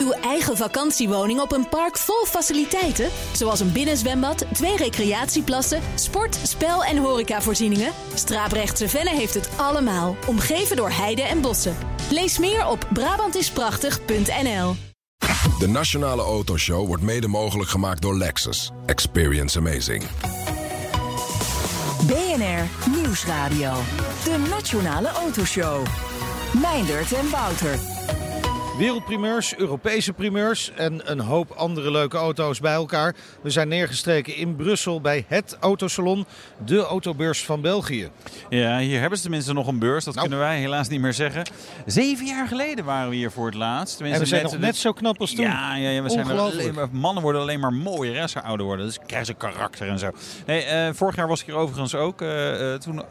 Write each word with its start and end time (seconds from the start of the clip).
Uw 0.00 0.12
eigen 0.12 0.56
vakantiewoning 0.56 1.40
op 1.40 1.52
een 1.52 1.68
park 1.68 1.98
vol 1.98 2.24
faciliteiten, 2.26 3.10
zoals 3.32 3.60
een 3.60 3.72
binnenzwembad, 3.72 4.44
twee 4.52 4.76
recreatieplassen, 4.76 5.82
sport, 5.94 6.38
spel 6.42 6.84
en 6.84 6.96
horecavoorzieningen. 6.96 7.92
Straaprechtse 8.14 8.88
Venne 8.88 9.10
heeft 9.10 9.34
het 9.34 9.50
allemaal, 9.56 10.16
omgeven 10.26 10.76
door 10.76 10.90
heide 10.90 11.22
en 11.22 11.40
bossen. 11.40 11.76
Lees 12.10 12.38
meer 12.38 12.66
op 12.66 12.88
Brabantisprachtig.nl. 12.92 14.74
De 15.58 15.68
Nationale 15.68 16.22
Autoshow 16.22 16.86
wordt 16.86 17.02
mede 17.02 17.28
mogelijk 17.28 17.70
gemaakt 17.70 18.02
door 18.02 18.16
Lexus. 18.16 18.70
Experience 18.86 19.58
amazing. 19.58 20.04
BNR 22.06 22.90
Nieuwsradio. 22.96 23.72
De 24.24 24.46
Nationale 24.50 25.08
Autoshow. 25.08 25.86
Meindert 26.60 27.12
en 27.12 27.30
Wouter. 27.30 27.99
Wereldprimeurs, 28.80 29.56
Europese 29.56 30.12
primeurs 30.12 30.72
en 30.76 31.00
een 31.10 31.20
hoop 31.20 31.50
andere 31.50 31.90
leuke 31.90 32.16
auto's 32.16 32.60
bij 32.60 32.72
elkaar. 32.72 33.14
We 33.42 33.50
zijn 33.50 33.68
neergestreken 33.68 34.36
in 34.36 34.56
Brussel 34.56 35.00
bij 35.00 35.24
het 35.28 35.56
Autosalon, 35.60 36.26
de 36.64 36.78
autobeurs 36.84 37.44
van 37.44 37.60
België. 37.60 38.08
Ja, 38.48 38.78
hier 38.78 39.00
hebben 39.00 39.16
ze 39.18 39.22
tenminste 39.24 39.52
nog 39.52 39.66
een 39.66 39.78
beurs. 39.78 40.04
Dat 40.04 40.14
Nou. 40.14 40.28
kunnen 40.28 40.46
wij 40.46 40.58
helaas 40.60 40.88
niet 40.88 41.00
meer 41.00 41.12
zeggen. 41.12 41.42
Zeven 41.86 42.26
jaar 42.26 42.46
geleden 42.48 42.84
waren 42.84 43.10
we 43.10 43.16
hier 43.16 43.30
voor 43.30 43.46
het 43.46 43.54
laatst. 43.54 43.96
Tenminste, 43.96 44.22
En 44.24 44.28
we 44.30 44.34
zijn 44.36 44.42
net- 44.42 44.52
nog 44.52 44.60
net 44.60 44.76
zo 44.76 44.92
knap 44.92 45.20
als 45.20 45.34
toen. 45.34 45.44
Ja, 45.44 45.76
ja, 45.76 45.88
ja 45.90 46.02
we 46.02 46.10
zijn 46.10 46.30
alleen 46.30 46.74
maar, 46.74 46.88
mannen 46.92 47.22
worden 47.22 47.40
alleen 47.40 47.60
maar 47.60 47.72
mooier 47.72 48.22
als 48.22 48.32
ze 48.32 48.42
ouder 48.42 48.66
worden. 48.66 48.86
Dus 48.86 48.98
krijgen 49.06 49.26
ze 49.26 49.34
karakter 49.34 49.88
en 49.88 49.98
zo. 49.98 50.10
Nee, 50.46 50.62
eh, 50.62 50.88
vorig 50.92 51.16
jaar 51.16 51.28
was 51.28 51.40
ik 51.40 51.46
hier 51.46 51.54
overigens 51.54 51.94
ook. 51.94 52.20
eh, 52.22 52.72
eh, 52.74 52.80
toen 52.80 53.02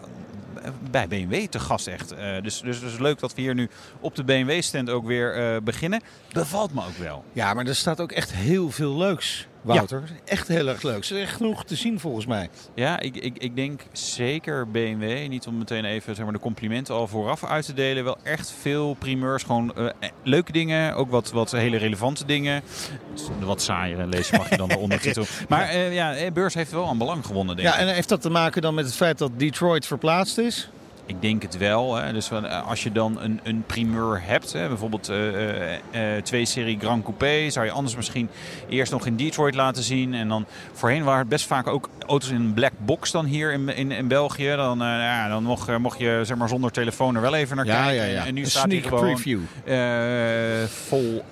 bij 0.92 1.08
BMW 1.08 1.46
te 1.46 1.60
gast 1.60 1.88
echt. 1.88 2.12
Eh, 2.12 2.42
dus, 2.42 2.62
dus, 2.62 2.80
dus 2.80 3.00
leuk 3.00 3.20
dat 3.20 3.36
we 3.36 3.42
hier 3.42 3.56
nu 3.56 3.70
op 4.00 4.16
de 4.16 4.24
BMW-stand 4.24 4.90
ook 4.90 5.06
weer 5.06 5.36
eh, 5.36 5.62
beginnen. 5.62 6.02
Bevalt 6.34 6.74
me 6.74 6.82
ook 6.82 6.98
wel. 6.98 7.24
Ja, 7.34 7.54
maar 7.54 7.66
er 7.66 7.76
staat 7.76 8.00
ook 8.02 8.12
echt 8.12 8.34
heel 8.34 8.72
veel 8.72 8.98
leuks, 8.98 9.48
Wouter. 9.62 10.04
Echt 10.26 10.48
heel 10.48 10.68
erg 10.68 10.82
leuks. 10.82 11.10
Er 11.10 11.18
is 11.18 11.24
echt 11.24 11.36
genoeg 11.36 11.66
te 11.66 11.76
zien 11.76 12.00
volgens 12.00 12.26
mij. 12.26 12.50
Ja, 12.76 13.00
ik, 13.00 13.16
ik, 13.16 13.38
ik 13.38 13.56
denk 13.56 13.82
zeker 13.92 14.68
BMW. 14.72 15.28
Niet 15.28 15.48
om 15.48 15.58
meteen 15.58 15.86
even 15.86 16.16
zeg 16.16 16.24
maar, 16.24 16.34
de 16.34 16.40
complimenten 16.40 16.96
al 16.96 17.08
vooraf 17.08 17.44
uit 17.46 17.66
te 17.66 17.74
delen. 17.74 18.04
Wel 18.04 18.18
echt 18.24 18.54
veel 18.62 18.94
primeurs. 18.94 19.44
Gewoon 19.44 19.76
eh, 19.76 19.86
eh, 19.86 19.92
leuke 20.24 20.52
dingen. 20.52 20.96
Ook 20.96 21.12
wat, 21.12 21.32
wat 21.32 21.52
hele 21.52 21.78
relevante 21.78 22.26
dingen. 22.26 22.62
Wat 23.40 23.62
saaier 23.62 24.06
lezen 24.08 24.38
mag 24.38 24.50
je 24.50 24.58
dan 24.58 24.68
de 24.70 24.78
ondertitel. 24.78 25.26
Maar 25.50 25.70
eh, 25.70 25.94
ja, 25.94 26.32
beurs 26.32 26.54
heeft 26.54 26.72
wel 26.72 26.88
aan 26.88 26.98
belang 26.98 27.26
gewonnen, 27.26 27.56
denk 27.56 27.68
Ja, 27.68 27.74
ik. 27.74 27.88
en 27.88 27.94
heeft 27.94 28.10
dat 28.10 28.22
te 28.22 28.30
maken 28.30 28.62
dan 28.62 28.74
met 28.74 28.86
het 28.86 28.96
feit 28.96 29.18
dat 29.18 29.32
Detroit 29.38 29.86
verplaatst 29.86 30.38
is? 30.38 30.70
Ik 31.10 31.22
denk 31.22 31.42
het 31.42 31.58
wel. 31.58 31.96
Hè. 31.96 32.14
Dus 32.14 32.32
eh, 32.32 32.68
als 32.68 32.84
je 32.84 32.92
dan 32.92 33.22
een, 33.22 33.40
een 33.44 33.64
primeur 33.68 34.22
hebt, 34.24 34.54
hè, 34.54 34.68
bijvoorbeeld 34.68 35.10
eh, 35.10 35.74
eh, 35.74 35.80
twee 36.24 36.46
serie 36.46 36.78
Grand 36.80 37.04
Coupé, 37.04 37.50
zou 37.50 37.66
je 37.66 37.72
anders 37.72 37.96
misschien 37.96 38.30
eerst 38.70 38.92
nog 38.92 39.06
in 39.06 39.16
Detroit 39.16 39.56
laten 39.56 39.84
zien. 39.84 40.14
En 40.14 40.28
dan 40.28 40.46
voorheen 40.74 41.04
waren 41.04 41.20
het 41.20 41.30
best 41.30 41.46
vaak 41.46 41.68
ook 41.68 41.90
auto's 42.08 42.30
in 42.30 42.36
een 42.36 42.54
black 42.54 42.72
box 42.78 43.12
dan 43.12 43.26
hier 43.26 43.54
in, 43.54 43.70
in, 43.70 43.92
in 43.92 44.08
België. 44.08 44.54
Dan, 44.56 44.80
ja, 44.80 45.28
dan 45.28 45.44
mocht, 45.44 45.78
mocht 45.78 46.00
je 46.00 46.22
zeg 46.24 46.38
maar, 46.38 46.50
zonder 46.50 46.72
telefoon 46.72 47.16
er 47.16 47.22
wel 47.22 47.36
even 47.36 47.56
naar 47.56 47.66
Ja, 47.66 47.84
kijken. 47.84 48.06
ja, 48.06 48.12
ja. 48.14 48.26
En 48.26 48.34
nu 48.34 48.42
Een 48.42 48.50
staat 48.50 48.72
hij 48.72 48.82
gewoon 48.82 49.14
preview. 49.14 49.40
vol 50.68 51.24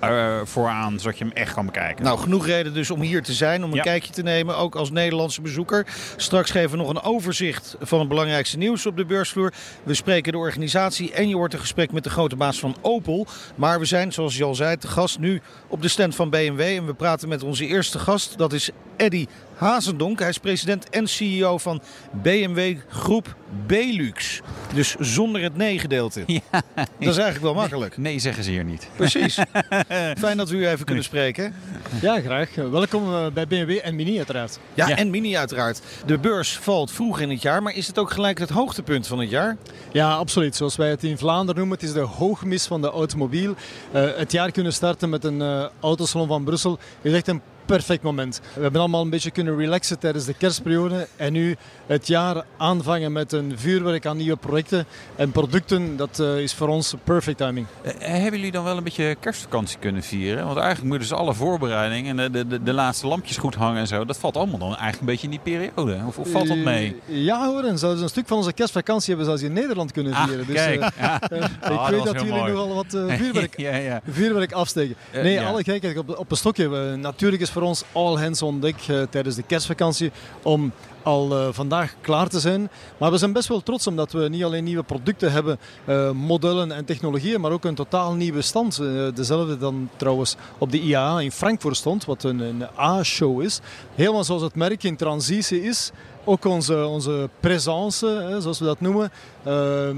vooraan, 0.44 0.98
zodat 1.00 1.18
je 1.18 1.24
hem 1.24 1.32
echt 1.32 1.52
kan 1.54 1.66
bekijken. 1.66 2.04
Nou, 2.04 2.18
genoeg 2.18 2.46
reden 2.46 2.74
dus 2.74 2.90
om 2.90 3.00
hier 3.00 3.22
te 3.22 3.32
zijn, 3.32 3.64
om 3.64 3.72
een 3.72 3.80
kijkje 3.80 4.12
te 4.12 4.22
nemen, 4.22 4.56
ook 4.56 4.74
als 4.74 4.90
Nederlandse 4.90 5.40
bezoeker. 5.40 5.86
Straks 6.16 6.50
geven 6.50 6.70
we 6.70 6.76
nog 6.76 6.88
een 6.88 7.02
overzicht 7.02 7.76
van 7.80 7.98
het 7.98 8.08
belangrijkste 8.08 8.58
nieuws 8.58 8.86
op 8.86 8.96
de 8.96 9.04
beursvloer. 9.04 9.52
We 9.82 9.94
spreken 9.94 10.32
de 10.32 10.38
organisatie 10.38 11.12
en 11.12 11.28
je 11.28 11.36
hoort 11.36 11.52
een 11.52 11.58
gesprek 11.58 11.92
met 11.92 12.04
de 12.04 12.10
grote 12.10 12.36
baas 12.36 12.58
van 12.58 12.76
Opel. 12.80 13.26
Maar 13.54 13.78
we 13.78 13.84
zijn, 13.84 14.12
zoals 14.12 14.36
je 14.36 14.44
al 14.44 14.54
zei, 14.54 14.76
te 14.76 14.88
gast 14.88 15.18
nu 15.18 15.40
op 15.68 15.82
de 15.82 15.88
stand 15.88 16.14
van 16.14 16.30
BMW. 16.30 16.60
En 16.60 16.86
we 16.86 16.94
praten 16.94 17.28
met 17.28 17.42
onze 17.42 17.66
eerste 17.66 17.98
gast, 17.98 18.38
dat 18.38 18.52
is 18.52 18.70
Eddy 18.96 19.26
Hazendonk. 19.58 20.18
Hij 20.18 20.28
is 20.28 20.38
president 20.38 20.88
en 20.90 21.06
CEO 21.06 21.58
van 21.58 21.80
BMW 22.22 22.76
Groep 22.88 23.36
Belux. 23.66 24.40
Dus 24.74 24.96
zonder 24.98 25.42
het 25.42 25.56
nee-gedeelte. 25.56 26.24
Dat 26.74 26.88
is 26.98 27.06
eigenlijk 27.16 27.40
wel 27.40 27.54
makkelijk. 27.54 27.96
Nee, 27.96 28.18
zeggen 28.18 28.44
ze 28.44 28.50
hier 28.50 28.64
niet. 28.64 28.88
Precies. 28.96 29.38
Fijn 30.18 30.36
dat 30.36 30.48
we 30.48 30.56
u 30.56 30.68
even 30.68 30.84
kunnen 30.84 31.04
spreken. 31.04 31.54
Ja, 32.00 32.20
graag. 32.20 32.54
Welkom 32.54 33.14
eh, 33.14 33.26
bij 33.32 33.46
BMW 33.46 33.78
en 33.82 33.94
Mini 33.96 34.16
uiteraard. 34.16 34.58
Ja, 34.74 34.88
Ja. 34.88 34.96
en 34.96 35.10
Mini 35.10 35.36
uiteraard. 35.36 35.80
De 36.06 36.18
beurs 36.18 36.56
valt 36.58 36.90
vroeg 36.90 37.20
in 37.20 37.30
het 37.30 37.42
jaar, 37.42 37.62
maar 37.62 37.74
is 37.74 37.86
het 37.86 37.98
ook 37.98 38.10
gelijk 38.10 38.38
het 38.38 38.50
hoogtepunt 38.50 39.06
van 39.06 39.18
het 39.18 39.30
jaar? 39.30 39.56
Ja, 39.92 40.14
absoluut. 40.14 40.56
Zoals 40.56 40.76
wij 40.76 40.90
het 40.90 41.04
in 41.04 41.18
Vlaanderen 41.18 41.56
noemen, 41.56 41.78
het 41.78 41.86
is 41.86 41.92
de 41.92 42.00
hoogmis 42.00 42.66
van 42.66 42.80
de 42.80 42.90
automobiel. 42.90 43.54
Eh, 43.92 44.02
het 44.16 44.32
jaar 44.32 44.50
kunnen 44.50 44.72
starten 44.72 45.08
met 45.08 45.24
een 45.24 45.42
eh 45.42 45.64
autosalon 45.80 46.28
van 46.28 46.44
Brussel 46.44 46.78
is 47.02 47.12
echt 47.12 47.28
een 47.28 47.40
perfect 47.68 48.02
moment. 48.02 48.40
We 48.54 48.62
hebben 48.62 48.80
allemaal 48.80 49.02
een 49.02 49.10
beetje 49.10 49.30
kunnen 49.30 49.56
relaxen 49.56 49.98
tijdens 49.98 50.24
de 50.24 50.34
kerstperiode 50.34 51.06
en 51.16 51.32
nu 51.32 51.56
het 51.86 52.06
jaar 52.06 52.44
aanvangen 52.56 53.12
met 53.12 53.32
een 53.32 53.52
vuurwerk 53.58 54.06
aan 54.06 54.16
nieuwe 54.16 54.36
projecten 54.36 54.86
en 55.16 55.30
producten, 55.30 55.96
dat 55.96 56.18
eh, 56.20 56.38
is 56.38 56.54
voor 56.54 56.68
ons 56.68 56.94
perfect 57.04 57.38
timing. 57.38 57.66
Eh, 57.82 57.92
hebben 57.98 58.32
jullie 58.38 58.52
dan 58.52 58.64
wel 58.64 58.76
een 58.76 58.84
beetje 58.84 59.16
kerstvakantie 59.20 59.78
kunnen 59.78 60.02
vieren? 60.02 60.44
Want 60.44 60.56
eigenlijk 60.58 60.88
moeten 60.88 61.08
ze 61.08 61.14
alle 61.14 61.34
voorbereidingen 61.34 62.18
en 62.18 62.32
de, 62.32 62.46
de, 62.46 62.62
de 62.62 62.72
laatste 62.72 63.06
lampjes 63.06 63.36
goed 63.36 63.54
hangen 63.54 63.80
en 63.80 63.86
zo. 63.86 64.04
Dat 64.04 64.18
valt 64.18 64.36
allemaal 64.36 64.58
dan 64.58 64.68
eigenlijk 64.68 65.00
een 65.00 65.06
beetje 65.06 65.24
in 65.24 65.30
die 65.30 65.40
periode. 65.72 65.98
Of, 66.06 66.18
of 66.18 66.30
valt 66.30 66.48
dat 66.48 66.56
mee? 66.56 66.96
Eh, 67.08 67.24
ja 67.24 67.46
hoor, 67.46 67.62
en 67.64 67.78
zelfs 67.78 68.00
een 68.00 68.08
stuk 68.08 68.26
van 68.26 68.36
onze 68.36 68.52
kerstvakantie 68.52 69.08
hebben 69.08 69.26
zelfs 69.26 69.42
in 69.42 69.52
Nederland 69.52 69.92
kunnen 69.92 70.12
Ah, 70.12 70.24
vieren. 70.26 70.46
Dus, 70.46 70.56
kijk. 70.56 70.90
Ja. 70.98 71.18
dat 71.18 71.30
ik 71.72 71.88
weet 71.90 72.04
dat 72.04 72.14
heel 72.14 72.24
jullie 72.24 72.40
mooi. 72.40 72.52
nogal 72.52 72.74
wat 72.74 72.86
vuurwerk 73.18 73.56
ja, 73.56 73.76
ja. 73.76 74.00
vuurwerk 74.10 74.52
afsteken. 74.52 74.96
Nee, 75.12 75.40
alle 75.40 75.62
gekheid 75.64 75.98
op, 75.98 76.18
op 76.18 76.30
een 76.30 76.36
stokje. 76.36 76.96
Natuurlijk 76.96 77.42
is 77.42 77.50
voor 77.58 77.66
ons 77.66 77.84
all 77.92 78.16
hands 78.16 78.42
on 78.42 78.60
deck 78.60 78.76
eh, 78.88 79.02
tijdens 79.10 79.36
de 79.36 79.42
kerstvakantie 79.42 80.10
om 80.42 80.72
al 81.02 81.32
eh, 81.32 81.48
vandaag 81.50 81.94
klaar 82.00 82.28
te 82.28 82.40
zijn. 82.40 82.70
Maar 82.98 83.10
we 83.10 83.16
zijn 83.16 83.32
best 83.32 83.48
wel 83.48 83.62
trots 83.62 83.86
omdat 83.86 84.12
we 84.12 84.28
niet 84.28 84.44
alleen 84.44 84.64
nieuwe 84.64 84.82
producten 84.82 85.32
hebben, 85.32 85.58
eh, 85.84 86.10
modellen 86.10 86.72
en 86.72 86.84
technologieën, 86.84 87.40
maar 87.40 87.50
ook 87.50 87.64
een 87.64 87.74
totaal 87.74 88.14
nieuwe 88.14 88.42
stand. 88.42 88.76
Dezelfde 89.14 89.58
dan 89.58 89.90
trouwens 89.96 90.36
op 90.58 90.70
de 90.70 90.80
IAA 90.80 91.20
in 91.20 91.32
Frankfurt 91.32 91.76
stond, 91.76 92.04
wat 92.04 92.22
een, 92.22 92.62
A-show 92.78 93.42
is. 93.42 93.60
Helemaal 93.94 94.24
zoals 94.24 94.42
het 94.42 94.54
merk 94.54 94.82
in 94.82 94.96
transitie 94.96 95.62
is. 95.62 95.90
Ook 96.24 96.44
onze, 96.44 96.86
onze 96.86 97.28
présence, 97.40 98.36
zoals 98.40 98.58
we 98.58 98.64
dat 98.64 98.80
noemen, 98.80 99.10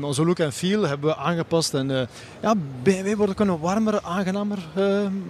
onze 0.02 0.24
look 0.24 0.38
en 0.38 0.52
feel 0.52 0.86
hebben 0.86 1.08
we 1.08 1.16
aangepast. 1.16 1.74
En 1.74 2.08
ja, 2.42 2.54
BMW 2.82 3.14
wordt 3.14 3.32
ook 3.32 3.48
een 3.48 3.58
warmer, 3.58 4.00
aangenamer 4.02 4.58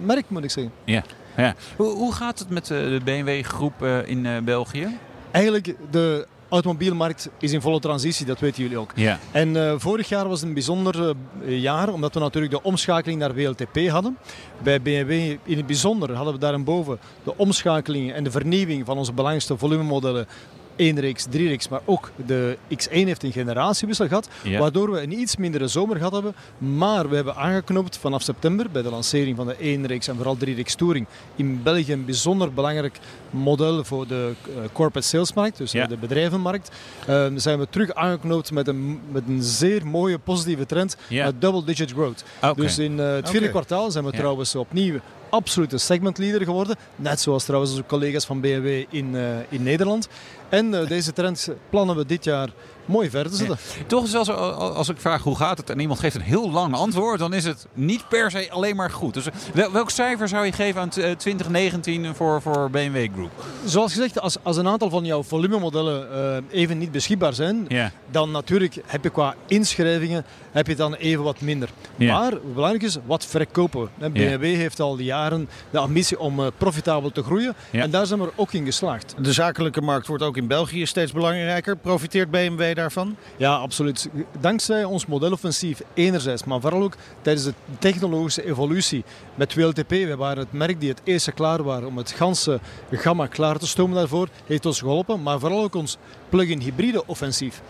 merk, 0.03 0.29
moet 0.29 0.43
ik 0.43 0.51
zeggen. 0.51 0.73
Ja. 0.83 1.03
Ja. 1.37 1.55
Hoe, 1.75 1.93
hoe 1.93 2.13
gaat 2.13 2.39
het 2.39 2.49
met 2.49 2.71
eh, 2.71 2.77
de 2.77 3.01
BMW-groep 3.03 3.83
in 4.05 4.25
eh, 4.25 4.37
België? 4.37 4.87
Eigenlijk, 5.31 5.75
de 5.91 6.27
automobielmarkt 6.51 7.29
is 7.39 7.51
in 7.51 7.61
volle 7.61 7.79
transitie, 7.79 8.25
dat 8.25 8.39
weten 8.39 8.63
jullie 8.63 8.77
ook. 8.77 8.91
Ja. 8.95 9.19
En 9.31 9.55
eh, 9.55 9.73
vorig 9.77 10.09
jaar 10.09 10.27
was 10.27 10.41
een 10.41 10.53
bijzonder 10.53 11.15
eh, 11.45 11.61
jaar, 11.61 11.89
omdat 11.89 12.13
we 12.13 12.19
natuurlijk 12.19 12.53
de 12.53 12.63
omschakeling 12.63 13.19
naar 13.19 13.33
WLTP 13.33 13.87
hadden. 13.89 14.17
Bij 14.63 14.81
BMW 14.81 15.11
in 15.43 15.57
het 15.57 15.65
bijzonder 15.65 16.13
hadden 16.13 16.33
we 16.33 16.39
daarboven 16.39 16.99
de 17.23 17.37
omschakeling 17.37 18.13
en 18.13 18.23
de 18.23 18.31
vernieuwing 18.31 18.85
van 18.85 18.97
onze 18.97 19.11
belangrijkste 19.11 19.57
volumemodellen 19.57 20.27
1-reeks, 20.93 21.25
3-reeks, 21.31 21.69
maar 21.69 21.81
ook 21.85 22.11
de 22.25 22.57
X1 22.77 22.91
heeft 22.91 23.23
een 23.23 23.31
generatiewissel 23.31 24.07
gehad, 24.07 24.29
Ja. 24.43 24.59
waardoor 24.59 24.91
we 24.91 25.01
een 25.01 25.19
iets 25.19 25.35
mindere 25.35 25.67
zomer 25.67 25.95
gehad 25.97 26.11
hebben. 26.11 26.35
Maar 26.57 27.09
we 27.09 27.15
hebben 27.15 27.35
aangeknopt 27.35 27.97
vanaf 27.97 28.21
september 28.21 28.65
bij 28.71 28.81
de 28.81 28.89
lancering 28.89 29.35
van 29.37 29.47
de 29.47 29.55
1-reeks 29.79 30.07
en 30.07 30.15
vooral 30.15 30.37
3-reeks 30.37 30.75
Touring 30.75 31.05
in 31.35 31.63
België 31.63 31.93
een 31.93 32.05
bijzonder 32.05 32.53
belangrijk 32.53 32.99
model 33.29 33.83
voor 33.83 34.07
de 34.07 34.31
eh, 34.45 34.51
corporate 34.73 35.07
salesmarkt, 35.07 35.57
dus 35.57 35.71
Ja. 35.71 35.87
de 35.87 35.97
bedrijvenmarkt. 35.97 36.71
Eh, 37.07 37.25
zijn 37.35 37.59
we 37.59 37.67
terug 37.69 37.93
aangeknoopt 37.93 38.51
met 38.51 38.67
een, 38.67 38.99
met 39.11 39.23
een 39.27 39.43
zeer 39.43 39.87
mooie 39.87 40.17
positieve 40.19 40.65
trend 40.65 40.97
Ja. 41.07 41.25
met 41.25 41.41
double-digit 41.41 41.91
growth. 41.91 42.23
Oké. 42.41 42.61
Dus 42.61 42.79
in 42.79 42.99
eh, 42.99 43.05
het 43.13 43.29
vierde 43.29 43.45
Oké. 43.45 43.55
kwartaal 43.55 43.91
zijn 43.91 44.05
we 44.05 44.11
trouwens 44.11 44.55
opnieuw 44.55 44.99
absolute 45.31 45.77
segmentleader 45.77 46.43
geworden. 46.43 46.75
Net 46.95 47.19
zoals 47.19 47.43
trouwens 47.43 47.71
onze 47.71 47.85
collega's 47.85 48.25
van 48.25 48.41
BMW 48.41 48.83
in, 48.89 49.15
eh, 49.15 49.23
in 49.49 49.63
Nederland. 49.63 50.07
En 50.49 50.73
eh, 50.73 50.87
deze 50.87 51.13
trend 51.13 51.49
plannen 51.69 51.95
we 51.95 52.05
dit 52.05 52.23
jaar 52.23 52.49
mooi 52.91 53.09
verder 53.09 53.31
te 53.31 53.37
zetten. 53.37 53.57
Toch 53.87 54.03
is 54.05 54.11
wel 54.11 54.25
zo, 54.25 54.33
als 54.33 54.89
ik 54.89 54.97
vraag 54.99 55.21
hoe 55.23 55.35
gaat 55.37 55.57
het 55.57 55.69
en 55.69 55.79
iemand 55.79 55.99
geeft 55.99 56.15
een 56.15 56.21
heel 56.21 56.51
lang 56.51 56.75
antwoord, 56.75 57.19
dan 57.19 57.33
is 57.33 57.43
het 57.43 57.67
niet 57.73 58.07
per 58.09 58.31
se 58.31 58.47
alleen 58.51 58.75
maar 58.75 58.91
goed. 58.91 59.13
Dus 59.13 59.25
wel- 59.53 59.71
welk 59.71 59.89
cijfer 59.89 60.27
zou 60.27 60.45
je 60.45 60.51
geven 60.51 60.81
aan 60.81 60.89
t- 60.89 60.97
eh, 60.97 61.11
2019 61.11 62.15
voor, 62.15 62.41
voor 62.41 62.69
BMW 62.69 63.07
Group? 63.13 63.31
Zoals 63.65 63.93
gezegd, 63.93 64.19
als, 64.21 64.37
als 64.43 64.57
een 64.57 64.67
aantal 64.67 64.89
van 64.89 65.05
jouw 65.05 65.23
volumemodellen 65.23 66.11
eh, 66.51 66.59
even 66.59 66.77
niet 66.77 66.91
beschikbaar 66.91 67.33
zijn, 67.33 67.65
Ja. 67.67 67.91
dan 68.11 68.31
natuurlijk 68.31 68.75
heb 68.85 69.03
je 69.03 69.09
qua 69.09 69.35
inschrijvingen 69.47 70.25
heb 70.51 70.67
je 70.67 70.75
dan 70.75 70.93
even 70.93 71.23
wat 71.23 71.41
minder. 71.41 71.69
Ja. 71.95 72.19
Maar 72.19 72.33
belangrijk 72.53 72.83
is, 72.83 72.97
wat 73.05 73.25
verkopen 73.25 73.81
we? 73.81 73.87
Hè, 73.99 74.05
Ja. 74.05 74.11
BMW 74.37 74.43
heeft 74.55 74.79
al 74.79 74.99
jaren 74.99 75.49
de 75.69 75.77
ambitie 75.77 76.19
om 76.19 76.39
eh, 76.39 76.47
profitabel 76.57 77.11
te 77.11 77.23
groeien. 77.23 77.55
Ja. 77.71 77.81
En 77.81 77.89
daar 77.91 78.05
zijn 78.05 78.19
we 78.19 78.29
ook 78.35 78.53
in 78.53 78.65
geslaagd. 78.65 79.15
De 79.21 79.33
zakelijke 79.33 79.81
markt 79.81 80.07
wordt 80.07 80.23
ook 80.23 80.37
in 80.37 80.47
België 80.47 80.85
steeds 80.85 81.11
belangrijker. 81.11 81.75
Profiteert 81.77 82.31
BMW 82.31 82.73
Ja, 83.37 83.55
absoluut. 83.55 84.09
Dankzij 84.39 84.83
ons 84.83 85.05
modeloffensief 85.05 85.81
enerzijds, 85.93 86.43
maar 86.43 86.61
vooral 86.61 86.83
ook 86.83 86.95
tijdens 87.21 87.45
de 87.45 87.53
technologische 87.79 88.45
evolutie 88.45 89.03
met 89.35 89.55
WLTP. 89.55 89.89
We 89.89 90.15
waren 90.15 90.43
het 90.43 90.51
merk 90.51 90.79
die 90.79 90.89
het 90.89 91.01
eerste 91.03 91.31
klaar 91.31 91.63
waren 91.63 91.87
om 91.87 91.97
het 91.97 92.11
ganse 92.11 92.59
gamma 92.91 93.27
klaar 93.27 93.57
te 93.57 93.67
stomen 93.67 93.95
daarvoor. 93.95 94.27
Heeft 94.45 94.65
ons 94.65 94.79
geholpen, 94.79 95.21
maar 95.23 95.39
vooral 95.39 95.63
ook 95.63 95.75
ons 95.75 95.97
plug-in 96.29 96.59
hybride 96.59 97.07
offensief. 97.07 97.61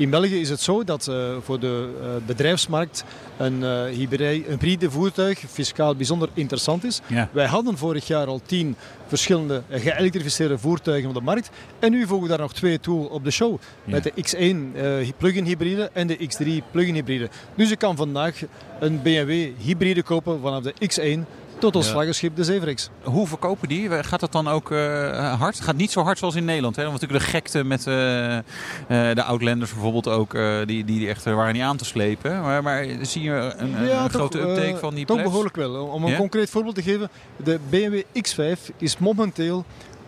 In 0.00 0.10
België 0.10 0.40
is 0.40 0.50
het 0.50 0.60
zo 0.60 0.84
dat 0.84 1.06
uh, 1.10 1.36
voor 1.40 1.60
de 1.60 1.88
uh, 2.00 2.08
bedrijfsmarkt 2.26 3.04
een, 3.36 3.60
uh, 3.60 3.84
hybride, 3.84 4.90
voertuig 4.90 5.38
fiscaal 5.38 5.96
bijzonder 5.96 6.28
interessant 6.34 6.84
is. 6.84 7.00
Ja. 7.06 7.28
Wij 7.32 7.46
hadden 7.46 7.78
vorig 7.78 8.06
jaar 8.06 8.26
al 8.26 8.40
tien 8.46 8.76
verschillende 9.06 9.62
geëlektrificeerde 9.70 10.58
voertuigen 10.58 11.08
op 11.08 11.14
de 11.14 11.20
markt. 11.20 11.50
En 11.78 11.90
nu 11.90 12.06
voegen 12.06 12.22
we 12.22 12.28
daar 12.28 12.38
nog 12.38 12.52
twee 12.52 12.80
toe 12.80 13.08
op 13.08 13.24
de 13.24 13.30
show. 13.30 13.58
Ja. 13.84 13.90
Met 13.90 14.02
de 14.02 14.12
X1 14.12 15.16
plug-in 15.16 15.44
hybride 15.44 15.90
en 15.92 16.06
de 16.06 16.16
X3 16.16 16.70
plug-in 16.70 16.94
hybride. 16.94 17.28
Dus 17.54 17.68
je 17.68 17.76
kan 17.76 17.96
vandaag 17.96 18.42
een 18.80 19.02
BMW 19.02 19.48
hybride 19.58 20.02
kopen 20.02 20.40
vanaf 20.40 20.62
de 20.62 20.74
X1 20.74 21.28
tot 21.60 21.76
ons 21.76 21.86
Ja. 21.86 21.92
vlaggenschip 21.92 22.36
de 22.36 22.44
Zevrix. 22.44 22.90
Hoe 23.02 23.26
verkopen 23.26 23.68
die? 23.68 24.04
Gaat 24.04 24.20
dat 24.20 24.32
dan 24.32 24.48
ook 24.48 24.70
eh, 24.70 25.40
hard? 25.40 25.60
Gaat 25.60 25.76
niet 25.76 25.90
zo 25.90 26.02
hard 26.02 26.18
zoals 26.18 26.34
in 26.34 26.44
Nederland. 26.44 26.76
Hè? 26.76 26.82
Want 26.82 27.00
natuurlijk 27.00 27.24
de 27.24 27.30
gekte 27.30 27.64
met 27.64 27.86
eh, 27.86 28.36
eh, 28.36 28.42
de 28.88 29.22
Outlanders 29.22 29.72
bijvoorbeeld 29.72 30.08
ook, 30.08 30.38
die, 30.66 30.84
die 30.84 31.08
echt 31.08 31.24
waren 31.24 31.52
niet 31.52 31.62
aan 31.62 31.76
te 31.76 31.84
slepen. 31.84 32.40
Maar, 32.40 32.62
maar 32.62 32.86
zie 33.02 33.22
je 33.22 33.54
een, 33.56 33.82
een, 33.82 34.10
grote 34.10 34.38
toch, 34.38 34.48
uptake 34.48 34.76
van 34.76 34.94
die 34.94 35.04
Toch 35.04 35.16
plebs? 35.16 35.30
behoorlijk 35.30 35.56
wel. 35.56 35.84
Om 35.86 36.04
een 36.04 36.16
concreet 36.16 36.50
voorbeeld 36.50 36.74
te 36.74 36.82
geven. 36.82 37.08
De 37.36 37.58
BMW 37.70 38.02
X5 38.02 38.74
is 38.76 38.98
momenteel 38.98 39.64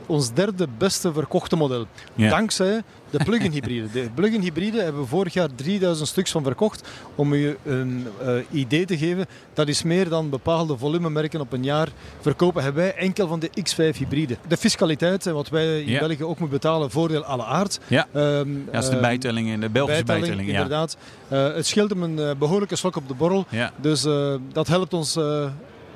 ons 0.07 0.33
derde 0.33 0.67
beste 0.79 1.13
verkochte 1.13 1.57
model. 1.57 1.87
Ja. 2.15 2.31
Dankzij 2.31 2.83
de 3.11 3.25
plug-in 3.25 3.51
hybride. 3.51 3.91
De 3.93 4.09
plug-in 4.15 4.41
hybride 4.41 4.83
hebben 4.83 5.03
we 5.03 5.09
vorig 5.09 5.33
jaar 5.33 5.49
3000 5.55 6.09
stuks 6.09 6.31
van 6.31 6.43
verkocht. 6.43 6.89
Om 7.15 7.33
u 7.33 7.57
een 7.65 8.07
eh, 8.25 8.35
idee 8.51 8.85
te 8.85 8.99
geven, 8.99 9.27
dat 9.55 9.69
is 9.69 9.83
meer 9.83 10.09
dan 10.09 10.31
bepaalde 10.31 10.77
volumemerken 10.77 11.41
op 11.41 11.53
een 11.53 11.65
jaar 11.65 11.89
verkopen. 12.21 12.63
Hebben 12.63 12.83
wij 12.83 12.95
enkel 12.95 13.29
van 13.29 13.39
de 13.41 13.49
X5 13.49 13.97
hybride. 13.97 14.37
De 14.49 14.57
fiscaliteit, 14.57 15.25
wat 15.25 15.49
wij 15.49 15.81
in 15.81 15.89
Ja. 15.89 15.99
België 15.99 16.23
ook 16.25 16.39
moeten 16.39 16.59
betalen, 16.61 16.91
voordeel 16.91 17.25
alle 17.25 17.45
aard. 17.45 17.81
Ja. 17.87 18.07
Ehm, 18.13 18.51
Ja, 18.51 18.59
dat 18.73 18.83
is 18.83 18.89
de 18.89 18.93
ehm, 18.93 19.03
bijtelling 19.03 19.49
in 19.49 19.61
de 19.61 19.69
Belgische 19.69 20.05
bijtelling. 20.05 20.49
inderdaad. 20.49 20.97
Eh, 21.29 21.55
het 21.55 21.67
scheelt 21.67 21.91
hem 21.91 22.03
een 22.03 22.19
eh, 22.19 22.31
behoorlijke 22.39 22.77
slok 22.77 22.97
op 22.97 23.09
de 23.09 23.15
borrel. 23.15 23.45
Ja. 23.49 23.73
Dus 23.81 24.07
dat 24.53 24.69
helpt 24.69 24.95
ons 24.95 25.19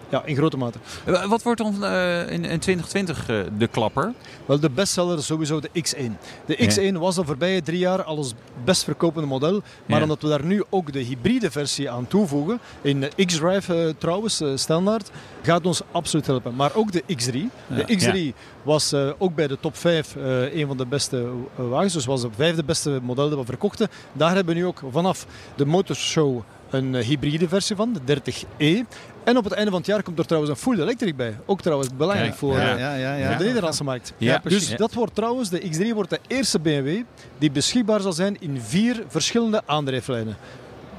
ja, 0.08 0.23
in 0.25 0.37
grote 0.37 0.56
mate. 0.56 0.79
Eh, 1.05 1.25
Wat 1.25 1.43
wordt 1.43 1.61
dan 1.61 1.85
eh, 1.85 2.20
in, 2.20 2.44
in 2.44 2.58
2020 2.58 3.29
eh, 3.29 3.41
de 3.58 3.67
klapper? 3.67 4.12
Wel, 4.47 4.61
de 4.61 4.70
bestseller 4.70 5.19
is 5.19 5.26
sowieso 5.26 5.61
de 5.61 5.69
X1. 5.69 6.12
De 6.47 6.56
Ja. 6.58 6.91
X1 6.93 6.97
was 6.99 7.14
de 7.14 7.25
voorbije 7.25 7.62
drie 7.62 7.79
jaar 7.79 8.03
al 8.03 8.17
ons 8.17 8.35
best 8.64 8.85
verkopende 8.85 9.29
model. 9.29 9.62
Maar 9.87 9.97
Ja. 9.97 10.03
omdat 10.03 10.23
we 10.23 10.29
daar 10.29 10.44
nu 10.44 10.64
ook 10.70 10.93
de 10.93 10.99
hybride 10.99 11.50
versie 11.50 11.91
aan 11.91 12.06
toevoegen, 12.06 12.58
in 12.82 13.00
de 13.00 13.25
X-Drive 13.26 13.94
trouwens, 13.99 14.43
standaard, 14.55 15.11
gaat 15.43 15.67
ons 15.67 15.82
absoluut 15.93 16.26
helpen. 16.26 16.55
Maar 16.55 16.75
ook 16.75 16.93
de 16.93 17.03
X3. 17.03 17.32
De 17.32 17.85
Ja. 17.87 18.32
X3 18.32 18.35
was 18.62 18.94
ook 19.19 19.35
bij 19.35 19.47
de 19.47 19.58
top 19.61 19.76
5 19.76 20.17
eh, 20.17 20.55
een 20.55 20.67
van 20.67 20.76
de 20.76 20.87
beste 20.87 21.26
wagens. 21.56 21.93
Dus 21.93 22.06
was 22.06 22.23
het 22.23 22.32
vijfde 22.37 22.64
beste 22.64 22.99
model 23.03 23.29
dat 23.31 23.38
we 23.38 23.44
verkochten. 23.44 23.88
Daar 24.12 24.35
hebben 24.35 24.55
we 24.55 24.61
nu 24.61 24.67
ook 24.67 24.82
vanaf 24.91 25.26
de 25.56 25.67
motorshow 25.67 26.41
een 26.70 26.94
hybride 26.94 27.49
versie 27.49 27.76
van, 27.76 27.93
de 28.05 28.14
30e. 28.20 28.87
En 29.26 29.37
op 29.37 29.44
het 29.44 29.52
einde 29.52 29.70
van 29.70 29.81
het 29.81 29.88
jaar 29.88 30.02
komt 30.02 30.19
er 30.19 30.26
trouwens 30.26 30.52
een 30.52 30.58
full 30.58 30.81
electric 30.81 31.17
bij. 31.17 31.37
Ook 31.46 31.61
trouwens 31.61 31.88
belangrijk 31.96 32.28
Kijk, 32.28 32.38
voor, 32.38 32.56
ja, 32.58 32.73
eh, 32.73 32.78
ja, 32.78 33.14
ja, 33.14 33.28
voor 33.28 33.38
de 33.38 33.44
Nederlandse 33.44 33.84
markt. 33.84 34.12
Ja, 34.17 34.40
dus 34.44 34.76
dat 34.76 34.94
wordt 34.94 35.14
trouwens, 35.14 35.50
de 35.50 35.61
X3 35.61 35.94
wordt 35.94 36.11
de 36.11 36.20
eerste 36.26 36.61
BMW 36.61 37.02
die 37.38 37.50
beschikbaar 37.50 38.00
zal 38.00 38.12
zijn 38.12 38.37
in 38.40 38.61
vier 38.61 39.05
verschillende 39.08 39.62
aandrijflijnen. 39.67 40.37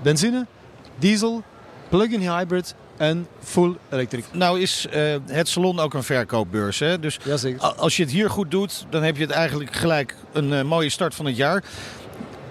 Benzine, 0.02 0.46
diesel, 1.00 1.44
plug-in 1.90 2.22
hybrid 2.22 2.76
en 2.98 3.28
full 3.44 3.76
electric. 3.90 4.26
Nou 4.32 4.62
is 4.62 4.88
eh, 4.88 5.16
het 5.26 5.48
salon 5.48 5.80
ook 5.80 5.94
een 5.94 6.04
verkoopbeurs. 6.04 6.80
Hè? 6.80 7.00
Dus 7.00 7.20
Jazeker. 7.24 7.62
als 7.62 7.98
je 7.98 8.04
het 8.04 8.12
hier 8.12 8.30
goed 8.30 8.52
doet, 8.52 8.86
dan 8.90 9.04
heb 9.04 9.16
je 9.16 9.22
het 9.22 9.32
eigenlijk 9.32 9.76
gelijk 9.76 10.16
een 10.34 10.54
eh, 10.54 10.64
mooie 10.64 10.90
start 10.90 11.16
van 11.16 11.26
het 11.26 11.36
jaar. 11.36 11.64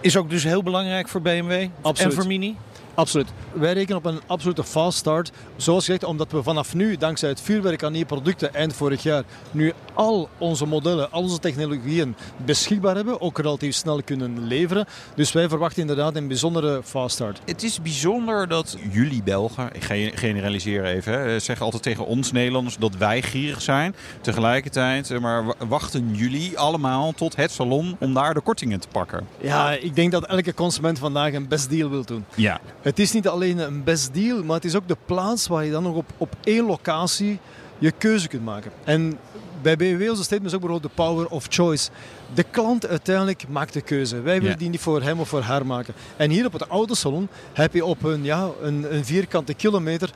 Is 0.00 0.16
ook 0.16 0.30
dus 0.30 0.44
heel 0.44 0.62
belangrijk 0.62 1.08
voor 1.08 1.22
BMW 1.22 1.68
Absoluut. 1.82 2.12
en 2.12 2.18
voor 2.18 2.26
Mini. 2.26 2.56
Absoluut. 2.96 3.28
Wij 3.52 3.72
rekenen 3.72 3.96
op 3.98 4.04
een 4.04 4.20
absolute 4.26 4.64
fast 4.64 4.98
start. 4.98 5.30
Zoals 5.56 5.84
gezegd, 5.84 6.04
omdat 6.04 6.32
we 6.32 6.42
vanaf 6.42 6.74
nu, 6.74 6.96
dankzij 6.96 7.28
het 7.28 7.40
vuurwerk 7.40 7.82
aan 7.82 7.92
nieuwe 7.92 8.06
producten 8.06 8.54
eind 8.54 8.72
vorig 8.74 9.02
jaar, 9.02 9.22
nu 9.50 9.72
al 9.94 10.28
onze 10.38 10.66
modellen, 10.66 11.10
al 11.12 11.22
onze 11.22 11.38
technologieën 11.38 12.14
beschikbaar 12.44 12.94
hebben. 12.94 13.20
Ook 13.20 13.38
relatief 13.38 13.74
snel 13.74 14.02
kunnen 14.02 14.46
leveren. 14.46 14.86
Dus 15.14 15.32
wij 15.32 15.48
verwachten 15.48 15.80
inderdaad 15.80 16.16
een 16.16 16.28
bijzondere 16.28 16.80
fast 16.84 17.14
start. 17.14 17.40
Het 17.44 17.62
is 17.62 17.82
bijzonder 17.82 18.48
dat 18.48 18.76
jullie 18.90 19.22
Belgen, 19.22 19.68
ik 19.72 19.84
ge- 19.84 20.12
generaliseer 20.14 20.84
even, 20.84 21.12
hè, 21.20 21.38
zeggen 21.38 21.64
altijd 21.64 21.82
tegen 21.82 22.06
ons 22.06 22.32
Nederlanders 22.32 22.76
dat 22.78 22.96
wij 22.96 23.22
gierig 23.22 23.62
zijn. 23.62 23.94
Tegelijkertijd, 24.20 25.10
eh, 25.10 25.18
maar 25.18 25.44
wa- 25.44 25.54
wachten 25.68 26.14
jullie 26.14 26.58
allemaal 26.58 27.12
tot 27.12 27.36
het 27.36 27.50
salon 27.50 27.96
om 28.00 28.14
daar 28.14 28.34
de 28.34 28.40
kortingen 28.40 28.80
te 28.80 28.88
pakken? 28.92 29.26
Ja, 29.40 29.70
ik 29.72 29.94
denk 29.94 30.12
dat 30.12 30.24
elke 30.26 30.54
consument 30.54 30.98
vandaag 30.98 31.32
een 31.32 31.48
best 31.48 31.70
deal 31.70 31.90
wil 31.90 32.04
doen. 32.04 32.24
Ja. 32.34 32.60
Het 32.86 32.98
is 32.98 33.12
niet 33.12 33.28
alleen 33.28 33.58
een 33.58 33.84
best 33.84 34.14
deal, 34.14 34.44
maar 34.44 34.56
het 34.56 34.64
is 34.64 34.74
ook 34.74 34.88
de 34.88 34.96
plaats 35.04 35.46
waar 35.46 35.64
je 35.64 35.70
dan 35.70 35.82
nog 35.82 35.94
op, 35.94 36.12
op 36.16 36.36
één 36.44 36.66
locatie 36.66 37.38
je 37.78 37.90
keuze 37.90 38.28
kunt 38.28 38.44
maken. 38.44 38.70
En 38.84 39.18
bij 39.62 39.76
BMW 39.76 40.10
onze 40.10 40.22
statement 40.22 40.46
is 40.46 40.54
ook 40.54 40.60
bijvoorbeeld 40.60 40.92
de 40.96 41.02
power 41.02 41.28
of 41.28 41.46
choice. 41.48 41.90
De 42.34 42.42
klant 42.42 42.86
uiteindelijk 42.86 43.48
maakt 43.48 43.72
de 43.72 43.80
keuze. 43.80 44.20
Wij 44.20 44.40
willen 44.40 44.58
die 44.58 44.68
niet 44.68 44.80
voor 44.80 45.02
hem 45.02 45.20
of 45.20 45.28
voor 45.28 45.40
haar 45.40 45.66
maken. 45.66 45.94
En 46.16 46.30
hier 46.30 46.46
op 46.46 46.52
het 46.52 46.62
autosalon 46.62 47.28
heb 47.52 47.74
je 47.74 47.84
op 47.84 48.02
een, 48.02 48.24
ja, 48.24 48.48
een, 48.62 48.94
een 48.94 49.04
vierkante 49.04 49.54
kilometer 49.54 50.10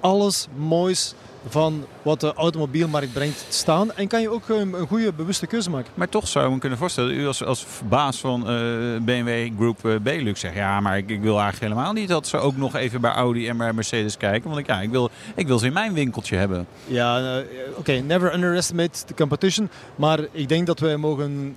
alles 0.00 0.48
moois 0.56 1.14
van 1.46 1.84
wat 2.02 2.20
de 2.20 2.34
automobielmarkt 2.34 3.12
brengt 3.12 3.46
staan. 3.48 3.92
En 3.92 4.08
kan 4.08 4.20
je 4.20 4.30
ook 4.30 4.48
een, 4.48 4.72
een 4.72 4.86
goede 4.86 5.12
bewuste 5.12 5.46
keuze 5.46 5.70
maken. 5.70 5.92
Maar 5.94 6.08
toch 6.08 6.28
zou 6.28 6.46
ik 6.46 6.52
me 6.52 6.58
kunnen 6.58 6.78
voorstellen, 6.78 7.14
u 7.14 7.26
als, 7.26 7.44
als 7.44 7.66
baas 7.88 8.18
van 8.18 8.48
eh, 8.48 8.54
BMW 9.00 9.50
Group 9.56 9.84
eh, 9.84 9.96
Benelux 10.02 10.40
zegt, 10.40 10.54
ja, 10.54 10.80
maar 10.80 10.96
ik, 10.96 11.10
ik 11.10 11.20
wil 11.20 11.40
eigenlijk 11.40 11.72
helemaal 11.72 11.92
niet 11.92 12.08
dat 12.08 12.26
ze 12.26 12.36
ook 12.36 12.56
nog 12.56 12.74
even 12.74 13.00
bij 13.00 13.10
Audi 13.10 13.48
en 13.48 13.56
bij 13.56 13.72
Mercedes 13.72 14.16
kijken. 14.16 14.48
Want 14.48 14.60
ik, 14.60 14.66
ja, 14.66 14.80
ik, 14.80 14.90
wil, 14.90 15.10
ik 15.34 15.46
wil 15.46 15.58
ze 15.58 15.66
in 15.66 15.72
mijn 15.72 15.92
winkeltje 15.92 16.36
hebben. 16.36 16.66
Ja, 16.86 17.36
eh, 17.38 17.44
oké, 17.76 17.92
never 17.92 18.34
underestimate 18.34 19.04
the 19.04 19.14
competition. 19.14 19.70
Maar 19.96 20.18
ik 20.32 20.48
denk 20.48 20.66
dat 20.66 20.80
wij 20.80 20.96
mogen 20.96 21.56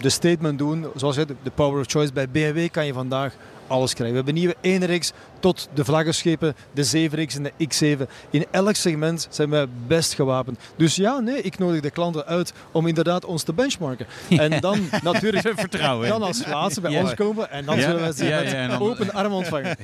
de 0.00 0.08
statement 0.08 0.58
doen, 0.58 0.86
zoals 0.96 1.16
je 1.16 1.26
de 1.42 1.50
power 1.54 1.80
of 1.80 1.86
choice 1.86 2.12
bij 2.12 2.28
BMW 2.28 2.70
kan 2.70 2.86
je 2.86 2.92
vandaag 2.92 3.34
alles 3.66 3.94
krijgen. 3.94 4.16
We 4.16 4.22
hebben 4.24 4.34
nieuwe 4.34 4.56
1 4.60 5.00
tot 5.40 5.68
de 5.74 5.84
vlaggenschepen, 5.84 6.54
de 6.72 7.08
7X 7.10 7.36
en 7.36 7.42
de 7.42 7.52
X7. 7.98 8.10
In 8.30 8.44
elk 8.50 8.74
segment 8.74 9.26
zijn 9.30 9.50
wij 9.50 9.66
best 9.86 10.14
gewapend. 10.14 10.58
Dus 10.76 10.96
ja, 10.96 11.18
nee, 11.18 11.40
ik 11.42 11.58
nodig 11.58 11.80
de 11.80 11.90
klanten 11.90 12.26
uit 12.26 12.52
om 12.72 12.86
inderdaad 12.86 13.24
ons 13.24 13.42
te 13.42 13.52
benchmarken. 13.52 14.06
En 14.28 14.60
dan 14.60 14.88
natuurlijk 15.02 15.52
Vertrouwen. 15.54 16.08
dan 16.08 16.22
als 16.22 16.46
laatste 16.46 16.80
bij 16.80 16.90
Ja. 16.90 17.00
ons 17.00 17.14
komen 17.14 17.50
en 17.50 17.64
dan 17.64 17.76
Ja. 17.76 17.82
zullen 17.82 18.00
wij 18.00 18.12
ze 18.12 18.24
Ja, 18.24 18.40
met 18.40 18.70
dan- 18.70 18.80
open 18.88 19.12
armen 19.14 19.36
ontvangen. 19.38 19.76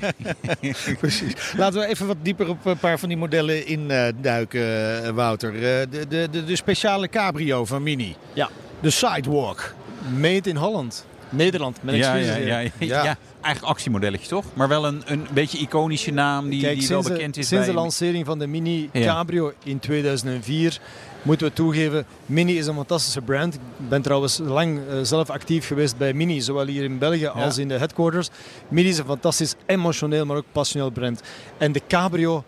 Precies. 1.00 1.52
Laten 1.56 1.80
we 1.80 1.86
even 1.86 2.06
wat 2.06 2.16
dieper 2.22 2.48
op 2.48 2.64
een 2.64 2.78
paar 2.78 2.98
van 2.98 3.08
die 3.08 3.18
modellen 3.18 3.66
induiken, 3.66 5.04
eh, 5.04 5.10
Wouter. 5.10 5.54
Eh, 5.54 5.60
de, 5.60 6.06
de, 6.08 6.28
de, 6.30 6.44
de 6.44 6.56
speciale 6.56 7.08
cabrio 7.08 7.64
van 7.64 7.82
Mini. 7.82 8.16
Ja. 8.32 8.48
De 8.80 8.90
Sidewalk. 8.90 9.74
Made 10.18 10.48
in 10.48 10.56
Holland. 10.56 11.04
Nederland, 11.30 11.78
met 11.82 11.94
Ja, 11.94 12.14
excuses. 12.16 12.36
ja, 12.46 12.58
ja, 12.58 12.70
ja, 12.78 13.04
Ja. 13.04 13.16
Eigenlijk 13.40 13.74
actiemodelletje 13.74 14.28
toch? 14.28 14.44
Maar 14.54 14.68
wel 14.68 14.86
een, 14.86 15.02
een 15.06 15.26
beetje 15.32 15.58
iconische 15.58 16.10
naam 16.10 16.48
die, 16.48 16.60
Kijk, 16.60 16.78
die 16.78 16.88
wel 16.88 17.02
bekend 17.02 17.36
is 17.36 17.48
sinds 17.48 17.64
bij... 17.64 17.74
de 17.74 17.80
lancering 17.80 18.26
van 18.26 18.38
de 18.38 18.46
Mini 18.46 18.88
Ja. 18.92 19.04
Cabrio 19.06 19.52
in 19.64 19.78
2004 19.78 20.78
moeten 21.22 21.46
we 21.46 21.52
toegeven, 21.52 22.06
Mini 22.26 22.58
is 22.58 22.66
een 22.66 22.74
fantastische 22.74 23.20
brand. 23.20 23.54
Ik 23.54 23.60
ben 23.88 24.02
trouwens 24.02 24.38
lang 24.38 24.78
eh, 24.78 24.98
zelf 25.02 25.30
actief 25.30 25.66
geweest 25.66 25.96
bij 25.96 26.12
Mini, 26.12 26.40
zowel 26.40 26.66
hier 26.66 26.84
in 26.84 26.98
België 26.98 27.26
als 27.26 27.58
in 27.58 27.68
de 27.68 27.78
headquarters. 27.78 28.28
Mini 28.68 28.88
is 28.88 28.98
een 28.98 29.04
fantastisch 29.04 29.54
emotioneel, 29.66 30.26
maar 30.26 30.36
ook 30.36 30.44
passioneel 30.52 30.90
brand. 30.90 31.20
En 31.58 31.72
de 31.72 31.80
Cabrio 31.88 32.44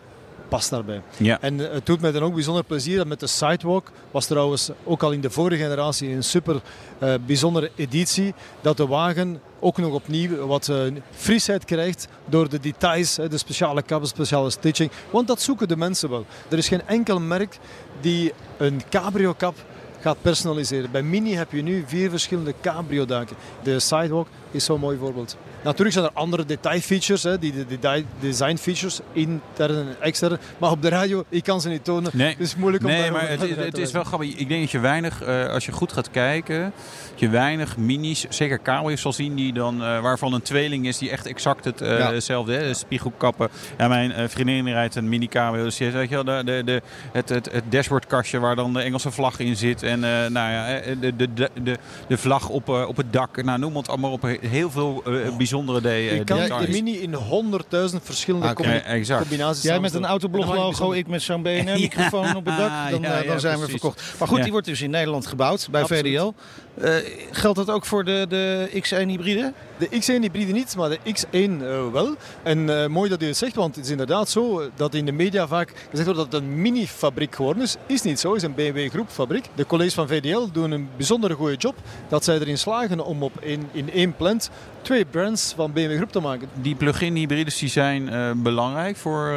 past 0.52 0.70
daarbij. 0.70 1.02
Ja. 1.16 1.38
En 1.40 1.66
eh, 1.66 1.72
het 1.72 1.86
doet 1.86 2.00
mij 2.00 2.12
dan 2.12 2.22
ook 2.22 2.34
bijzonder 2.34 2.64
plezier 2.64 2.96
dat 2.96 3.06
met 3.06 3.20
de 3.20 3.26
Sidewalk, 3.26 3.90
was 4.10 4.26
trouwens 4.26 4.70
ook 4.84 5.02
al 5.02 5.12
in 5.12 5.20
de 5.20 5.30
vorige 5.30 5.62
generatie 5.62 6.08
een 6.08 6.24
super 6.24 6.60
eh, 6.98 7.14
bijzondere 7.26 7.70
editie, 7.74 8.34
dat 8.60 8.76
de 8.76 8.86
wagen 8.86 9.40
ook 9.60 9.76
nog 9.76 9.92
opnieuw 9.92 10.46
wat 10.46 10.68
eh, 10.68 10.76
frisheid 11.10 11.64
krijgt 11.64 12.08
door 12.28 12.48
de 12.48 12.60
details, 12.60 13.14
de 13.14 13.38
speciale 13.38 13.82
kappen, 13.82 14.08
speciale 14.08 14.50
stitching. 14.50 14.90
Want 15.10 15.26
dat 15.26 15.40
zoeken 15.40 15.68
de 15.68 15.76
mensen 15.76 16.10
wel. 16.10 16.26
Er 16.48 16.58
is 16.58 16.68
geen 16.68 16.86
enkel 16.86 17.20
merk 17.20 17.58
die 18.00 18.32
een 18.56 18.82
cabrio 18.90 19.32
kap 19.32 19.54
gaat 20.00 20.22
personaliseren. 20.22 20.90
Bij 20.90 21.02
Mini 21.02 21.34
heb 21.34 21.52
je 21.52 21.62
nu 21.62 21.84
vier 21.86 22.10
verschillende 22.10 22.54
cabrio 22.60 23.04
daken. 23.04 23.36
De 23.62 23.80
Sidewalk 23.80 24.28
is 24.52 24.64
zo'n 24.64 24.80
mooi 24.80 24.98
voorbeeld. 24.98 25.36
Natuurlijk 25.64 25.92
zijn 25.92 26.04
er 26.04 26.10
andere 26.14 26.44
detailfeatures, 26.44 27.22
hè, 27.22 27.38
die 27.38 27.52
de, 27.52 27.78
de 27.78 28.04
design 28.20 28.56
features, 28.56 29.00
intern 29.12 29.76
en 29.76 29.96
extern. 30.00 30.38
Maar 30.58 30.70
op 30.70 30.82
de 30.82 30.88
radio, 30.88 31.24
ik 31.28 31.42
kan 31.42 31.60
ze 31.60 31.68
niet 31.68 31.84
tonen. 31.84 32.10
Nee. 32.14 32.28
Het 32.28 32.40
is 32.40 32.56
moeilijk 32.56 32.84
om 32.84 32.90
Nee, 32.90 33.10
maar 33.10 33.28
het, 33.28 33.78
is 33.78 33.92
wel 33.92 34.04
grappig. 34.04 34.36
Ik 34.36 34.48
denk 34.48 34.60
dat 34.60 34.70
je 34.70 34.78
weinig, 34.78 35.22
eh, 35.22 35.46
als 35.46 35.66
je 35.66 35.72
goed 35.72 35.92
gaat 35.92 36.10
kijken, 36.10 36.72
je 37.14 37.28
weinig 37.28 37.76
minis, 37.76 38.26
zeker 38.28 38.58
kabeljes 38.58 39.00
zal 39.00 39.12
zien 39.12 39.34
die 39.34 39.52
dan, 39.52 39.82
eh, 39.82 40.00
waarvan 40.00 40.32
een 40.32 40.42
tweeling 40.42 40.86
is 40.86 40.98
die 40.98 41.10
echt 41.10 41.26
exact 41.26 41.64
het, 41.64 41.80
eh, 41.80 41.98
Ja. 41.98 42.12
hetzelfde 42.12 42.56
is. 42.56 42.78
Spiegelkappen. 42.78 43.48
Ja, 43.78 43.88
mijn 43.88 44.30
vriendin 44.30 44.68
rijdt 44.68 44.94
een 44.94 45.08
mini 45.08 45.28
cabrio, 45.28 45.64
dus 45.64 45.76
die 45.76 45.90
weet 45.90 46.08
je 46.08 46.14
wel, 46.14 46.24
de, 46.24 46.42
de, 46.44 46.62
de, 46.64 46.82
het, 47.12 47.28
het, 47.28 47.52
het 47.52 47.64
dashboardkastje 47.68 48.38
waar 48.38 48.56
dan 48.56 48.72
de 48.72 48.80
Engelse 48.82 49.10
vlag 49.10 49.38
in 49.38 49.56
zit. 49.56 49.82
En 49.82 50.00
nou 50.32 50.50
ja, 50.52 50.80
de, 51.00 51.16
de, 51.16 51.28
de, 51.34 51.78
de, 52.08 52.16
vlag 52.16 52.48
op, 52.48 52.68
op 52.68 52.96
het 52.96 53.12
dak. 53.12 53.42
Nou, 53.42 53.58
noem 53.58 53.76
het 53.76 53.88
allemaal 53.88 54.12
op. 54.12 54.28
Heel 54.48 54.70
veel 54.70 55.02
eh, 55.06 55.36
bijzondere 55.36 55.80
de, 55.80 55.88
eh, 55.88 56.16
Je 56.16 56.24
kan 56.24 56.38
de 56.38 56.66
Mini 56.68 56.96
in 57.00 57.14
honderdduizend 57.14 58.02
verschillende 58.04 58.46
Ah, 58.46 58.54
combi- 58.54 58.72
exact. 58.72 59.20
combinaties 59.20 59.62
Jij 59.62 59.80
met 59.80 59.94
een 59.94 60.04
autoblog 60.06 60.54
logo, 60.54 60.92
ik 60.92 61.06
met 61.06 61.22
zo'n 61.22 61.42
BNR-microfoon 61.46 62.36
op 62.36 62.44
het 62.44 62.56
dak. 62.56 62.90
Dan, 62.90 63.00
Ja, 63.00 63.10
eh, 63.10 63.16
dan 63.26 63.32
ja, 63.34 63.38
zijn 63.38 63.58
we 63.60 63.68
verkocht. 63.68 64.02
Maar 64.18 64.28
goed, 64.28 64.36
Ja. 64.36 64.42
die 64.42 64.52
wordt 64.52 64.66
dus 64.66 64.80
in 64.82 64.90
Nederland 64.90 65.26
gebouwd 65.26 65.68
bij 65.70 65.82
Absoluut. 65.82 66.06
VDL. 66.06 66.32
Eh, 66.80 66.94
geldt 67.30 67.56
dat 67.58 67.70
ook 67.70 67.86
voor 67.86 68.04
de, 68.04 68.26
de 68.28 68.68
X1 68.82 69.08
hybride? 69.08 69.52
De 69.82 70.00
X1 70.00 70.20
hybride 70.20 70.52
niet, 70.52 70.76
maar 70.76 70.88
de 70.88 70.98
X1 70.98 71.30
eh, 71.32 71.90
wel. 71.92 72.14
En 72.42 72.82
eh, 72.82 72.88
mooi 72.88 73.10
dat 73.10 73.22
u 73.22 73.26
het 73.26 73.36
zegt, 73.36 73.54
want 73.54 73.76
het 73.76 73.84
is 73.84 73.90
inderdaad 73.90 74.28
zo 74.28 74.60
eh, 74.60 74.66
dat 74.74 74.94
in 74.94 75.06
de 75.06 75.12
media 75.12 75.46
vaak 75.46 75.72
gezegd 75.90 76.08
wordt 76.08 76.30
dat 76.30 76.32
het 76.32 76.42
een 76.42 76.62
mini-fabriek 76.62 77.34
geworden 77.34 77.62
is. 77.62 77.76
Is 77.86 78.02
niet 78.02 78.20
zo, 78.20 78.28
het 78.28 78.42
is 78.42 78.48
een 78.48 78.54
BMW 78.54 78.90
groepfabriek. 78.90 79.44
De 79.54 79.66
collega's 79.66 79.94
van 79.94 80.08
VDL 80.08 80.46
doen 80.52 80.70
een 80.70 80.88
bijzonder 80.96 81.34
goede 81.34 81.56
job 81.56 81.74
dat 82.08 82.24
zij 82.24 82.38
erin 82.38 82.58
slagen 82.58 83.04
om 83.04 83.22
op 83.22 83.32
in, 83.40 83.68
in 83.72 83.90
één 83.90 84.16
plant 84.16 84.50
twee 84.82 85.04
brands 85.04 85.52
van 85.56 85.72
BMW 85.72 85.96
groep 85.96 86.12
te 86.12 86.20
maken. 86.20 86.48
Die 86.54 86.74
plug-in 86.74 87.14
hybrides 87.14 87.58
die 87.58 87.68
zijn 87.68 88.10
belangrijk 88.42 88.96
voor 88.96 89.34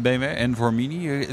BMW 0.00 0.22
en 0.22 0.56
voor 0.56 0.74
Mini. 0.74 1.26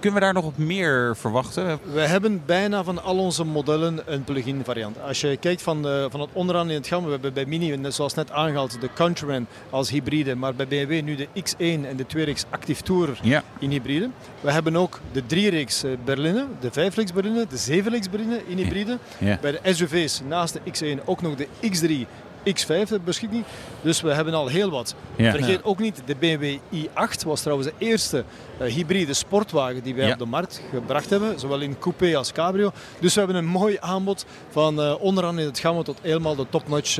Eh, 0.00 0.06
Kunnen 0.06 0.20
we 0.20 0.24
daar 0.26 0.34
nog 0.42 0.44
op 0.52 0.58
meer 0.58 1.16
verwachten? 1.16 1.78
We 1.92 2.00
hebben 2.00 2.42
bijna 2.46 2.84
van 2.84 3.02
al 3.02 3.18
onze 3.18 3.44
modellen 3.44 4.00
een 4.06 4.24
plug-in 4.24 4.64
variant. 4.64 4.96
Als 5.02 5.20
je 5.20 5.36
kijkt 5.36 5.62
van, 5.62 5.82
de, 5.82 6.06
van 6.10 6.20
het 6.20 6.30
onderaan 6.32 6.68
in 6.70 6.74
het 6.74 6.86
gamma, 6.86 7.04
we 7.06 7.12
hebben 7.12 7.32
bij 7.32 7.44
Mini, 7.46 7.78
zoals 7.90 8.14
net 8.14 8.30
aangehaald, 8.30 8.80
de 8.80 8.88
Countryman 8.94 9.46
als 9.70 9.90
hybride, 9.90 10.34
maar 10.34 10.54
bij 10.54 10.66
BMW 10.68 11.02
nu 11.02 11.14
de 11.16 11.26
X1 11.26 11.56
en 11.58 11.96
de 11.96 12.04
2-reeks 12.16 12.44
Active 12.50 12.82
Tourer 12.82 13.18
Ja, 13.22 13.42
in 13.58 13.70
hybride. 13.70 14.10
We 14.40 14.50
hebben 14.52 14.76
ook 14.76 15.00
de 15.12 15.22
3-reeks 15.22 15.82
eh, 15.82 15.90
berline, 16.04 16.46
de 16.60 16.68
5-reeks 16.70 17.12
berline, 17.12 17.46
de 17.48 17.82
7-reeks 17.82 18.10
berline 18.10 18.42
in 18.46 18.56
hybride. 18.56 18.98
ja. 19.18 19.38
Bij 19.40 19.50
de 19.50 19.60
SUV's 19.74 20.20
naast 20.28 20.58
de 20.64 20.96
X1 20.96 21.04
ook 21.04 21.22
nog 21.22 21.34
de 21.34 21.46
X3, 21.46 22.06
X5 22.48 22.86
ter 22.88 23.00
beschikking. 23.04 23.44
Dus 23.80 24.00
we 24.00 24.12
hebben 24.14 24.34
al 24.34 24.46
heel 24.46 24.70
wat. 24.70 24.94
Ja. 25.16 25.30
Vergeet 25.30 25.64
ook 25.64 25.78
niet, 25.78 26.02
de 26.06 26.14
BMW 26.16 26.56
i8 26.74 27.26
was 27.26 27.40
trouwens 27.40 27.68
de 27.68 27.74
eerste 27.86 28.24
eh, 28.58 28.72
hybride 28.72 29.14
sportwagen 29.14 29.82
die 29.82 29.94
wij 29.94 30.06
Ja. 30.06 30.12
op 30.12 30.18
de 30.18 30.24
markt 30.24 30.62
gebracht 30.70 31.10
hebben. 31.10 31.38
Zowel 31.40 31.60
in 31.60 31.78
coupé 31.78 32.16
als 32.16 32.32
cabrio. 32.32 32.72
Dus 33.00 33.14
we 33.14 33.18
hebben 33.20 33.38
een 33.38 33.46
mooi 33.46 33.76
aanbod 33.80 34.24
van 34.50 34.80
eh, 34.80 34.94
onderaan 35.00 35.38
in 35.38 35.46
het 35.46 35.58
gamma 35.58 35.82
tot 35.82 35.98
helemaal 36.02 36.36
de 36.36 36.46
topnotch 36.50 36.98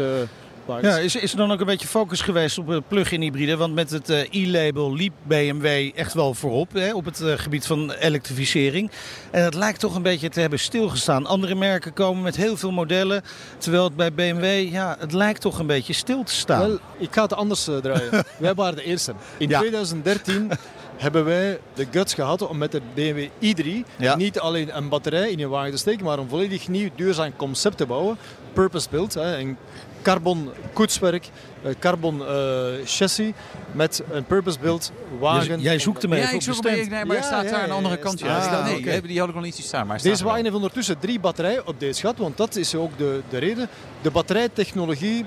Ja, 0.79 0.97
is, 0.99 1.17
is 1.17 1.31
er 1.33 1.37
dan 1.37 1.53
ook 1.53 1.61
een 1.61 1.67
beetje 1.67 1.87
focus 1.87 2.21
geweest 2.21 2.59
op 2.59 2.69
een 2.69 2.83
plug-in 2.89 3.21
hybride? 3.21 3.57
Want 3.57 3.75
met 3.75 3.91
het 3.91 4.11
eh, 4.11 4.19
e-label 4.31 4.95
liep 4.95 5.13
BMW 5.27 5.91
echt 5.95 6.15
wel 6.15 6.35
voorop 6.35 6.73
hè, 6.73 6.95
op 6.95 7.05
het 7.05 7.21
eh, 7.21 7.33
gebied 7.37 7.67
van 7.67 7.91
elektrificering. 7.93 8.91
En 9.31 9.45
het 9.45 9.55
lijkt 9.55 9.81
toch 9.81 9.95
een 9.95 10.03
beetje 10.03 10.29
te 10.29 10.41
hebben 10.41 10.59
stilgestaan. 10.59 11.27
Andere 11.27 11.55
merken 11.55 11.93
komen 11.93 12.23
met 12.23 12.37
heel 12.37 12.57
veel 12.57 12.71
modellen. 12.73 13.23
Terwijl 13.59 13.85
het 13.85 13.97
bij 13.97 14.13
BMW, 14.13 14.73
ja, 14.73 14.97
het 14.99 15.13
lijkt 15.13 15.41
toch 15.41 15.59
een 15.59 15.67
beetje 15.67 15.93
stil 15.93 16.23
te 16.23 16.35
staan. 16.35 16.61
Wel, 16.69 16.79
ik 16.99 17.09
ga 17.15 17.23
het 17.23 17.35
anders 17.35 17.69
eh, 17.69 17.77
draaien. 17.77 18.25
wij 18.39 18.55
waren 18.55 18.77
de 18.77 18.85
eerste. 18.85 19.13
In 19.39 19.49
Ja. 19.49 19.59
2013 19.59 20.51
hebben 20.97 21.25
wij 21.25 21.59
de 21.75 21.87
guts 21.91 22.15
gehad 22.15 22.43
om 22.49 22.59
met 22.59 22.73
de 22.73 22.81
BMW 22.95 23.27
i3 23.43 23.67
Ja. 23.99 24.17
niet 24.17 24.39
alleen 24.41 24.77
een 24.77 24.89
batterij 24.89 25.31
in 25.31 25.39
je 25.39 25.49
wagen 25.49 25.71
te 25.71 25.77
steken, 25.79 26.05
maar 26.05 26.19
een 26.19 26.29
volledig 26.29 26.69
nieuw 26.69 26.89
duurzaam 26.95 27.37
concept 27.37 27.77
te 27.77 27.87
bouwen. 27.87 28.17
Purpose 28.53 28.87
built, 28.91 29.15
hè, 29.15 29.39
een 29.39 29.57
carbon 30.03 30.51
koetswerk, 30.73 31.29
een 31.63 31.79
carbon 31.79 32.27
eh, 32.27 32.65
chassis 32.85 33.31
met 33.73 34.03
een 34.11 34.25
purpose 34.25 34.59
built 34.59 34.93
wagen. 35.19 35.61
Jij 35.61 35.79
zoekt 35.79 36.03
hem 36.03 36.13
even 36.13 36.29
Ja, 36.29 36.35
ik 36.35 36.43
zoek 36.43 36.65
hem 36.65 36.75
nee, 36.75 36.89
maar 36.89 37.07
hij 37.07 37.17
Ja, 37.17 37.23
staat 37.23 37.45
ja, 37.45 37.51
daar 37.51 37.61
aan 37.61 37.69
de 37.69 37.75
andere 37.75 37.95
ja, 37.97 38.01
kant. 38.03 38.19
staat- 38.19 38.45
Ja, 38.45 38.63
nee, 38.65 38.79
oké. 38.79 39.07
die 39.07 39.19
had 39.19 39.29
ik 39.29 39.35
nog 39.35 39.45
niet 39.45 39.55
zien 39.55 39.65
staan. 39.65 39.87
Maar 39.87 40.03
Deze 40.03 40.17
wel. 40.17 40.25
wagen 40.27 40.43
heeft 40.43 40.55
ondertussen 40.57 40.99
drie 40.99 41.21
batterijen 41.21 41.67
op 41.67 41.81
deze 41.81 42.01
gat, 42.01 42.19
want 42.19 42.37
dat 42.37 42.57
is 42.57 42.75
ook 42.75 42.99
de, 42.99 43.21
de 43.29 43.39
reden. 43.39 43.69
De 44.03 44.11
batterijtechnologie 44.11 45.25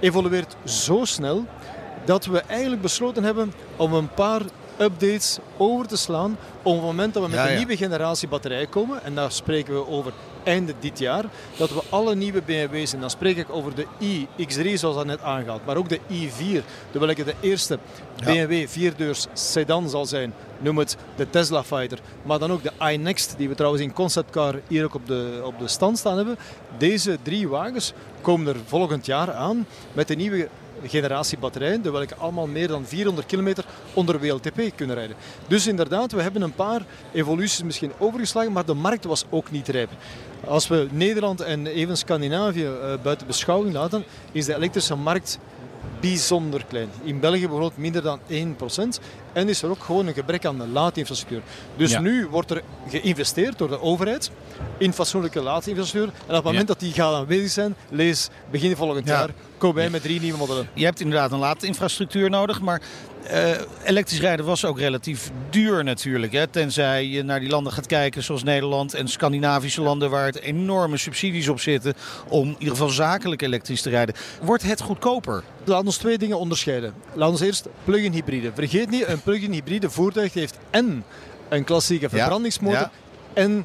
evolueert 0.00 0.56
zo 0.64 1.04
snel 1.04 1.44
dat 2.04 2.24
we 2.26 2.40
eigenlijk 2.40 2.82
besloten 2.82 3.24
hebben 3.24 3.52
om 3.76 3.92
een 3.94 4.08
paar 4.14 4.40
updates 4.80 5.38
over 5.56 5.86
te 5.86 5.96
slaan 5.96 6.36
op 6.62 6.72
het 6.74 6.82
moment 6.84 7.14
dat 7.14 7.22
we 7.22 7.28
met 7.28 7.38
Ja, 7.38 7.50
een 7.50 7.56
nieuwe 7.56 7.76
generatie 7.76 8.28
batterijen 8.28 8.68
komen. 8.68 9.04
En 9.04 9.14
daar 9.14 9.32
spreken 9.32 9.74
we 9.74 9.86
over 9.88 10.12
einde 10.42 10.74
dit 10.80 10.98
jaar. 10.98 11.24
Dat 11.56 11.70
we 11.70 11.82
alle 11.88 12.14
nieuwe 12.14 12.42
BMW's, 12.42 12.92
en 12.92 13.00
dan 13.00 13.10
spreek 13.10 13.36
ik 13.36 13.50
over 13.50 13.72
de 13.74 13.86
iX3 14.00 14.72
zoals 14.74 14.96
dat 14.96 15.06
net 15.06 15.22
aangaat, 15.22 15.64
maar 15.64 15.76
ook 15.76 15.88
de 15.88 15.98
i4, 15.98 16.64
de 16.92 16.98
welke 16.98 17.24
de 17.24 17.34
eerste 17.40 17.78
BMW 18.24 18.68
vierdeurs 18.68 19.26
sedan 19.32 19.88
zal 19.88 20.06
zijn. 20.06 20.34
Noem 20.58 20.78
het 20.78 20.96
de 21.16 21.30
Tesla 21.30 21.64
Fighter. 21.64 21.98
Maar 22.22 22.38
dan 22.38 22.52
ook 22.52 22.62
de 22.62 22.72
iNext, 22.92 23.34
die 23.36 23.48
we 23.48 23.54
trouwens 23.54 23.82
in 23.82 23.92
conceptcar 23.92 24.60
hier 24.68 24.84
ook 24.84 24.94
op 24.94 25.06
de, 25.06 25.40
op 25.44 25.58
de 25.58 25.68
stand 25.68 25.98
staan 25.98 26.16
hebben. 26.16 26.38
Deze 26.78 27.18
drie 27.22 27.48
wagens 27.48 27.92
komen 28.20 28.54
er 28.54 28.60
volgend 28.66 29.06
jaar 29.06 29.32
aan 29.32 29.66
met 29.92 30.08
de 30.08 30.14
nieuwe 30.14 30.48
generatie 30.86 31.38
batterijen, 31.38 31.82
de 31.82 31.90
welke 31.90 32.14
allemaal 32.14 32.46
meer 32.46 32.68
dan 32.68 32.86
400 32.86 33.26
kilometer 33.26 33.64
onder 33.94 34.20
WLTP 34.20 34.60
kunnen 34.74 34.96
rijden. 34.96 35.16
Dus 35.46 35.66
inderdaad, 35.66 36.12
we 36.12 36.22
hebben 36.22 36.42
een 36.42 36.54
paar 36.54 36.82
evoluties 37.12 37.62
misschien 37.62 37.92
overgeslagen, 37.98 38.52
maar 38.52 38.64
de 38.64 38.74
markt 38.74 39.04
was 39.04 39.24
ook 39.30 39.50
niet 39.50 39.68
rijp. 39.68 39.90
Als 40.46 40.68
we 40.68 40.88
Nederland 40.90 41.40
en 41.40 41.66
even 41.66 41.96
Scandinavië 41.96 42.64
eh, 42.64 42.94
buiten 43.02 43.26
beschouwing 43.26 43.74
laten, 43.74 44.04
is 44.32 44.44
de 44.46 44.54
elektrische 44.54 44.94
markt 44.94 45.38
bijzonder 46.00 46.64
klein. 46.68 46.88
In 47.02 47.20
België 47.20 47.40
bijvoorbeeld 47.40 47.76
minder 47.76 48.02
dan 48.02 48.20
1%. 48.28 49.00
En 49.32 49.48
is 49.48 49.62
er 49.62 49.70
ook 49.70 49.82
gewoon 49.82 50.06
een 50.06 50.14
gebrek 50.14 50.44
aan 50.46 50.58
de 50.58 50.66
laadinfrastructuur. 50.66 51.42
Dus 51.76 51.90
Ja. 51.90 52.00
nu 52.00 52.26
wordt 52.30 52.50
er 52.50 52.62
geïnvesteerd 52.88 53.58
door 53.58 53.68
de 53.68 53.80
overheid 53.80 54.30
in 54.78 54.92
fatsoenlijke 54.92 55.40
laadinfrastructuur. 55.40 56.12
En 56.14 56.28
op 56.28 56.34
het 56.34 56.44
moment 56.44 56.68
dat 56.68 56.80
die 56.80 56.92
gaat 56.92 57.14
aanwezig 57.14 57.50
zijn, 57.50 57.74
lees 57.88 58.28
begin 58.50 58.76
volgend 58.76 59.06
Ja. 59.06 59.12
jaar, 59.18 59.30
met 59.90 60.02
drie 60.02 60.20
nieuwe 60.20 60.38
modellen. 60.38 60.68
Je 60.74 60.84
hebt 60.84 61.00
inderdaad 61.00 61.32
een 61.32 61.38
laadinfrastructuur 61.38 62.30
nodig, 62.30 62.60
maar 62.60 62.80
eh, 63.22 63.50
elektrisch 63.84 64.20
rijden 64.20 64.44
was 64.44 64.64
ook 64.64 64.78
relatief 64.78 65.30
duur 65.50 65.84
natuurlijk. 65.84 66.32
Hè? 66.32 66.46
Tenzij 66.46 67.06
je 67.06 67.22
naar 67.22 67.40
die 67.40 67.48
landen 67.48 67.72
gaat 67.72 67.86
kijken 67.86 68.22
zoals 68.22 68.42
Nederland 68.42 68.94
en 68.94 69.08
Scandinavische 69.08 69.80
landen 69.80 70.10
waar 70.10 70.26
het 70.26 70.40
enorme 70.40 70.96
subsidies 70.96 71.48
op 71.48 71.60
zitten 71.60 71.94
om 72.28 72.48
in 72.48 72.56
ieder 72.58 72.68
geval 72.68 72.88
zakelijk 72.88 73.42
elektrisch 73.42 73.82
te 73.82 73.90
rijden. 73.90 74.14
Wordt 74.42 74.62
het 74.62 74.80
goedkoper? 74.80 75.42
Laat 75.64 75.84
ons 75.84 75.96
twee 75.96 76.18
dingen 76.18 76.38
onderscheiden. 76.38 76.94
Laat 77.14 77.30
ons 77.30 77.40
eerst 77.40 77.68
plug-in 77.84 78.12
hybride. 78.12 78.50
Vergeet 78.54 78.90
niet, 78.90 79.06
een 79.06 79.22
plug-in 79.22 79.52
hybride 79.52 79.90
voertuig 79.90 80.34
heeft 80.34 80.58
en 80.70 81.04
een 81.48 81.64
klassieke 81.64 82.08
verbrandingsmotor 82.08 82.78
ja. 82.78 82.90
en 83.32 83.64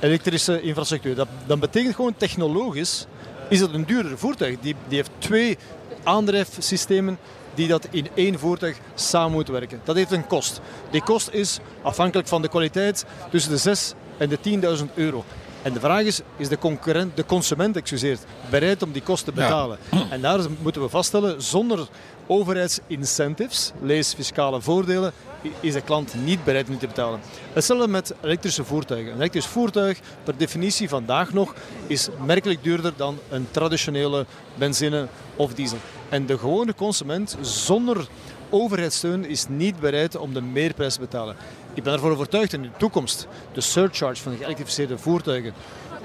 elektrische 0.00 0.62
infrastructuur. 0.62 1.14
Dat, 1.14 1.28
dat 1.46 1.60
betekent 1.60 1.94
gewoon 1.94 2.14
technologisch 2.16 3.06
is 3.48 3.60
het 3.60 3.74
een 3.74 3.84
duurder 3.84 4.18
voertuig. 4.18 4.56
Die, 4.60 4.74
die 4.88 4.96
heeft 4.96 5.10
twee 5.18 5.58
aandrijfsystemen 6.02 7.18
die 7.54 7.68
dat 7.68 7.86
in 7.90 8.08
één 8.14 8.38
voertuig 8.38 8.76
samen 8.94 9.32
moeten 9.32 9.52
werken. 9.54 9.80
Dat 9.84 9.96
heeft 9.96 10.10
een 10.10 10.26
kost. 10.26 10.60
Die 10.90 11.02
kost 11.02 11.28
is 11.32 11.58
afhankelijk 11.82 12.28
van 12.28 12.42
de 12.42 12.48
kwaliteit 12.48 13.04
tussen 13.30 13.50
de 13.50 13.56
6 13.58 13.94
en 14.16 14.28
de 14.28 14.38
10.000 14.78 14.84
euro. 14.94 15.24
En 15.62 15.72
de 15.72 15.80
vraag 15.80 16.02
is, 16.02 16.20
is 16.36 16.48
de, 16.48 16.58
concurrent, 16.58 17.16
de 17.16 17.24
consument 17.24 17.76
excuseert, 17.76 18.20
bereid 18.50 18.82
om 18.82 18.92
die 18.92 19.02
kosten 19.02 19.34
te 19.34 19.40
Ja. 19.40 19.46
betalen? 19.46 19.78
En 20.10 20.20
daar 20.20 20.40
moeten 20.62 20.82
we 20.82 20.88
vaststellen, 20.88 21.42
zonder 21.42 21.88
overheidsincentives, 22.26 23.72
lees 23.82 24.14
fiscale 24.14 24.60
voordelen, 24.60 25.12
is 25.60 25.72
de 25.72 25.80
klant 25.80 26.14
niet 26.24 26.44
bereid 26.44 26.68
om 26.68 26.78
te 26.78 26.86
betalen. 26.86 27.20
Hetzelfde 27.52 27.88
met 27.88 28.14
elektrische 28.22 28.64
voertuigen. 28.64 29.12
Een 29.12 29.18
elektrisch 29.18 29.46
voertuig, 29.46 30.00
per 30.24 30.36
definitie 30.36 30.88
vandaag 30.88 31.32
nog, 31.32 31.54
is 31.86 32.08
merkelijk 32.24 32.62
duurder 32.62 32.92
dan 32.96 33.18
een 33.28 33.46
traditionele 33.50 34.26
benzine 34.54 35.08
of 35.36 35.54
diesel. 35.54 35.78
En 36.08 36.26
de 36.26 36.38
gewone 36.38 36.74
consument 36.74 37.36
zonder 37.40 38.08
overheidssteun 38.50 39.24
is 39.24 39.46
niet 39.48 39.80
bereid 39.80 40.16
om 40.16 40.34
de 40.34 40.42
meerprijs 40.42 40.94
te 40.94 41.00
betalen. 41.00 41.36
Ik 41.74 41.82
ben 41.82 41.92
ervoor 41.92 42.10
overtuigd 42.10 42.52
in 42.52 42.62
de 42.62 42.70
toekomst 42.78 43.26
de 43.52 43.60
surcharge 43.60 44.22
van 44.22 44.32
de 44.32 44.38
geëlektrificeerde 44.38 44.98
voertuigen 44.98 45.54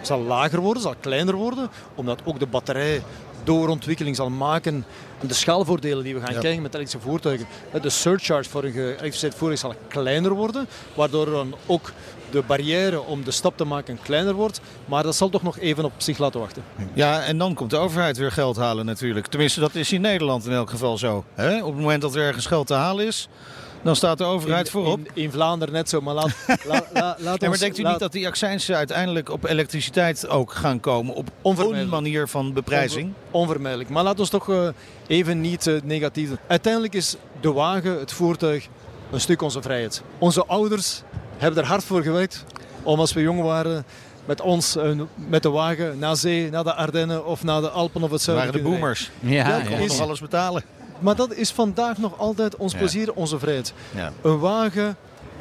zal 0.01 0.21
lager 0.21 0.59
worden, 0.59 0.81
zal 0.81 0.95
kleiner 0.99 1.35
worden, 1.35 1.69
omdat 1.95 2.21
ook 2.23 2.39
de 2.39 2.45
batterij 2.45 3.01
doorontwikkeling 3.43 4.15
zal 4.15 4.29
maken. 4.29 4.85
De 5.27 5.33
schaalvoordelen 5.33 6.03
die 6.03 6.13
we 6.13 6.19
gaan 6.21 6.33
Ja. 6.33 6.39
krijgen 6.39 6.61
met 6.61 6.73
elektrische 6.75 7.07
voertuigen. 7.09 7.47
De 7.81 7.89
surcharge 7.89 8.49
voor 8.49 8.63
een 8.63 8.71
geëlektrificeerd 8.71 9.35
voertuig 9.35 9.59
zal 9.59 9.73
kleiner 9.87 10.31
worden, 10.31 10.67
waardoor 10.93 11.25
dan 11.25 11.55
ook 11.65 11.91
de 12.31 12.41
barrière 12.47 13.01
om 13.01 13.23
de 13.23 13.31
stap 13.31 13.57
te 13.57 13.63
maken 13.65 13.99
kleiner 14.03 14.33
wordt. 14.33 14.61
Maar 14.85 15.03
dat 15.03 15.15
zal 15.15 15.29
toch 15.29 15.43
nog 15.43 15.59
even 15.59 15.85
op 15.85 15.91
zich 15.97 16.17
laten 16.17 16.39
wachten. 16.39 16.63
Ja, 16.93 17.23
en 17.23 17.37
dan 17.37 17.53
komt 17.53 17.69
de 17.69 17.77
overheid 17.77 18.17
weer 18.17 18.31
geld 18.31 18.55
halen 18.55 18.85
natuurlijk. 18.85 19.27
Tenminste, 19.27 19.59
dat 19.59 19.75
is 19.75 19.91
in 19.91 20.01
Nederland 20.01 20.45
in 20.45 20.51
elk 20.51 20.69
geval 20.69 20.97
zo. 20.97 21.23
Hè? 21.33 21.63
Op 21.63 21.71
het 21.73 21.81
moment 21.81 22.01
dat 22.01 22.15
er 22.15 22.21
ergens 22.21 22.45
geld 22.45 22.67
te 22.67 22.73
halen 22.73 23.05
is, 23.05 23.27
dan 23.83 23.95
staat 23.95 24.17
de 24.17 24.23
overheid 24.23 24.65
in, 24.65 24.71
voorop. 24.71 24.99
In, 24.99 25.07
in 25.13 25.31
Vlaanderen 25.31 25.73
net 25.73 25.89
zo, 25.89 26.01
maar 26.01 26.13
laat, 26.13 26.35
la, 26.67 26.83
la, 26.93 27.01
laat 27.01 27.19
Ja, 27.19 27.35
maar 27.39 27.49
ons- 27.49 27.59
denkt 27.59 27.77
u 27.77 27.81
laat- 27.81 27.91
niet 27.91 27.99
dat 27.99 28.11
die 28.11 28.27
accijnsen 28.27 28.75
uiteindelijk 28.75 29.29
op 29.31 29.43
elektriciteit 29.43 30.27
ook 30.27 30.51
gaan 30.53 30.79
komen? 30.79 31.15
Op 31.15 31.29
een 31.71 31.89
manier 31.89 32.27
van 32.27 32.53
beprijzing? 32.53 33.13
Onvermijdelijk. 33.31 33.89
Maar 33.89 34.03
laten 34.03 34.23
we 34.23 34.29
toch 34.29 34.49
eh, 34.49 34.67
even 35.07 35.41
niet 35.41 35.67
eh, 35.67 35.81
negatief. 35.83 36.29
Uiteindelijk 36.47 36.93
is 36.93 37.15
de 37.41 37.51
wagen, 37.51 37.99
het 37.99 38.11
voertuig, 38.11 38.67
een 39.11 39.19
stuk 39.21 39.41
onze 39.41 39.61
vrijheid. 39.61 40.01
Onze 40.17 40.45
ouders 40.45 41.01
hebben 41.37 41.61
er 41.63 41.67
hard 41.69 41.83
voor 41.83 42.01
gewerkt 42.01 42.45
om 42.83 42.99
als 42.99 43.13
we 43.13 43.21
jong 43.21 43.41
waren 43.41 43.85
met 44.25 44.41
ons, 44.41 44.75
eh, 44.75 44.89
met 45.15 45.43
de 45.43 45.49
wagen, 45.49 45.99
naar 45.99 46.15
zee, 46.15 46.49
naar 46.49 46.63
de 46.63 46.73
Ardennen 46.73 47.25
of 47.25 47.43
naar 47.43 47.61
de 47.61 47.69
Alpen 47.69 48.03
of 48.03 48.11
het 48.11 48.21
zuiden. 48.21 48.45
waren 48.45 48.61
de 48.63 48.69
rijden. 48.69 48.81
boomers. 48.81 49.11
Ja, 49.19 49.31
Ja, 49.47 49.57
ja. 49.69 49.77
Is- 49.77 49.91
nog 49.91 50.01
alles 50.01 50.19
betalen. 50.19 50.63
Maar 51.03 51.15
dat 51.15 51.33
is 51.33 51.51
vandaag 51.51 51.97
nog 51.97 52.17
altijd 52.17 52.55
ons 52.55 52.73
plezier, 52.73 53.13
onze 53.13 53.39
vrijheid. 53.39 53.73
Ja. 53.95 54.13
Een 54.21 54.39
wagen 54.39 54.97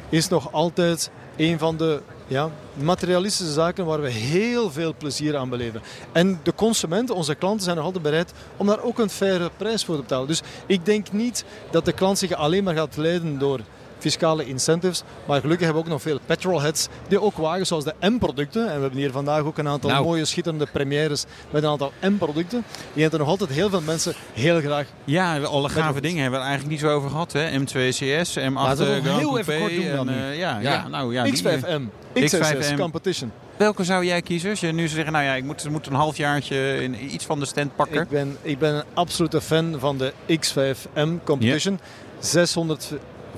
is 0.09 0.27
nog 0.27 0.51
altijd 0.51 1.09
een 1.35 1.59
van 1.59 1.77
de 1.77 2.01
ja, 2.27 2.49
materialistische 2.73 3.53
zaken 3.53 3.85
waar 3.85 4.01
we 4.01 4.09
heel 4.09 4.71
veel 4.71 4.93
plezier 4.97 5.37
aan 5.37 5.49
beleven. 5.49 5.81
En 6.11 6.39
de 6.43 6.53
consumenten, 6.55 7.15
onze 7.15 7.35
klanten, 7.35 7.63
zijn 7.63 7.75
nog 7.75 7.85
altijd 7.85 8.03
bereid 8.03 8.33
om 8.57 8.67
daar 8.67 8.83
ook 8.83 8.99
een 8.99 9.09
faire 9.09 9.49
prijs 9.57 9.85
voor 9.85 9.95
te 9.95 10.01
betalen. 10.01 10.27
Dus 10.27 10.41
ik 10.65 10.85
denk 10.85 11.11
niet 11.11 11.45
dat 11.71 11.85
de 11.85 11.93
klant 11.93 12.17
zich 12.17 12.33
alleen 12.33 12.63
maar 12.63 12.75
gaat 12.75 12.97
leiden 12.97 13.39
door 13.39 13.59
fiscale 14.03 14.45
incentives. 14.45 15.03
Maar 15.25 15.41
gelukkig 15.41 15.65
hebben 15.65 15.83
we 15.83 15.89
ook 15.89 15.93
nog 15.93 16.01
veel 16.01 16.19
petrolheads 16.25 16.87
die 17.07 17.21
ook 17.21 17.37
wagens 17.37 17.67
zoals 17.67 17.83
de 17.83 17.93
M-producten. 17.99 18.61
En 18.69 18.75
we 18.75 18.81
hebben 18.81 18.99
hier 18.99 19.11
vandaag 19.11 19.41
ook 19.41 19.57
een 19.57 19.67
aantal 19.67 19.89
Nou. 19.89 20.03
mooie 20.03 20.25
schitterende 20.25 20.67
premières 20.71 21.25
met 21.49 21.63
een 21.63 21.69
aantal 21.69 21.91
M-producten. 22.01 22.63
Die 22.93 23.01
hebben 23.01 23.19
nog 23.19 23.29
altijd 23.29 23.49
heel 23.49 23.69
veel 23.69 23.81
mensen 23.81 24.13
heel 24.33 24.59
graag 24.61 24.85
Ja, 25.03 25.39
alle 25.39 25.69
gave 25.69 26.01
dingen 26.01 26.21
hebben 26.21 26.39
we 26.39 26.45
het 26.45 26.55
eigenlijk 26.55 26.81
niet 26.81 26.89
zo 26.91 26.95
over 26.97 27.09
gehad. 27.09 27.31
Hè? 27.31 27.59
M2CS, 27.59 28.37
M8 28.37 28.53
Laten 28.53 28.85
we 28.85 28.93
eh, 28.93 29.01
Grand 29.03 29.19
heel 29.19 29.37
even 29.37 29.59
kort 29.59 29.75
doen 29.75 29.91
dan 29.95 30.09
en, 30.09 30.15
eh, 30.31 30.37
ja, 30.37 30.59
Ja. 30.59 30.71
ja. 30.71 30.87
nou 30.87 31.13
ja. 31.13 31.23
die- 31.23 31.43
X5M, 31.43 31.81
X6 32.13 32.33
X5M. 32.39 32.77
Competition. 32.79 33.31
welke 33.57 33.83
zou 33.83 34.05
jij 34.05 34.21
kiezen? 34.21 34.49
Als 34.49 34.59
je 34.59 34.67
nu 34.71 34.77
zou 34.83 34.89
zeggen, 34.89 35.13
nou 35.13 35.25
ja, 35.25 35.33
ik 35.33 35.43
moet, 35.43 35.69
moet 35.69 35.87
een 35.87 35.93
halfjaartje 35.93 36.81
in 36.83 37.13
iets 37.13 37.25
van 37.25 37.39
de 37.39 37.45
stand 37.45 37.75
pakken. 37.75 38.01
Ik 38.01 38.09
ben, 38.09 38.37
ik 38.41 38.59
ben 38.59 38.73
een 38.75 38.83
absolute 38.93 39.41
fan 39.41 39.75
van 39.79 39.97
de 39.97 40.13
X5M 40.27 41.23
Competition. 41.23 41.79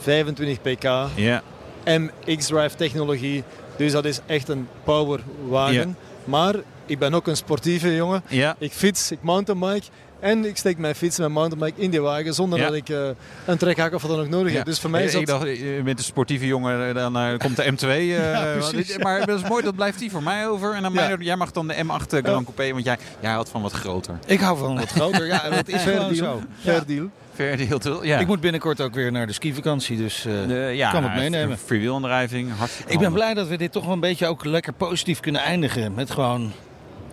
625 0.03 0.61
pk, 0.61 0.83
Ja, 1.15 1.41
MX-Drive 1.85 2.75
technologie. 2.75 3.43
Dus 3.77 3.91
dat 3.91 4.05
is 4.05 4.19
echt 4.25 4.49
een 4.49 4.67
powerwagen. 4.83 5.97
Maar 6.23 6.55
ik 6.85 6.99
ben 6.99 7.13
ook 7.13 7.27
een 7.27 7.35
sportieve 7.37 7.95
jongen. 7.95 8.23
ja. 8.29 8.55
Ik 8.59 8.71
fiets, 8.71 9.11
ik 9.11 9.17
mountainbike. 9.21 9.85
En 10.19 10.45
ik 10.45 10.57
steek 10.57 10.77
mijn 10.77 10.95
fiets 10.95 11.15
en 11.17 11.21
mijn 11.21 11.33
mountainbike 11.33 11.81
in 11.81 11.89
die 11.89 12.01
wagen 12.01 12.33
zonder 12.33 12.59
Ja. 12.59 12.65
dat 12.65 12.73
ik 12.75 12.89
eh, 12.89 13.07
een 13.45 13.57
trekhak 13.57 13.93
of 13.93 14.01
wat 14.01 14.11
dan 14.11 14.19
ook 14.19 14.29
nodig 14.29 14.51
Ja. 14.51 14.57
heb. 14.57 14.65
Dus 14.65 14.79
voor 14.79 14.89
mij 14.89 15.03
is 15.03 15.13
ik 15.13 15.25
dat... 15.25 15.41
dacht, 15.41 15.51
eh, 15.61 15.81
met 15.83 15.97
een 15.97 16.03
sportieve 16.03 16.47
jongen, 16.47 16.87
eh, 16.87 16.93
dan 16.95 17.17
eh, 17.17 17.37
komt 17.37 17.55
de 17.55 17.63
M2. 17.71 17.87
eh, 17.87 18.61
want- 18.61 18.97
maar 19.03 19.25
dat 19.25 19.39
is 19.43 19.49
mooi, 19.49 19.63
dat 19.63 19.75
blijft 19.75 19.99
die 19.99 20.11
voor 20.11 20.23
mij 20.23 20.47
over. 20.47 20.73
En 20.73 20.81
dan 20.81 21.15
jij 21.19 21.35
mag 21.35 21.51
dan 21.51 21.67
de 21.67 21.73
M8 21.73 22.07
Grand 22.07 22.23
Coupé, 22.45 22.71
want 22.71 22.85
jij, 22.85 22.97
jij 23.19 23.31
houdt 23.31 23.49
van 23.49 23.61
wat 23.61 23.71
groter. 23.71 24.19
Ik 24.25 24.39
hou 24.39 24.57
van 24.57 24.75
wat 24.77 24.89
groter. 24.89 25.25
Ja, 25.25 25.49
dat 25.49 25.67
is 25.67 25.81
Fair 25.81 25.95
gewoon 25.97 26.13
deal. 26.13 26.37
zo. 26.37 26.41
Fair 26.61 26.85
deal. 26.85 27.09
Ja. 28.01 28.19
Ik 28.19 28.27
moet 28.27 28.39
binnenkort 28.41 28.81
ook 28.81 28.93
weer 28.93 29.11
naar 29.11 29.27
de 29.27 29.33
skivakantie, 29.33 29.97
dus 29.97 30.25
ja, 30.71 30.91
kan 30.91 31.03
het 31.03 31.15
meenemen. 31.15 31.57
Freewheelaandrijving, 31.57 32.49
hartstikke 32.57 32.93
Ik 32.93 32.99
ben 32.99 33.13
blij 33.13 33.33
dat 33.33 33.47
we 33.47 33.57
dit 33.57 33.71
toch 33.71 33.83
wel 33.83 33.93
een 33.93 33.99
beetje 33.99 34.27
ook 34.27 34.45
lekker 34.45 34.73
positief 34.73 35.19
kunnen 35.19 35.41
eindigen. 35.41 35.93
Met 35.93 36.11
gewoon 36.11 36.41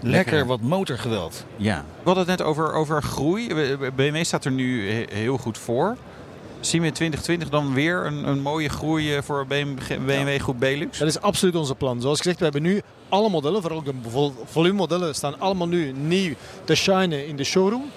lekker, 0.01 0.11
Lekker. 0.33 0.47
wat 0.47 0.61
motorgeweld. 0.61 1.45
Ja. 1.57 1.85
We 1.99 2.03
hadden 2.05 2.27
het 2.29 2.39
net 2.39 2.47
over, 2.47 2.73
over 2.73 3.03
groei. 3.03 3.49
BMW 3.97 4.25
staat 4.25 4.45
er 4.45 4.53
nu 4.53 4.91
he- 4.91 5.05
heel 5.13 5.37
goed 5.39 5.59
voor. 5.59 5.97
Zien 6.61 6.81
we 6.81 6.87
in 6.87 6.93
2020 6.93 7.49
dan 7.49 7.75
weer 7.75 8.07
een, 8.07 8.29
een 8.29 8.41
mooie 8.41 8.69
groei 8.69 9.15
eh, 9.15 9.23
voor 9.23 9.47
BMW, 9.47 9.79
BMW 10.07 10.41
Groep 10.41 10.59
Belux? 10.61 10.99
Dat 10.99 11.09
is 11.09 11.21
absoluut 11.21 11.55
onze 11.57 11.75
plan. 11.75 12.01
Zoals 12.01 12.19
gezegd, 12.19 12.39
we 12.39 12.45
hebben 12.45 12.63
nu 12.63 12.81
alle 13.09 13.29
modellen, 13.29 13.61
vooral 13.61 13.79
ook 13.79 13.85
de 13.85 13.93
vol- 14.11 14.35
volumemodellen, 14.45 15.15
staan 15.15 15.41
allemaal 15.41 15.69
nu 15.69 15.93
nieuw 15.93 16.35
te 16.65 16.75
shinen 16.75 17.27
in 17.27 17.37
de 17.37 17.45
showroom. 17.45 17.91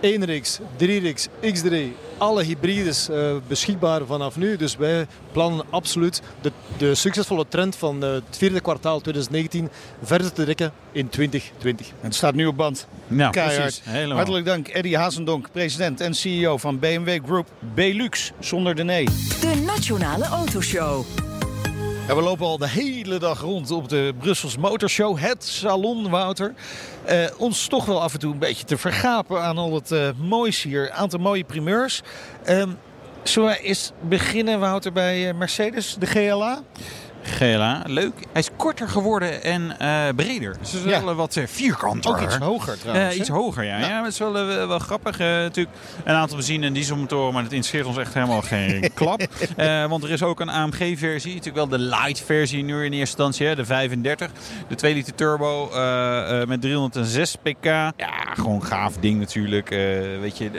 1RX, 0.00 0.60
3RX, 0.78 1.28
X3, 1.42 1.74
alle 2.18 2.42
hybrides 2.42 3.08
eh, 3.08 3.36
beschikbaar 3.46 4.06
vanaf 4.06 4.36
nu. 4.36 4.56
Dus 4.56 4.76
wij 4.76 5.06
plannen 5.32 5.64
absoluut 5.70 6.22
de, 6.40 6.52
de 6.78 6.94
succesvolle 6.94 7.44
trend 7.48 7.76
van 7.76 8.04
eh, 8.04 8.12
het 8.12 8.36
vierde 8.36 8.60
kwartaal 8.60 9.00
2019 9.00 9.70
verder 10.02 10.32
te 10.32 10.42
trekken 10.42 10.72
in 10.92 11.08
2020. 11.08 11.86
Het 12.00 12.14
staat 12.14 12.34
nu 12.34 12.46
op 12.46 12.56
band. 12.56 12.86
Nou, 13.06 13.30
Keihard. 13.32 13.82
Hartelijk 14.08 14.44
dank, 14.44 14.68
Eddie 14.68 14.96
Hazendonk, 14.96 15.48
president 15.52 16.00
en 16.00 16.14
CEO 16.14 16.56
van 16.56 16.78
BMW 16.78 17.18
Group 17.24 17.48
Belux, 17.74 18.32
zonder 18.40 18.74
de 18.74 18.84
nee. 18.84 19.04
De 19.40 19.62
Nationale 19.66 20.24
Autoshow. 20.24 21.04
We 22.06 22.22
lopen 22.22 22.46
al 22.46 22.58
de 22.58 22.68
hele 22.68 23.18
dag 23.18 23.40
rond 23.40 23.70
op 23.70 23.88
de 23.88 24.14
Brussels 24.18 24.56
Motorshow, 24.56 25.18
het 25.18 25.44
salon, 25.44 26.10
Wouter. 26.10 26.54
Eh, 27.04 27.24
ons 27.38 27.66
toch 27.66 27.84
wel 27.84 28.02
af 28.02 28.12
en 28.12 28.18
toe 28.18 28.32
een 28.32 28.38
beetje 28.38 28.64
te 28.64 28.76
vergapen 28.76 29.42
aan 29.42 29.58
al 29.58 29.74
het 29.74 29.92
eh, 29.92 30.08
moois 30.16 30.62
hier. 30.62 30.82
Een 30.82 30.92
aantal 30.92 31.18
mooie 31.18 31.44
primeurs. 31.44 32.02
Ehm 32.44 32.70
zullen 33.28 33.48
we 33.48 33.60
eens 33.60 33.92
beginnen, 34.00 34.60
Wouter, 34.60 34.92
bij 34.92 35.28
eh, 35.28 35.34
Mercedes, 35.34 35.96
de 35.98 36.06
GLA? 36.06 36.62
GLA, 37.26 37.82
leuk. 37.86 38.12
Hij 38.32 38.40
is 38.42 38.48
korter 38.56 38.88
geworden 38.88 39.42
en 39.42 39.78
eh, 39.78 40.14
breder. 40.16 40.56
Dus 40.60 40.74
Ja. 40.84 41.04
wel 41.04 41.14
wat 41.14 41.36
eh, 41.36 41.46
vierkanter. 41.46 42.10
Ook 42.10 42.20
iets 42.20 42.36
hoger 42.36 42.78
trouwens. 42.78 43.14
Eh, 43.14 43.20
iets 43.20 43.28
hoger, 43.28 43.64
ja. 43.64 43.78
ja. 43.78 43.88
maar 43.88 44.02
het 44.04 44.12
is 44.12 44.18
wel, 44.18 44.32
wel 44.66 44.78
grappig. 44.78 45.18
natuurlijk 45.18 45.76
een 46.04 46.14
aantal 46.14 46.36
benzine- 46.36 46.66
en 46.66 46.72
dieselmotoren, 46.72 47.32
maar 47.32 47.42
dat 47.42 47.52
interesseert 47.52 47.86
ons 47.86 47.96
echt 47.96 48.14
helemaal 48.14 48.42
geen 48.42 48.90
klap. 48.94 49.22
Want 49.88 50.04
er 50.04 50.10
is 50.10 50.22
ook 50.22 50.40
een 50.40 50.48
AMG-versie. 50.50 51.34
Natuurlijk 51.34 51.68
wel 51.70 51.78
de 51.78 51.84
light-versie 51.84 52.62
nu 52.64 52.74
in 52.74 52.80
eerste 52.92 52.98
instantie, 52.98 53.46
hè, 53.46 53.54
de 53.56 53.64
35. 53.64 54.30
De 54.68 54.74
2 54.74 54.94
liter 54.94 55.14
turbo 55.14 55.70
met 56.46 56.60
306 56.60 57.36
pk. 57.42 57.64
Ja, 57.64 57.92
gewoon 58.34 58.64
gaaf 58.64 58.96
ding 59.00 59.18
natuurlijk. 59.18 59.68
weet 60.20 60.38
je, 60.38 60.50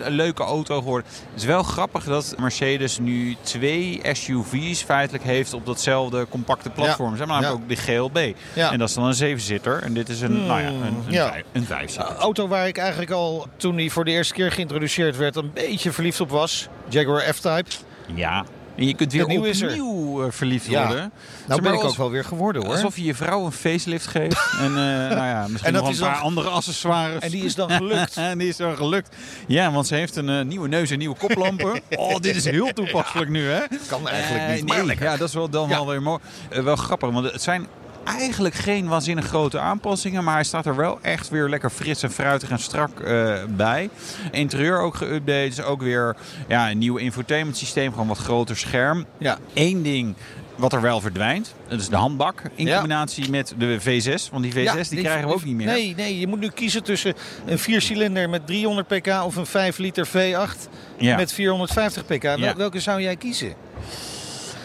een 0.00 0.12
leuke 0.12 0.42
auto 0.42 0.78
geworden. 0.78 1.10
Het 1.30 1.40
is 1.40 1.44
wel 1.44 1.62
grappig 1.62 2.04
dat 2.04 2.34
Mercedes 2.38 2.98
nu 2.98 3.36
twee 3.42 4.00
SUV's 4.12 4.82
feitelijk 4.82 5.24
heeft 5.24 5.52
op 5.52 5.66
datzelfde 5.66 5.98
compacte 6.30 6.70
platform. 6.70 7.12
Ze 7.12 7.18
hebben 7.18 7.40
namelijk 7.40 7.62
ook 7.62 7.68
de 7.68 7.76
GLB. 7.76 8.36
Ja. 8.54 8.72
En 8.72 8.78
dat 8.78 8.88
is 8.88 8.94
dan 8.94 9.04
een 9.04 9.14
zevenzitter. 9.14 9.82
En 9.82 9.94
dit 9.94 10.08
is 10.08 10.20
een, 10.20 10.46
nou 10.46 10.60
ja, 10.60 10.68
een, 10.68 11.04
een, 11.08 11.44
een 11.52 11.64
vijfzitter. 11.64 12.10
Een 12.10 12.16
auto 12.16 12.48
waar 12.48 12.68
ik 12.68 12.78
eigenlijk 12.78 13.10
al 13.10 13.46
toen 13.56 13.76
hij 13.76 13.88
voor 13.88 14.04
de 14.04 14.10
eerste 14.10 14.34
keer 14.34 14.52
geïntroduceerd 14.52 15.16
werd 15.16 15.36
een 15.36 15.50
beetje 15.54 15.92
verliefd 15.92 16.20
op 16.20 16.30
was. 16.30 16.68
Jaguar 16.88 17.20
F-Type. 17.34 17.70
Ja. 18.14 18.44
En 18.76 18.86
je 18.86 18.94
kunt 18.94 19.12
weer 19.12 19.46
is 19.46 19.60
er. 19.60 19.68
opnieuw 19.68 20.24
eh, 20.24 20.30
verliefd 20.30 20.66
Ja. 20.66 20.86
worden. 20.86 21.12
Nou 21.46 21.62
ben 21.62 21.72
ik 21.72 21.84
ook 21.84 21.96
wel 21.96 22.10
weer 22.10 22.24
geworden 22.24 22.62
hoor. 22.64 22.72
Alsof 22.74 22.96
je 22.96 23.04
je 23.04 23.14
vrouw 23.14 23.44
een 23.44 23.52
facelift 23.52 24.06
geeft. 24.06 24.50
en 24.60 24.66
eh, 24.66 24.72
nou 24.72 25.14
ja, 25.14 25.46
misschien 25.48 25.66
En 25.66 25.72
dat 25.72 25.82
nog 25.82 25.90
is 25.92 25.98
een 25.98 26.04
paar 26.06 26.14
dan- 26.14 26.22
andere 26.22 26.48
accessoires. 26.48 27.22
En 27.22 27.30
die 27.30 27.44
is 27.44 27.54
dan 27.54 27.70
gelukt. 27.80 28.16
en 28.16 28.38
die 28.38 28.48
is 28.48 28.56
dan 28.56 28.76
gelukt. 28.76 29.16
Ja, 29.46 29.72
want 29.72 29.86
ze 29.86 29.94
heeft 29.94 30.16
een 30.16 30.28
eh, 30.28 30.44
nieuwe 30.44 30.68
neus 30.68 30.90
en 30.90 30.98
nieuwe 30.98 31.16
koplampen. 31.16 31.80
Oh, 31.96 32.16
dit 32.20 32.36
is 32.36 32.44
heel 32.44 32.72
toepasselijk 32.72 33.30
nu, 33.30 33.46
hè? 33.48 33.60
Kan 33.88 34.08
eigenlijk 34.08 34.54
niet, 34.54 34.68
maar 34.68 34.84
nee. 34.86 34.96
Ja, 35.00 35.16
dat 35.16 35.28
is 35.28 35.34
wel 35.34 35.48
dan 35.50 35.68
Ja. 35.68 35.74
wel 35.74 35.86
weer 35.86 36.02
mooi. 36.02 36.20
Wel 36.50 36.76
grappig, 36.76 37.10
want 37.10 37.32
het 37.32 37.42
zijn 37.42 37.66
eigenlijk 38.04 38.54
geen 38.54 38.88
waanzinnig 38.88 39.26
grote 39.26 39.58
aanpassingen. 39.58 40.24
Maar 40.24 40.34
hij 40.34 40.44
staat 40.44 40.66
er 40.66 40.76
wel 40.76 40.98
echt 41.02 41.28
weer 41.28 41.48
lekker 41.48 41.70
fris 41.70 42.02
en 42.02 42.10
fruitig 42.10 42.50
en 42.50 42.58
strak 42.58 43.00
eh, 43.00 43.34
bij. 43.48 43.90
Interieur 44.30 44.78
ook 44.80 44.96
geüpdate. 44.96 45.24
Dus 45.56 45.62
ook 45.62 45.82
weer 45.82 46.16
ja, 46.48 46.70
een 46.70 46.78
nieuw 46.78 46.96
infotainment 46.96 47.56
systeem. 47.56 47.92
Gewoon 47.92 48.06
wat 48.08 48.18
groter 48.18 48.56
scherm. 48.56 49.06
Ja. 49.18 49.38
Eén 49.54 49.82
ding 49.82 50.14
wat 50.56 50.72
er 50.72 50.80
wel 50.80 51.00
verdwijnt. 51.00 51.54
Dat 51.68 51.80
is 51.80 51.88
de 51.88 51.96
handbak. 51.96 52.42
In 52.54 52.66
Ja. 52.66 52.72
combinatie 52.74 53.30
met 53.30 53.54
de 53.58 53.78
V6. 53.80 54.30
Want 54.30 54.42
die 54.42 54.52
V6 54.52 54.62
Ja, 54.62 54.74
die, 54.90 55.00
krijgen 55.02 55.28
we 55.28 55.34
ook 55.34 55.44
niet 55.44 55.54
meer. 55.54 55.66
Nee, 55.66 55.94
nee, 55.96 56.18
je 56.18 56.26
moet 56.26 56.40
nu 56.40 56.48
kiezen 56.48 56.82
tussen 56.82 57.14
een 57.46 57.58
viercilinder 57.58 58.28
met 58.30 58.46
300 58.46 58.86
pk 58.88 59.06
of 59.24 59.36
een 59.36 59.46
5 59.46 59.78
liter 59.78 60.06
V8 60.08 60.68
Ja. 60.98 61.16
met 61.16 61.32
450 61.32 62.06
pk. 62.06 62.54
Welke 62.56 62.80
zou 62.80 63.00
jij 63.02 63.16
kiezen? 63.16 63.54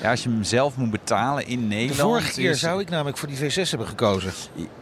Ja, 0.05 0.11
als 0.11 0.23
je 0.23 0.29
hem 0.29 0.43
zelf 0.43 0.77
moet 0.77 0.91
betalen 0.91 1.47
in 1.47 1.59
De 1.59 1.65
Nederland. 1.75 1.99
vorige 2.09 2.31
keer 2.31 2.49
is- 2.49 2.59
zou 2.59 2.81
ik 2.81 2.89
namelijk 2.89 3.17
voor 3.17 3.27
die 3.27 3.37
V6 3.37 3.69
hebben 3.69 3.87
gekozen. 3.87 4.31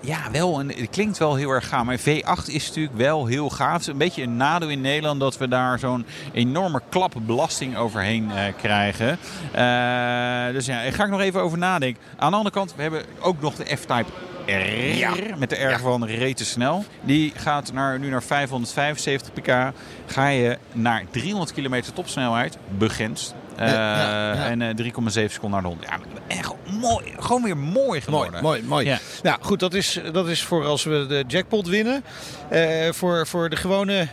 Ja, 0.02 0.18
wel. 0.32 0.60
En 0.60 0.68
het 0.68 0.90
klinkt 0.90 1.18
wel 1.18 1.36
heel 1.36 1.50
erg 1.50 1.68
gaaf. 1.68 1.84
Maar 1.84 1.98
V8 2.00 2.48
is 2.50 2.68
natuurlijk 2.68 2.98
wel 2.98 3.26
heel 3.26 3.50
gaaf. 3.50 3.72
Het 3.72 3.82
is 3.82 3.88
een 3.88 3.98
beetje 3.98 4.24
een 4.24 4.38
nadeel 4.38 4.70
in 4.70 4.82
Nederland 4.82 5.20
dat 5.20 5.38
we 5.38 5.48
daar 5.48 5.80
zo'n 5.80 6.06
enorme 6.34 6.82
klap 6.90 7.14
belasting 7.22 7.78
overheen 7.78 8.32
eh, 8.32 8.44
krijgen. 8.58 9.10
Eh, 9.52 10.54
dus 10.54 10.66
ja, 10.66 10.84
daar 10.84 10.94
ga 10.94 11.04
ik 11.04 11.10
nog 11.10 11.20
even 11.20 11.42
over 11.42 11.58
nadenken. 11.58 12.02
Aan 12.18 12.32
de 12.32 12.38
andere 12.38 12.56
kant, 12.56 12.76
we 12.76 12.82
hebben 12.82 13.04
ook 13.20 13.42
nog 13.42 13.56
de 13.56 13.66
F-Type 13.76 14.06
R, 14.46 15.38
met 15.38 15.50
de 15.50 15.56
R 15.64 15.80
van 15.80 16.06
rete 16.06 16.46
snel. 16.46 16.86
Die 17.02 17.34
gaat 17.36 17.74
naar, 17.74 18.00
nu 18.00 18.10
naar 18.10 18.24
575 18.24 19.34
pk. 19.34 19.72
Ga 20.06 20.28
je 20.28 20.58
naar 20.72 21.04
300 21.12 21.54
kilometer 21.54 21.94
topsnelheid, 21.94 22.58
begrensd. 22.78 23.34
Uh, 23.60 23.68
ja, 23.68 24.34
ja. 24.34 24.46
En 24.46 24.60
uh, 24.60 24.70
3,7 24.70 25.32
seconden 25.32 25.50
naar 25.50 25.62
de 25.62 25.68
100. 25.68 25.90
Ja, 25.90 25.98
echt 26.28 26.54
mooi. 26.82 27.14
Gewoon 27.20 27.44
weer 27.44 27.58
mooi 27.58 28.02
geworden. 28.02 28.32
Mooi, 28.32 28.62
mooi, 28.62 28.64
mooi. 28.64 28.86
Ja. 28.86 29.00
Nou 29.24 29.38
goed, 29.42 29.60
dat 29.60 29.74
is, 29.74 30.00
dat 30.12 30.28
is 30.28 30.44
voor 30.44 30.66
als 30.66 30.84
we 30.84 31.06
de 31.08 31.24
jackpot 31.28 31.68
winnen. 31.68 32.04
Uh, 32.52 32.92
voor, 32.92 33.28
voor 33.28 33.50
de 33.50 33.56
gewone 33.56 34.08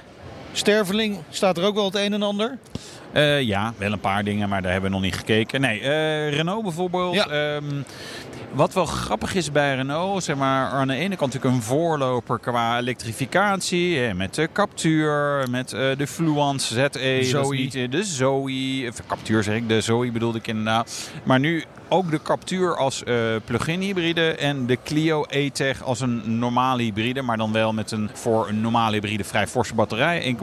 sterveling 0.52 1.18
staat 1.30 1.58
er 1.58 1.64
ook 1.64 1.74
wel 1.74 1.84
het 1.84 1.94
een 1.94 2.12
en 2.12 2.22
ander. 2.22 2.58
Uh, 3.12 3.42
ja, 3.42 3.72
wel 3.76 3.92
een 3.92 4.00
paar 4.00 4.24
dingen, 4.24 4.48
maar 4.48 4.62
daar 4.62 4.72
hebben 4.72 4.90
we 4.90 4.96
nog 4.96 5.04
niet 5.04 5.16
gekeken. 5.16 5.60
Nee, 5.60 5.80
uh, 5.80 6.30
Renault 6.30 6.62
bijvoorbeeld. 6.62 7.14
Ja. 7.14 7.54
Um, 7.54 7.84
wat 8.52 8.74
wel 8.74 8.86
grappig 8.86 9.34
is 9.34 9.52
bij 9.52 9.74
Renault, 9.74 10.24
zeg 10.24 10.36
maar, 10.36 10.70
aan 10.70 10.88
de 10.88 10.94
ene 10.94 11.16
kant 11.16 11.32
natuurlijk 11.32 11.54
een 11.54 11.68
voorloper 11.68 12.38
qua 12.38 12.78
elektrificatie. 12.78 14.14
Met 14.14 14.34
de 14.34 14.48
Captur, 14.52 15.46
met 15.50 15.72
uh, 15.72 15.96
de 15.96 16.06
Fluence 16.06 16.74
ZE. 16.74 17.18
Zoe. 17.22 17.56
Niet, 17.56 17.72
de 17.72 18.04
Zoe, 18.04 18.86
of 18.88 19.06
Captur 19.06 19.42
zeg 19.42 19.56
ik, 19.56 19.68
de 19.68 19.80
Zoe 19.80 20.10
bedoelde 20.10 20.38
ik 20.38 20.46
inderdaad. 20.46 21.10
Maar 21.24 21.40
nu 21.40 21.64
ook 21.90 22.10
de 22.10 22.22
Captur 22.22 22.76
als 22.76 23.02
uh, 23.04 23.16
plug-in 23.44 23.80
hybride 23.80 24.34
en 24.34 24.66
de 24.66 24.78
Clio 24.84 25.24
E-Tech 25.28 25.82
als 25.82 26.00
een 26.00 26.38
normale 26.38 26.82
hybride. 26.82 27.22
Maar 27.22 27.36
dan 27.36 27.52
wel 27.52 27.72
met 27.72 27.90
een 27.90 28.10
voor 28.12 28.48
een 28.48 28.60
normale 28.60 28.92
hybride 28.92 29.24
vrij 29.24 29.46
forse 29.46 29.74
batterij. 29.74 30.36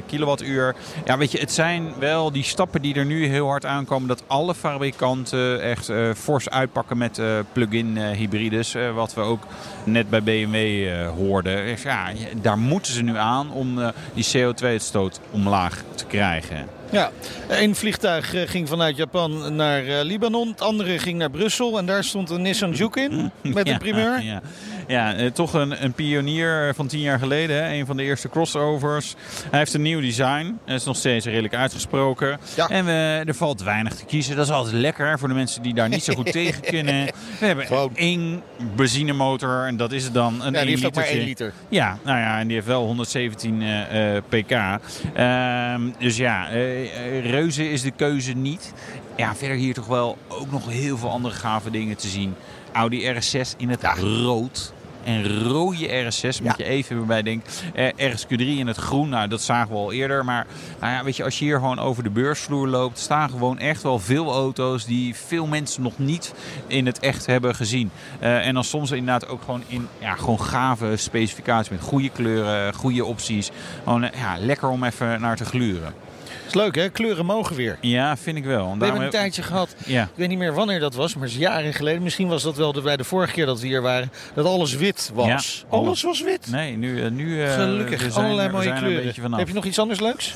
1,2 0.00 0.06
kilowattuur. 0.06 0.74
Ja, 1.04 1.18
weet 1.18 1.32
je, 1.32 1.38
het 1.38 1.52
zijn 1.52 1.92
wel 1.98 2.32
die 2.32 2.42
stappen 2.42 2.82
die 2.82 2.94
er 2.94 3.04
nu 3.04 3.26
heel 3.26 3.48
hard 3.48 3.64
aankomen. 3.64 4.08
Dat 4.08 4.22
alle 4.26 4.54
fabrikanten 4.54 5.62
echt 5.62 5.88
uh, 5.88 6.14
fors 6.14 6.48
uitpakken 6.48 6.98
met 6.98 7.18
uh, 7.18 7.38
plug-in 7.52 7.98
hybrides. 7.98 8.76
wat 8.94 9.14
we 9.14 9.20
ook 9.20 9.42
net 9.84 10.10
bij 10.10 10.22
BMW 10.22 10.88
hoorden. 11.16 11.66
Dus 11.66 11.82
ja, 11.82 12.10
daar 12.42 12.58
moeten 12.58 12.92
ze 12.92 13.02
nu 13.02 13.16
aan 13.16 13.50
om 13.50 13.78
die 14.14 14.26
CO2-uitstoot 14.36 15.20
omlaag 15.30 15.82
te 15.94 16.06
krijgen. 16.06 16.77
Ja, 16.90 17.10
één 17.48 17.74
vliegtuig 17.74 18.50
ging 18.50 18.68
vanuit 18.68 18.96
Japan 18.96 19.54
naar 19.54 20.04
Libanon. 20.04 20.48
Het 20.48 20.60
andere 20.60 20.98
ging 20.98 21.18
naar 21.18 21.30
Brussel. 21.30 21.78
En 21.78 21.86
daar 21.86 22.04
stond 22.04 22.30
een 22.30 22.42
Nissan 22.42 22.72
Juke 22.72 23.00
in. 23.00 23.30
Met 23.54 23.68
een 23.68 23.78
primeur. 23.78 24.22
Ja, 24.22 24.32
ja 24.32 24.42
eh, 24.88 25.30
toch 25.30 25.52
een, 25.52 25.84
een, 25.84 25.92
pionier 25.92 26.74
van 26.74 26.86
tien 26.86 27.00
jaar 27.00 27.18
geleden. 27.18 27.56
Hè? 27.56 27.72
Een 27.72 27.86
van 27.86 27.96
de 27.96 28.02
eerste 28.02 28.28
crossovers. 28.28 29.14
Hij 29.50 29.58
heeft 29.58 29.74
een 29.74 29.82
nieuw 29.82 30.00
design. 30.00 30.58
Dat 30.64 30.76
is 30.76 30.84
nog 30.84 30.96
steeds 30.96 31.26
redelijk 31.26 31.54
uitgesproken. 31.54 32.38
Ja. 32.56 32.68
En 32.68 32.84
we, 32.84 33.22
er 33.26 33.34
valt 33.34 33.62
weinig 33.62 33.94
te 33.94 34.04
kiezen. 34.04 34.36
Dat 34.36 34.46
is 34.46 34.52
altijd 34.52 34.74
lekker 34.74 35.18
voor 35.18 35.28
de 35.28 35.34
mensen 35.34 35.62
die 35.62 35.74
daar 35.74 35.88
niet 35.88 36.04
zo 36.04 36.14
goed 36.14 36.32
tegen 36.42 36.62
kunnen. 36.62 37.04
We 37.38 37.46
hebben 37.46 37.66
Gewoon. 37.66 37.90
één 37.94 38.42
benzinemotor. 38.76 39.66
En 39.66 39.76
dat 39.76 39.92
is 39.92 40.04
het 40.04 40.14
dan. 40.14 40.42
Een 40.42 40.52
Ja, 40.52 40.60
die 40.60 40.70
heeft 40.70 40.86
ook 40.86 40.94
maar 40.94 41.04
één 41.04 41.24
liter. 41.24 41.52
Ja, 41.68 41.98
nou 42.04 42.18
ja, 42.18 42.38
en 42.38 42.46
die 42.46 42.56
heeft 42.56 42.66
wel 42.66 42.84
117 42.84 43.62
eh, 43.62 44.16
eh, 44.16 44.22
pk. 44.28 44.80
Ehm, 45.14 45.80
dus 45.98 46.16
ja, 46.16 46.50
eh, 46.50 47.30
reuze 47.30 47.70
is 47.70 47.82
de 47.82 47.90
keuze 47.90 48.32
niet. 48.32 48.72
Ja, 49.16 49.34
verder 49.34 49.56
hier 49.56 49.74
toch 49.74 49.86
wel 49.86 50.18
ook 50.28 50.50
nog 50.50 50.68
heel 50.70 50.98
veel 50.98 51.10
andere 51.10 51.34
gave 51.34 51.70
dingen 51.70 51.96
te 51.96 52.08
zien. 52.08 52.34
Audi 52.72 53.12
RS6 53.12 53.56
in 53.56 53.68
het 53.68 53.82
rood. 54.00 54.72
En 55.08 55.42
rode 55.48 55.88
RS6, 55.88 56.42
moet 56.42 56.56
je 56.56 56.64
even 56.64 57.06
bij 57.06 57.22
denken. 57.22 57.50
Eh, 57.74 58.12
RSQ3 58.12 58.58
in 58.58 58.66
het 58.66 58.76
groen, 58.76 59.08
nou 59.08 59.28
dat 59.28 59.42
zagen 59.42 59.70
we 59.70 59.76
al 59.76 59.92
eerder. 59.92 60.24
Maar 60.24 60.46
nou 60.80 60.92
ja, 60.92 61.04
weet 61.04 61.16
je, 61.16 61.24
als 61.24 61.38
je 61.38 61.44
hier 61.44 61.58
gewoon 61.58 61.78
over 61.78 62.02
de 62.02 62.10
beursvloer 62.10 62.68
loopt, 62.68 62.98
staan 62.98 63.30
gewoon 63.30 63.58
echt 63.58 63.82
wel 63.82 63.98
veel 63.98 64.32
auto's 64.32 64.84
die 64.84 65.14
veel 65.14 65.46
mensen 65.46 65.82
nog 65.82 65.98
niet 65.98 66.34
in 66.66 66.86
het 66.86 66.98
echt 66.98 67.26
hebben 67.26 67.54
gezien. 67.54 67.90
Eh, 68.18 68.46
en 68.46 68.54
dan 68.54 68.64
soms 68.64 68.90
inderdaad 68.90 69.28
ook 69.28 69.42
gewoon 69.42 69.62
in 69.66 69.88
ja, 69.98 70.14
gewoon 70.14 70.40
gave 70.40 70.96
specificaties 70.96 71.70
met 71.70 71.80
goede 71.80 72.10
kleuren, 72.10 72.74
goede 72.74 73.04
opties. 73.04 73.50
Gewoon 73.82 74.04
eh, 74.04 74.20
ja, 74.20 74.36
lekker 74.38 74.68
om 74.68 74.84
even 74.84 75.20
naar 75.20 75.36
te 75.36 75.44
gluren. 75.44 76.07
Is 76.48 76.54
leuk 76.54 76.74
hè, 76.74 76.88
kleuren 76.88 77.26
mogen 77.26 77.56
weer. 77.56 77.76
Ja, 77.80 78.16
vind 78.16 78.36
ik 78.36 78.44
wel. 78.44 78.74
We 78.78 78.84
hebben 78.84 79.04
een 79.04 79.10
tijdje 79.10 79.42
gehad, 79.42 79.74
Ja. 79.86 80.02
ik 80.02 80.08
weet 80.14 80.28
niet 80.28 80.38
meer 80.38 80.54
wanneer 80.54 80.80
dat 80.80 80.94
was, 80.94 81.14
maar 81.14 81.22
het 81.22 81.32
is 81.32 81.38
jaren 81.38 81.74
geleden. 81.74 82.02
Misschien 82.02 82.28
was 82.28 82.42
dat 82.42 82.56
wel 82.56 82.72
de, 82.72 82.80
bij 82.80 82.96
de 82.96 83.04
vorige 83.04 83.32
keer 83.32 83.46
dat 83.46 83.60
we 83.60 83.66
hier 83.66 83.82
waren, 83.82 84.10
dat 84.34 84.46
alles 84.46 84.74
wit 84.74 85.10
was. 85.14 85.26
Ja, 85.26 85.32
alles 85.34 85.64
alles. 85.68 86.02
was 86.02 86.22
wit. 86.22 86.46
Nee, 86.50 86.76
nu, 86.76 87.02
eh, 87.04 87.10
nu 87.10 87.42
eh, 87.42 87.52
Gelukkig, 87.54 88.00
zijn 88.00 88.12
allerlei 88.12 88.46
er- 88.48 88.52
mooie 88.54 88.72
kleuren. 88.72 89.04
beetje 89.04 89.22
vanaf. 89.22 89.38
Heb 89.38 89.48
je 89.48 89.54
nog 89.54 89.64
iets 89.64 89.78
anders 89.78 90.00
leuks? 90.00 90.34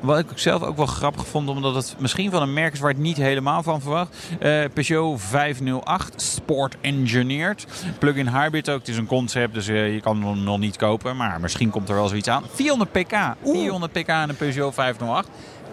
Wat 0.00 0.18
ik 0.18 0.26
zelf 0.34 0.62
ook 0.62 0.76
wel 0.76 0.86
grappig 0.86 1.26
vond, 1.26 1.48
omdat 1.48 1.74
het 1.74 1.96
misschien 1.98 2.30
van 2.30 2.42
een 2.42 2.52
merk 2.52 2.72
is 2.72 2.80
waar 2.80 2.90
het 2.90 2.98
niet 3.00 3.16
helemaal 3.16 3.62
van 3.62 3.80
verwacht. 3.80 4.16
Eh, 4.40 4.64
Peugeot 4.72 5.20
508 5.20 6.22
Sport 6.22 6.76
Engineered. 6.80 7.66
Plug-in 7.98 8.28
hybrid 8.28 8.70
ook. 8.70 8.78
Het 8.78 8.88
is 8.88 8.96
een 8.96 9.06
concept, 9.06 9.54
dus 9.54 9.68
eh, 9.68 9.94
je 9.94 10.00
kan 10.00 10.22
hem 10.22 10.42
nog 10.42 10.58
niet 10.58 10.76
kopen. 10.76 11.16
Maar 11.16 11.40
misschien 11.40 11.70
komt 11.70 11.88
er 11.88 11.94
wel 11.94 12.08
zoiets 12.08 12.28
aan. 12.28 12.42
400 12.52 12.92
pk. 12.92 13.34
400 13.44 13.92
pk 13.92 14.08
in 14.08 14.28
een 14.28 14.36
Peugeot 14.36 14.74
508. 14.74 15.28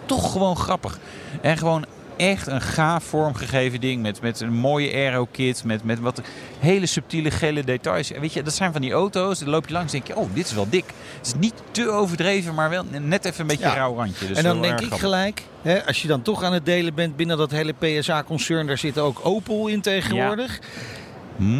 Toch 0.06 0.32
gewoon 0.32 0.56
grappig. 0.56 0.98
En 1.40 1.56
gewoon 1.56 1.84
echt 2.16 2.46
een 2.46 2.60
gaaf 2.60 3.04
vormgegeven 3.04 3.80
ding. 3.80 4.02
Met, 4.02 4.20
met 4.20 4.40
een 4.40 4.52
mooie 4.52 4.92
aero-kit. 4.92 5.64
Met, 5.64 5.84
met 5.84 6.00
wat 6.00 6.20
hele 6.58 6.86
subtiele 6.86 7.30
gele 7.30 7.64
details. 7.64 8.10
Weet 8.20 8.32
je, 8.32 8.42
dat 8.42 8.54
zijn 8.54 8.72
van 8.72 8.80
die 8.80 8.92
auto's. 8.92 9.38
Dan 9.38 9.48
loop 9.48 9.66
je 9.66 9.72
langs 9.72 9.92
en 9.92 9.98
denk 9.98 10.18
je, 10.18 10.24
oh, 10.24 10.34
dit 10.34 10.46
is 10.46 10.52
wel 10.52 10.68
dik. 10.70 10.84
Het 11.18 11.26
is 11.26 11.34
niet 11.38 11.54
te 11.70 11.88
overdreven, 11.90 12.54
maar 12.54 12.70
wel 12.70 12.84
net 13.00 13.24
even 13.24 13.40
een 13.40 13.46
beetje 13.46 13.64
Ja. 13.64 13.70
een 13.70 13.76
rauw 13.76 13.94
randje. 13.96 14.26
Dus 14.26 14.36
en 14.36 14.44
dan 14.44 14.60
denk 14.62 14.72
ik 14.72 14.78
grappig. 14.78 15.00
gelijk, 15.00 15.42
hè, 15.62 15.86
als 15.86 16.02
je 16.02 16.08
dan 16.08 16.22
toch 16.22 16.42
aan 16.42 16.52
het 16.52 16.64
delen 16.66 16.94
bent 16.94 17.16
binnen 17.16 17.36
dat 17.38 17.50
hele 17.50 17.74
PSA-concern, 17.78 18.66
daar 18.66 18.78
zit 18.78 18.98
ook 18.98 19.20
Opel 19.22 19.66
in 19.66 19.80
tegenwoordig. 19.80 20.58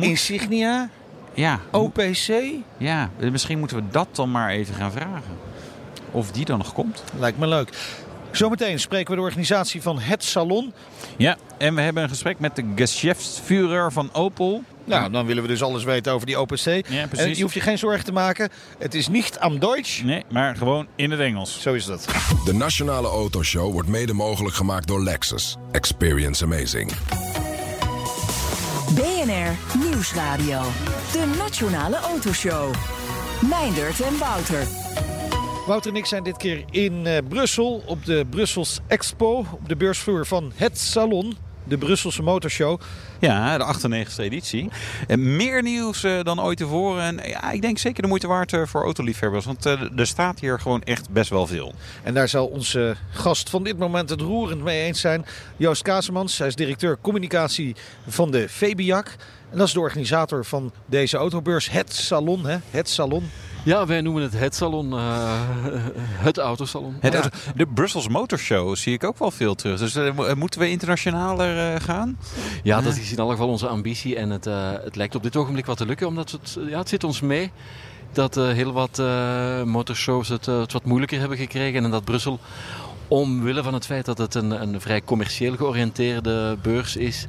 Insignia, 0.01 0.89
ja, 1.35 1.61
OPC, 1.71 2.29
ja, 2.79 3.11
misschien 3.31 3.59
moeten 3.59 3.77
we 3.77 3.83
dat 3.91 4.09
dan 4.13 4.31
maar 4.31 4.51
even 4.51 4.75
gaan 4.75 4.93
vragen. 4.93 5.45
Of 6.11 6.31
die 6.31 6.45
dan 6.45 6.59
nog 6.59 6.73
komt. 6.73 7.05
lijkt 7.19 7.39
me 7.39 7.47
leuk. 7.47 7.69
Zometeen 8.37 8.81
spreken 8.81 9.11
we 9.11 9.17
de 9.17 9.23
organisatie 9.23 9.83
van 9.83 9.99
Het 9.99 10.25
Salon. 10.25 10.73
Ja, 11.17 11.37
en 11.59 11.75
we 11.75 11.81
hebben 11.81 12.03
een 12.03 12.09
gesprek 12.09 12.39
met 12.39 12.57
de 12.57 12.65
Geschäftsführer 12.77 13.93
van 13.93 14.09
Opel. 14.13 14.63
Nou, 14.85 15.11
dan 15.11 15.27
willen 15.27 15.43
we 15.43 15.49
dus 15.49 15.63
alles 15.63 15.85
weten 15.85 16.13
over 16.13 16.27
die 16.27 16.41
OPC. 16.41 16.59
Ja, 16.65 16.83
En 16.89 17.09
precies. 17.09 17.37
je 17.37 17.43
hoeft 17.43 17.55
je 17.55 17.61
geen 17.61 17.79
zorgen 17.79 18.05
te 18.05 18.13
maken. 18.13 18.49
Het 18.79 18.95
is 18.95 19.09
niet 19.09 19.39
am 19.39 19.59
Deutsch. 19.59 20.03
Nee, 20.03 20.25
maar 20.31 20.57
gewoon 20.57 20.87
in 20.97 21.11
het 21.11 21.21
Engels. 21.21 21.61
Zo 21.61 21.73
is 21.75 21.85
dat. 21.85 22.07
De 22.45 22.55
Nationale 22.55 23.09
Autoshow 23.09 23.73
wordt 23.73 23.89
mede 23.89 24.13
mogelijk 24.13 24.55
gemaakt 24.55 24.87
door 24.87 25.03
Lexus. 25.03 25.57
Experience 25.73 26.45
amazing. 26.45 26.93
BNR 28.95 29.79
Nieuwsradio. 29.91 30.63
De 31.13 31.35
Nationale 31.39 31.97
Autoshow. 31.97 32.75
Meindert 33.51 34.01
en 34.01 34.19
Wouter. 34.19 34.67
Wouter 35.67 35.91
en 35.91 35.97
ik 35.97 36.07
zijn 36.07 36.23
dit 36.23 36.37
keer 36.37 36.65
in 36.71 37.07
eh, 37.07 37.19
Brussel 37.29 37.83
op 37.87 38.05
de 38.05 38.27
Brussels 38.31 38.81
Expo. 38.87 39.39
Op 39.39 39.69
de 39.69 39.77
beursvloer 39.77 40.27
van 40.27 40.53
Het 40.55 40.79
Salon. 40.79 41.37
De 41.69 41.79
Brusselse 41.79 42.23
motorshow. 42.23 42.81
Ja, 43.21 43.59
de 43.59 43.65
98e 43.65 44.17
editie. 44.17 44.71
En 45.07 45.37
meer 45.37 45.63
nieuws 45.63 46.05
eh, 46.05 46.23
dan 46.23 46.41
ooit 46.43 46.59
tevoren. 46.59 47.03
En 47.03 47.29
ja, 47.29 47.51
ik 47.51 47.63
denk 47.63 47.79
zeker 47.79 48.03
de 48.03 48.09
moeite 48.09 48.27
waard 48.27 48.53
eh, 48.53 48.63
voor 48.67 48.83
autoliefhebbers. 48.83 49.45
Want 49.45 49.67
eh, 49.67 49.99
er 49.99 50.07
staat 50.07 50.41
hier 50.41 50.61
gewoon 50.61 50.83
echt 50.83 51.11
best 51.11 51.31
wel 51.31 51.47
veel. 51.47 51.75
En 52.03 52.15
daar 52.15 52.29
zal 52.29 52.47
onze 52.47 52.97
gast 53.11 53.51
van 53.51 53.65
dit 53.65 53.79
moment 53.79 54.11
het 54.11 54.21
roerend 54.21 54.63
mee 54.63 54.83
eens 54.83 55.01
zijn. 55.01 55.27
Joost 55.57 55.83
Kazemans. 55.83 56.39
Hij 56.39 56.47
is 56.47 56.55
directeur 56.55 56.99
communicatie 57.01 57.77
van 58.07 58.31
de 58.31 58.49
VBIAC. 58.49 59.17
En 59.51 59.59
dat 59.59 59.67
is 59.67 59.73
de 59.73 59.81
organisator 59.81 60.45
van 60.45 60.73
deze 60.87 61.17
autobeurs. 61.17 61.71
Het 61.71 61.95
Salon, 61.95 62.47
hè? 62.47 62.57
Het 62.71 62.89
Salon. 62.89 63.31
Ja, 63.67 63.87
wij 63.87 64.01
noemen 64.01 64.23
het 64.23 64.39
het 64.39 64.55
salon, 64.55 64.93
eh, 64.93 65.41
het 65.99 66.39
autosalon. 66.39 66.97
Het 67.01 67.13
Ja. 67.13 67.21
auto- 67.21 67.37
de 67.57 67.67
Brussels 67.67 68.09
Motor 68.09 68.39
Show 68.39 68.77
zie 68.77 68.93
ik 68.93 69.05
ook 69.05 69.19
wel 69.19 69.31
veel 69.31 69.55
terug. 69.55 69.79
Dus 69.79 69.95
eh, 69.95 70.15
mo- 70.15 70.35
moeten 70.35 70.61
we 70.61 70.71
internationaler 70.71 71.75
eh, 71.75 71.81
gaan? 71.81 72.19
Ja, 72.63 72.81
dat 72.81 72.97
is 72.97 73.11
in 73.13 73.19
elk 73.19 73.31
geval 73.31 73.49
onze 73.49 73.67
ambitie. 73.69 74.17
En 74.17 74.31
het, 74.31 74.47
eh, 74.47 74.71
het 74.85 74.97
lijkt 74.97 75.15
op 75.15 75.23
dit 75.23 75.37
ogenblik 75.37 75.67
wat 75.67 75.77
te 75.77 75.87
lukken, 75.87 76.07
omdat 76.07 76.31
het, 76.31 76.59
ja, 76.69 76.79
het 76.79 76.89
zit 76.89 77.05
ons 77.05 77.21
mee 77.21 77.51
dat 78.13 78.37
eh, 78.37 78.49
heel 78.49 78.73
wat 78.73 78.99
eh, 78.99 79.63
motorshows 79.63 80.29
het, 80.29 80.49
eh, 80.49 80.61
het 80.61 80.73
wat 80.73 80.85
moeilijker 80.85 81.19
hebben 81.19 81.39
gekregen. 81.39 81.85
En 81.85 81.91
dat 81.91 82.05
Brussel, 82.05 82.39
omwille 83.09 83.63
van 83.63 83.75
het 83.75 83.87
feit 83.87 84.05
dat 84.05 84.19
het 84.19 84.35
een, 84.35 84.51
een 84.63 84.81
vrij 84.81 85.03
commercieel 85.05 85.57
georiënteerde 85.57 86.57
beurs 86.63 86.97
is, 86.97 87.27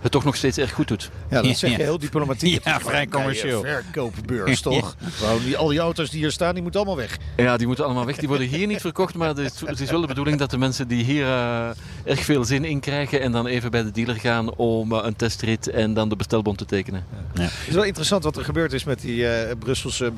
het 0.00 0.12
toch 0.12 0.24
nog 0.24 0.36
steeds 0.36 0.58
erg 0.58 0.72
goed 0.72 0.88
doet. 0.88 1.10
Ja, 1.30 1.42
dat 1.42 1.56
zeg 1.56 1.70
je 1.70 1.76
Ja. 1.78 1.82
heel 1.84 1.98
diplomatiek. 1.98 2.64
Ja, 2.64 2.80
vrij 2.80 3.06
commercieel. 3.06 3.60
verkoopbeurs, 3.62 4.60
toch? 4.70 4.96
Die, 5.44 5.56
al 5.56 5.68
die 5.68 5.78
auto's 5.78 6.10
die 6.10 6.20
hier 6.20 6.30
staan, 6.32 6.52
die 6.54 6.62
moeten 6.62 6.80
allemaal 6.80 6.98
weg. 6.98 7.16
Ja, 7.36 7.56
die 7.56 7.66
moeten 7.66 7.84
allemaal 7.84 8.06
weg. 8.06 8.16
Die 8.16 8.28
worden 8.28 8.46
hier 8.46 8.66
niet 8.66 8.80
verkocht, 8.80 9.14
maar 9.14 9.28
het 9.28 9.38
is, 9.38 9.60
het 9.64 9.80
is 9.80 9.90
wel 9.90 10.00
de 10.00 10.06
bedoeling 10.06 10.38
dat 10.38 10.50
de 10.50 10.58
mensen 10.58 10.88
die 10.88 11.04
hier 11.04 11.24
eh, 11.26 11.68
erg 12.04 12.20
veel 12.24 12.44
zin 12.44 12.64
in 12.64 12.80
krijgen 12.80 13.20
en 13.20 13.32
dan 13.32 13.46
even 13.46 13.70
bij 13.70 13.82
de 13.82 13.90
dealer 13.90 14.16
gaan 14.16 14.54
om 14.54 14.92
eh, 14.92 14.98
een 15.02 15.16
testrit 15.16 15.68
en 15.68 15.94
dan 15.94 16.08
de 16.08 16.16
bestelbon 16.16 16.56
te 16.56 16.64
tekenen. 16.64 17.04
Het 17.38 17.50
is 17.68 17.74
wel 17.74 17.84
interessant 17.84 18.24
wat 18.24 18.36
er 18.36 18.44
gebeurd 18.44 18.72
is 18.72 18.84
met 18.84 19.00
die 19.00 19.26
eh, 19.28 19.56
Brusselse 19.58 20.12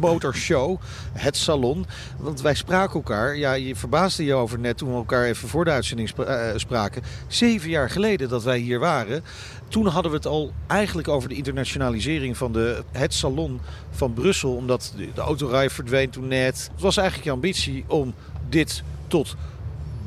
motorshow, 0.00 0.76
het 1.12 1.36
salon. 1.36 1.86
Want 2.18 2.40
wij 2.40 2.54
spraken 2.54 2.94
elkaar. 2.94 3.36
Ja, 3.36 3.52
je 3.52 3.76
verbaasde 3.76 4.24
je 4.24 4.34
over 4.34 4.58
net 4.58 4.76
toen 4.78 4.88
we 4.90 4.94
elkaar 4.94 5.24
even 5.24 5.48
voor 5.48 5.64
de 5.64 5.70
uitzending 5.70 6.08
spra- 6.08 6.58
spraken. 6.58 7.02
Zeven 7.28 7.70
jaar 7.70 7.90
geleden 7.90 8.28
dat 8.28 8.42
wij 8.44 8.58
hier 8.58 8.78
waren. 8.78 9.19
Toen 9.68 9.86
hadden 9.86 10.10
we 10.10 10.16
het 10.16 10.26
al 10.26 10.52
eigenlijk 10.66 11.08
over 11.08 11.28
de 11.28 11.34
internationalisering 11.34 12.36
van 12.36 12.52
de, 12.52 12.82
het 12.92 13.14
salon 13.14 13.60
van 13.90 14.12
Brussel. 14.12 14.54
Omdat 14.54 14.94
de, 14.96 15.20
autorij 15.20 15.70
verdween 15.70 16.10
toen 16.10 16.28
net. 16.28 16.70
Het 16.72 16.80
was 16.80 16.96
eigenlijk 16.96 17.28
je 17.28 17.34
ambitie 17.34 17.84
om 17.86 18.14
dit 18.48 18.82
tot 19.06 19.36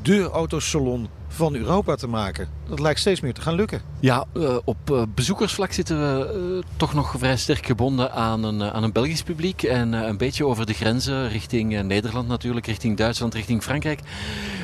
de 0.02 0.30
autosalon 0.30 1.08
van 1.34 1.54
Europa 1.54 1.94
te 1.94 2.06
maken. 2.06 2.48
Dat 2.68 2.80
lijkt 2.80 3.00
steeds 3.00 3.20
meer 3.20 3.34
te 3.34 3.40
gaan 3.40 3.54
lukken. 3.54 3.80
Ja, 4.00 4.24
eh, 4.34 4.56
op 4.64 4.90
eh, 4.90 5.02
bezoekersvlak 5.14 5.72
zitten 5.72 5.98
we 5.98 6.26
eh, 6.26 6.68
toch 6.76 6.94
nog 6.94 7.14
vrij 7.18 7.36
sterk 7.36 7.66
gebonden 7.66 8.12
aan 8.12 8.44
een, 8.44 8.62
aan 8.62 8.82
een 8.82 8.92
Belgisch 8.92 9.22
publiek. 9.22 9.62
En 9.62 9.92
een 9.92 10.16
beetje 10.16 10.46
over 10.46 10.66
de 10.66 10.72
grenzen, 10.72 11.28
richting 11.28 11.82
Nederland 11.82 12.28
natuurlijk, 12.28 12.66
richting 12.66 12.96
Duitsland, 12.96 13.34
richting 13.34 13.62
Frankrijk. 13.62 14.00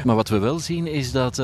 Maar 0.05 0.17
wat 0.17 0.29
we 0.29 0.39
wel 0.39 0.59
zien 0.59 0.87
is 0.87 1.13
dat 1.13 1.43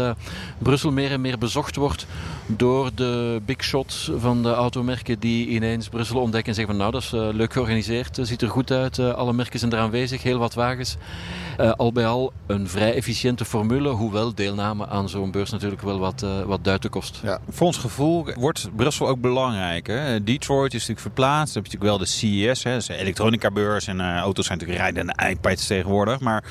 Brussel 0.59 0.93
meer 0.93 1.11
en 1.11 1.21
meer 1.21 1.39
bezocht 1.39 1.77
wordt 1.77 2.07
door 2.47 2.91
de 2.95 3.41
big 3.45 3.65
shots 3.65 4.11
van 4.19 4.43
de 4.43 4.53
automerken 4.53 5.19
die 5.19 5.49
ineens 5.49 5.89
Brussel 5.89 6.21
ontdekken 6.21 6.49
en 6.49 6.55
zeggen 6.55 6.75
van 6.77 6.83
nou 6.83 6.93
dat 6.93 7.03
is 7.03 7.37
leuk 7.37 7.53
georganiseerd, 7.53 8.19
ziet 8.23 8.43
er 8.43 8.49
goed 8.49 8.71
uit, 8.71 8.99
alle 8.99 9.33
merken 9.33 9.59
zijn 9.59 9.73
er 9.73 9.79
aanwezig, 9.79 10.23
heel 10.23 10.39
wat 10.39 10.55
wagens. 10.55 10.97
Al 11.77 11.93
bij 11.93 12.07
al 12.07 12.33
een 12.47 12.69
vrij 12.69 12.95
efficiënte 12.95 13.45
formule, 13.45 13.89
hoewel 13.89 14.35
deelname 14.35 14.87
aan 14.87 15.09
zo'n 15.09 15.16
beurs 15.25 15.51
natuurlijk 15.51 15.83
wel 15.83 15.99
wat, 15.99 16.23
eh, 16.23 16.43
wat 16.43 16.65
duiten 16.65 16.91
kost. 16.91 17.21
Ja. 17.23 17.41
Voor 17.49 17.67
ons 17.67 17.77
gevoel 17.77 18.27
wordt 18.35 18.69
Brussel 18.77 19.09
ook 19.09 19.21
belangrijk. 19.21 19.87
Hè? 19.87 20.25
Detroit 20.25 20.75
is 20.75 20.81
natuurlijk 20.81 21.01
verplaatst. 21.01 21.55
Dan 21.55 21.63
heb 21.63 21.73
je 21.73 21.79
natuurlijk 21.79 21.99
wel 21.99 21.99
de 21.99 22.51
CES, 22.53 22.63
hè? 22.63 22.73
dat 22.73 22.83
is 22.83 22.89
een 22.89 22.95
elektronica-beurs. 22.95 23.87
En 23.87 24.01
eh, 24.01 24.17
auto's 24.17 24.47
zijn 24.47 24.59
natuurlijk 24.59 24.85
rijdende 24.85 25.29
iPads 25.29 25.67
tegenwoordig. 25.67 26.21
Maar 26.21 26.45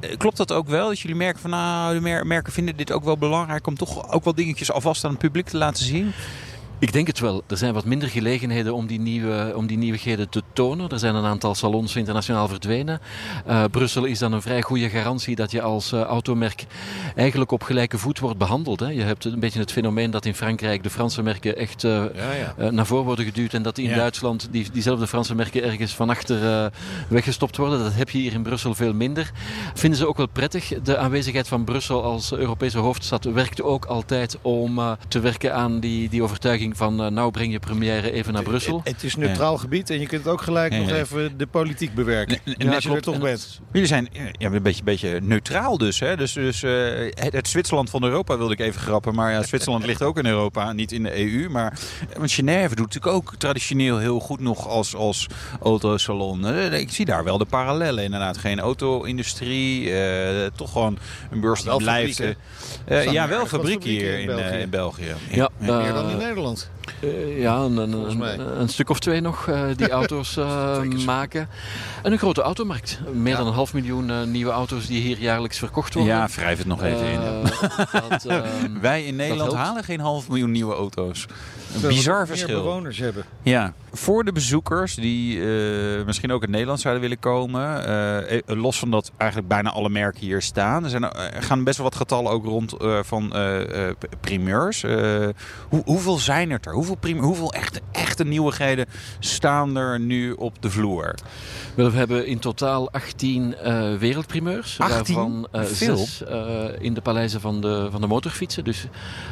eh, 0.00 0.16
klopt 0.16 0.36
dat 0.36 0.52
ook 0.52 0.68
wel? 0.68 0.88
Dat 0.88 1.00
jullie 1.00 1.16
merken 1.16 1.40
van 1.40 1.50
nou, 1.50 1.94
de 1.94 2.00
mer- 2.00 2.26
merken 2.26 2.52
vinden 2.52 2.76
dit 2.76 2.92
ook 2.92 3.04
wel 3.04 3.18
belangrijk 3.18 3.66
om 3.66 3.76
toch 3.76 4.12
ook 4.12 4.24
wel 4.24 4.34
dingetjes 4.34 4.72
alvast 4.72 5.04
aan 5.04 5.10
het 5.10 5.18
publiek 5.18 5.48
te 5.48 5.56
laten 5.56 5.84
zien? 5.84 6.12
Ik 6.82 6.92
denk 6.92 7.06
het 7.06 7.18
wel. 7.18 7.42
Er 7.46 7.56
zijn 7.56 7.74
wat 7.74 7.84
minder 7.84 8.08
gelegenheden 8.08 8.74
om 8.74 8.86
die, 8.86 9.00
nieuwe, 9.00 9.52
om 9.56 9.66
die 9.66 9.78
nieuwigheden 9.78 10.28
te 10.28 10.42
tonen. 10.52 10.88
Er 10.88 10.98
zijn 10.98 11.14
een 11.14 11.24
aantal 11.24 11.54
salons 11.54 11.96
internationaal 11.96 12.48
verdwenen. 12.48 13.00
Eh, 13.46 13.64
Brussel 13.70 14.04
is 14.04 14.18
dan 14.18 14.32
een 14.32 14.42
vrij 14.42 14.62
goede 14.62 14.88
garantie 14.88 15.36
dat 15.36 15.50
je 15.50 15.62
als 15.62 15.92
eh, 15.92 16.00
automerk 16.00 16.64
eigenlijk 17.16 17.50
op 17.50 17.62
gelijke 17.62 17.98
voet 17.98 18.18
wordt 18.18 18.38
behandeld. 18.38 18.80
Hè. 18.80 18.86
Je 18.86 19.02
hebt 19.02 19.24
een 19.24 19.40
beetje 19.40 19.58
het 19.58 19.72
fenomeen 19.72 20.10
dat 20.10 20.24
in 20.24 20.34
Frankrijk 20.34 20.82
de 20.82 20.90
Franse 20.90 21.22
merken 21.22 21.56
echt 21.56 21.84
eh, 21.84 22.04
naar 22.70 22.86
voren 22.86 23.04
worden 23.04 23.24
geduwd. 23.24 23.54
En 23.54 23.62
dat 23.62 23.78
in 23.78 23.88
Ja. 23.88 23.96
Duitsland 23.96 24.48
die, 24.50 24.70
diezelfde 24.72 25.06
Franse 25.06 25.34
merken 25.34 25.62
ergens 25.62 25.94
van 25.94 26.10
achter 26.10 26.70
weggestopt 27.08 27.56
worden. 27.56 27.78
Dat 27.78 27.94
heb 27.94 28.10
je 28.10 28.18
hier 28.18 28.32
in 28.32 28.42
Brussel 28.42 28.74
veel 28.74 28.94
minder. 28.94 29.30
Vinden 29.74 29.98
ze 29.98 30.06
ook 30.06 30.16
wel 30.16 30.28
prettig. 30.28 30.72
De 30.82 30.96
aanwezigheid 30.96 31.48
van 31.48 31.64
Brussel 31.64 32.02
als 32.02 32.32
Europese 32.32 32.78
hoofdstad 32.78 33.24
werkt 33.24 33.62
ook 33.62 33.84
altijd 33.84 34.38
om 34.40 34.80
te 35.08 35.20
werken 35.20 35.54
aan 35.54 35.80
die, 35.80 36.08
die 36.08 36.22
overtuiging 36.22 36.70
van 36.76 37.02
eh, 37.02 37.10
nou 37.10 37.30
breng 37.30 37.52
je 37.52 37.58
première 37.58 38.12
even 38.12 38.32
naar 38.32 38.42
Brussel. 38.42 38.80
Het, 38.84 38.92
het 38.92 39.02
is 39.02 39.16
neutraal 39.16 39.56
gebied 39.58 39.90
en 39.90 40.00
je 40.00 40.06
kunt 40.06 40.28
ook 40.28 40.40
gelijk 40.40 40.72
Ja, 40.72 40.78
nog 40.78 40.88
ja. 40.88 40.96
even 40.96 41.38
de 41.38 41.46
politiek 41.46 41.94
bewerken. 41.94 42.38
En 42.58 42.68
als 42.68 42.68
je 42.68 42.72
er 42.74 42.80
klopt. 42.80 43.02
toch 43.02 43.14
En 43.14 43.20
bent. 43.20 43.60
Jullie 43.72 43.88
zijn 43.88 44.08
eh, 44.12 44.22
ja, 44.38 44.50
een 44.50 44.62
beetje, 44.62 44.82
beetje 44.82 45.20
neutraal 45.22 45.78
dus. 45.78 46.00
Hè? 46.00 46.16
Dus, 46.16 46.32
dus 46.32 46.62
eh, 46.62 46.72
het, 47.14 47.32
het 47.32 47.48
Zwitserland 47.48 47.90
van 47.90 48.04
Europa 48.04 48.36
wilde 48.38 48.52
ik 48.52 48.60
even 48.60 48.80
grappen. 48.80 49.14
Maar 49.14 49.32
ja, 49.32 49.42
Zwitserland 49.42 49.86
ligt 49.86 50.02
ook 50.02 50.18
in 50.18 50.26
Europa, 50.26 50.72
niet 50.72 50.92
in 50.92 51.02
de 51.02 51.18
EU. 51.18 51.48
Maar 51.48 51.78
want 52.16 52.32
Genève 52.32 52.74
doet 52.74 52.86
natuurlijk 52.86 53.14
ook 53.14 53.34
traditioneel 53.36 53.98
heel 53.98 54.20
goed 54.20 54.40
nog 54.40 54.68
als, 54.68 54.94
als 54.94 55.26
autosalon. 55.62 56.46
Ik 56.72 56.92
zie 56.92 57.04
daar 57.04 57.24
wel 57.24 57.38
de 57.38 57.44
parallellen 57.44 58.04
inderdaad. 58.04 58.38
Geen 58.38 58.60
auto-industrie, 58.60 59.92
eh, 59.94 60.50
toch 60.56 60.72
gewoon 60.72 60.98
een 61.30 61.40
beurs 61.40 61.62
die 61.62 61.76
blijft. 61.76 62.22
eh, 62.84 63.12
ja, 63.12 63.28
wel 63.28 63.46
fabrieken 63.46 63.90
hier 63.90 64.14
in 64.14 64.20
in, 64.20 64.26
België? 64.26 64.56
in 64.56 64.70
België. 64.70 65.14
Ja, 65.30 65.48
Meer 65.58 65.92
dan 65.92 66.10
in 66.10 66.20
eh, 66.20 66.22
Nederland. 66.52 66.70
Eh, 67.00 67.40
ja, 67.40 67.56
een, 67.56 68.60
een, 68.60 68.68
stuk 68.68 68.90
of 68.90 68.98
twee 68.98 69.20
nog 69.20 69.48
eh, 69.48 69.62
die 69.76 69.90
auto's 70.00 70.36
eh, 70.36 70.80
maken. 71.06 71.48
En 72.02 72.12
een 72.12 72.18
grote 72.18 72.42
automarkt. 72.42 73.00
Meer 73.12 73.32
Ja. 73.32 73.38
dan 73.38 73.46
een 73.46 73.52
half 73.52 73.72
miljoen 73.74 74.10
eh, 74.10 74.22
nieuwe 74.22 74.52
auto's 74.52 74.86
die 74.86 75.00
hier 75.00 75.18
jaarlijks 75.18 75.58
verkocht 75.58 75.94
worden. 75.94 76.14
Ja, 76.14 76.28
wrijf 76.28 76.58
het 76.58 76.66
nog 76.66 76.82
even 76.82 77.06
in. 77.06 77.20
Eh, 77.20 78.08
dat, 78.08 78.24
ehm, 78.26 78.44
Wij 78.80 79.04
in 79.04 79.16
Nederland 79.16 79.52
halen 79.52 79.84
geen 79.84 80.00
half 80.00 80.28
miljoen 80.28 80.50
nieuwe 80.50 80.74
auto's. 80.74 81.26
Een 81.74 81.88
bizar 81.88 82.16
meer 82.16 82.26
verschil. 82.26 82.62
bewoners 82.62 82.98
hebben. 82.98 83.24
Ja, 83.42 83.72
voor 83.92 84.24
de 84.24 84.32
bezoekers 84.32 84.94
die 84.94 85.40
eh, 85.40 86.04
misschien 86.06 86.32
ook 86.32 86.42
in 86.42 86.50
Nederland 86.50 86.80
zouden 86.80 87.02
willen 87.02 87.18
komen. 87.18 87.86
eh, 87.86 88.32
eh, 88.36 88.42
los 88.46 88.78
van 88.78 88.90
dat 88.90 89.12
eigenlijk 89.16 89.50
bijna 89.50 89.70
alle 89.70 89.88
merken 89.88 90.20
hier 90.20 90.42
staan. 90.42 90.84
Er, 90.84 90.90
zijn, 90.90 91.02
er 91.04 91.32
er 91.32 91.42
gaan 91.42 91.64
best 91.64 91.76
wel 91.76 91.86
wat 91.86 91.96
getallen 91.96 92.30
ook 92.32 92.44
rond 92.44 92.72
eh, 92.72 92.98
van 93.02 93.32
eh, 93.34 93.88
eh, 93.88 93.94
primeurs. 94.20 94.82
Eh, 94.82 95.28
hoe, 95.68 95.82
hoeveel 95.84 96.18
zijn 96.18 96.50
het 96.50 96.66
er? 96.66 96.72
Hoeveel, 96.72 96.94
prim 96.94 97.18
hoeveel 97.18 97.52
echte, 97.52 97.80
echte 97.92 98.24
nieuwigheden 98.24 98.86
staan 99.18 99.76
er 99.76 100.00
nu 100.00 100.32
op 100.32 100.62
de 100.62 100.70
vloer? 100.70 101.14
Wel, 101.74 101.90
we 101.90 101.96
hebben 101.96 102.26
in 102.26 102.38
totaal 102.38 102.90
18 102.90 103.54
eh, 103.56 103.94
wereldprimeurs. 103.94 104.78
18? 104.78 105.14
Waarvan 105.14 105.46
Veel. 105.52 105.96
zes 105.96 106.24
eh, 106.24 106.64
in 106.78 106.94
de 106.94 107.00
paleizen 107.00 107.40
van 107.40 107.60
de, 107.60 107.88
van 107.90 108.00
de 108.00 108.06
motorfietsen. 108.06 108.64
Dus 108.64 108.86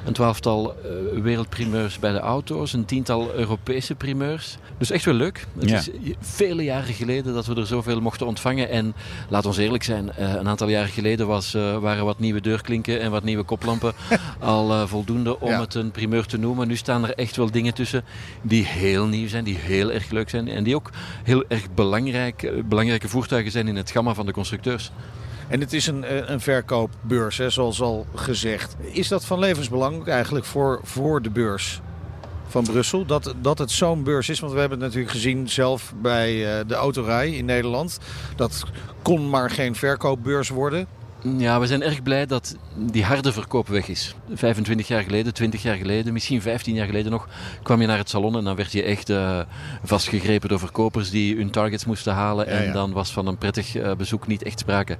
een 0.06 0.12
twaalftal 0.12 0.74
eh, 0.74 1.22
wereldprimeurs 1.22 1.98
bij 1.98 2.12
de 2.12 2.20
auto's. 2.30 2.72
Een 2.72 2.84
tiental 2.84 3.32
Europese 3.34 3.94
primeurs. 3.94 4.56
Dus 4.78 4.90
echt 4.90 5.04
wel 5.04 5.14
leuk. 5.14 5.46
Het 5.58 5.68
Ja. 5.68 5.76
is 5.76 5.90
vele 6.20 6.62
jaren 6.64 6.94
geleden 6.94 7.34
dat 7.34 7.46
we 7.46 7.54
er 7.54 7.66
zoveel 7.66 8.00
mochten 8.00 8.26
ontvangen. 8.26 8.68
En 8.70 8.94
laat 9.28 9.46
ons 9.46 9.56
eerlijk 9.56 9.82
zijn, 9.82 10.12
eh, 10.12 10.34
een 10.34 10.48
aantal 10.48 10.68
jaren 10.68 10.88
geleden 10.90 11.26
was, 11.26 11.54
eh, 11.54 11.78
waren 11.78 12.04
wat 12.04 12.18
nieuwe 12.18 12.40
deurklinken 12.40 13.00
en 13.00 13.10
wat 13.10 13.22
nieuwe 13.24 13.42
koplampen 13.42 13.92
al 14.38 14.70
eh, 14.72 14.86
voldoende 14.86 15.40
om 15.40 15.48
Ja. 15.50 15.60
het 15.60 15.74
een 15.74 15.90
primeur 15.90 16.26
te 16.26 16.38
noemen. 16.38 16.68
Nu 16.68 16.76
staan 16.76 17.04
er 17.04 17.14
echt 17.14 17.36
wel 17.36 17.50
dingen 17.50 17.74
tussen 17.74 18.04
die 18.42 18.64
heel 18.64 19.06
nieuw 19.06 19.28
zijn, 19.28 19.44
die 19.44 19.56
heel 19.56 19.90
erg 19.92 20.10
leuk 20.10 20.30
zijn. 20.30 20.48
En 20.48 20.64
die 20.64 20.74
ook 20.74 20.90
heel 21.22 21.44
erg 21.48 21.74
belangrijk, 21.74 22.52
belangrijke 22.68 23.08
voertuigen 23.08 23.52
zijn 23.52 23.68
in 23.68 23.76
het 23.76 23.90
gamma 23.90 24.14
van 24.14 24.26
de 24.26 24.32
constructeurs. 24.32 24.90
En 25.48 25.60
het 25.60 25.72
is 25.72 25.86
een, 25.86 26.32
een 26.32 26.40
verkoopbeurs, 26.40 27.36
hè, 27.38 27.50
zoals 27.50 27.80
al 27.80 28.06
gezegd. 28.14 28.76
Is 28.92 29.08
dat 29.08 29.24
van 29.24 29.38
levensbelang 29.38 30.06
eigenlijk 30.06 30.44
voor, 30.44 30.80
voor 30.82 31.22
de 31.22 31.30
beurs 31.30 31.80
van 32.50 32.64
Brussel? 32.64 33.06
Dat, 33.06 33.34
dat 33.40 33.58
het 33.58 33.70
zo'n 33.70 34.02
beurs 34.02 34.28
is? 34.28 34.40
Want 34.40 34.52
we 34.52 34.58
hebben 34.58 34.78
het 34.78 34.86
natuurlijk 34.86 35.14
gezien 35.14 35.48
zelf 35.48 35.92
bij 36.02 36.58
eh, 36.58 36.66
de 36.66 36.74
autorij 36.74 37.30
in 37.30 37.44
Nederland. 37.44 37.98
Dat 38.36 38.64
kon 39.02 39.30
maar 39.30 39.50
geen 39.50 39.74
verkoopbeurs 39.74 40.48
worden. 40.48 40.86
Ja, 41.22 41.60
we 41.60 41.66
zijn 41.66 41.82
erg 41.82 42.02
blij 42.02 42.26
dat 42.26 42.56
die 42.76 43.04
harde 43.04 43.32
verkoop 43.32 43.68
weg 43.68 43.88
is. 43.88 44.14
25 44.34 44.88
jaar 44.88 45.02
geleden, 45.02 45.34
20 45.34 45.62
jaar 45.62 45.76
geleden, 45.76 46.12
misschien 46.12 46.42
15 46.42 46.74
jaar 46.74 46.86
geleden 46.86 47.10
nog, 47.10 47.28
kwam 47.62 47.80
je 47.80 47.86
naar 47.86 47.98
het 47.98 48.08
salon 48.08 48.36
en 48.36 48.44
dan 48.44 48.56
werd 48.56 48.72
je 48.72 48.82
echt 48.82 49.10
eh, 49.10 49.40
vastgegrepen 49.84 50.48
door 50.48 50.58
verkopers 50.58 51.10
die 51.10 51.36
hun 51.36 51.50
targets 51.50 51.84
moesten 51.84 52.12
halen. 52.12 52.46
Ja, 52.46 52.52
en 52.52 52.64
ja. 52.64 52.72
dan 52.72 52.92
was 52.92 53.12
van 53.12 53.26
een 53.26 53.38
prettig 53.38 53.76
eh, 53.76 53.94
bezoek 53.94 54.26
niet 54.26 54.42
echt 54.42 54.58
sprake. 54.58 54.96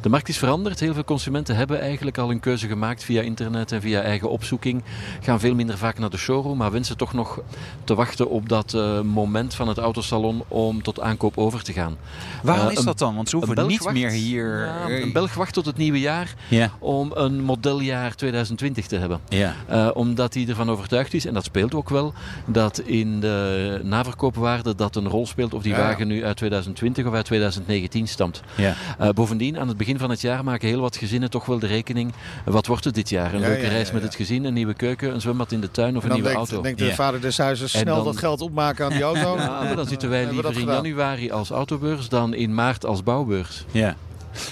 De 0.00 0.08
markt 0.08 0.28
is 0.28 0.38
veranderd. 0.38 0.80
Heel 0.80 0.94
veel 0.94 1.04
consumenten 1.04 1.56
hebben 1.56 1.80
eigenlijk 1.80 2.18
al 2.18 2.30
een 2.30 2.40
keuze 2.40 2.68
gemaakt 2.68 3.04
via 3.04 3.22
internet 3.22 3.72
en 3.72 3.80
via 3.80 4.00
eigen 4.00 4.30
opzoeking. 4.30 4.82
Gaan 5.20 5.40
veel 5.40 5.54
minder 5.54 5.78
vaak 5.78 5.98
naar 5.98 6.10
de 6.10 6.16
showroom, 6.16 6.56
maar 6.56 6.70
wensen 6.72 6.96
toch 6.96 7.12
nog 7.12 7.40
te 7.84 7.94
wachten 7.94 8.30
op 8.30 8.48
dat 8.48 8.74
eh, 8.74 9.00
moment 9.00 9.54
van 9.54 9.68
het 9.68 9.78
autosalon 9.78 10.42
om 10.48 10.82
tot 10.82 11.00
aankoop 11.00 11.38
over 11.38 11.62
te 11.62 11.72
gaan. 11.72 11.96
Waarom 12.42 12.68
is 12.68 12.82
dat 12.84 12.98
dan? 12.98 13.14
Want 13.14 13.28
ze 13.28 13.36
hoeven 13.36 13.66
niet 13.66 13.82
wacht- 13.82 13.94
meer 13.94 14.10
hier... 14.10 14.64
Ja, 14.64 14.88
een 14.88 15.12
Belg 15.12 15.34
wacht 15.34 15.52
tot 15.52 15.63
het 15.66 15.76
nieuwe 15.76 16.00
jaar 16.00 16.34
Ja. 16.48 16.70
om 16.78 17.10
een 17.14 17.40
modeljaar 17.42 18.14
2020 18.14 18.86
te 18.86 18.96
hebben. 18.96 19.20
Ja. 19.28 19.54
Eh, 19.66 19.88
omdat 19.94 20.34
hij 20.34 20.46
ervan 20.48 20.70
overtuigd 20.70 21.14
is, 21.14 21.26
en 21.26 21.34
dat 21.34 21.44
speelt 21.44 21.74
ook 21.74 21.88
wel, 21.88 22.12
dat 22.46 22.78
in 22.78 23.20
de 23.20 23.80
naverkoopwaarde 23.82 24.74
dat 24.74 24.96
een 24.96 25.08
rol 25.08 25.26
speelt 25.26 25.54
of 25.54 25.62
die 25.62 25.72
Ja, 25.72 25.78
wagen 25.78 26.06
nu 26.06 26.24
uit 26.24 26.36
2020 26.36 27.06
of 27.06 27.14
uit 27.14 27.24
2019 27.24 28.08
stamt. 28.08 28.42
Ja. 28.54 28.74
Eh, 28.98 29.08
bovendien, 29.08 29.58
aan 29.58 29.68
het 29.68 29.76
begin 29.76 29.98
van 29.98 30.10
het 30.10 30.20
jaar 30.20 30.44
maken 30.44 30.68
heel 30.68 30.80
wat 30.80 30.96
gezinnen 30.96 31.30
toch 31.30 31.46
wel 31.46 31.58
de 31.58 31.66
rekening. 31.66 32.12
Wat 32.44 32.66
wordt 32.66 32.84
het 32.84 32.94
dit 32.94 33.08
jaar? 33.08 33.34
Een 33.34 33.40
Ja, 33.40 33.46
leuke 33.46 33.62
ja, 33.62 33.68
reis 33.68 33.90
met 33.92 34.00
ja. 34.00 34.06
het 34.06 34.16
gezin, 34.16 34.44
een 34.44 34.54
nieuwe 34.54 34.74
keuken, 34.74 35.14
een 35.14 35.20
zwembad 35.20 35.52
in 35.52 35.60
de 35.60 35.70
tuin 35.70 35.96
of 35.96 36.02
En 36.04 36.08
een 36.08 36.14
nieuwe 36.14 36.30
denkt, 36.32 36.50
auto. 36.50 36.62
denkt 36.62 36.78
de 36.78 36.84
Ja. 36.84 36.94
vader 36.94 37.20
des 37.20 37.38
huizes 37.38 37.70
snel 37.70 37.94
dan- 37.96 38.04
dat 38.04 38.16
geld 38.16 38.40
opmaken 38.40 38.84
aan 38.84 38.92
die 38.92 39.02
auto. 39.12 39.36
Ja, 39.36 39.62
maar 39.62 39.76
dan 39.76 39.86
zitten 39.86 40.08
wij 40.08 40.30
liever 40.30 40.58
in 40.58 40.66
januari 40.66 41.30
als 41.30 41.50
autobeurs 41.50 42.08
dan 42.08 42.34
in 42.34 42.54
maart 42.54 42.86
als 42.86 43.02
bouwbeurs. 43.02 43.64
Ja. 43.70 43.96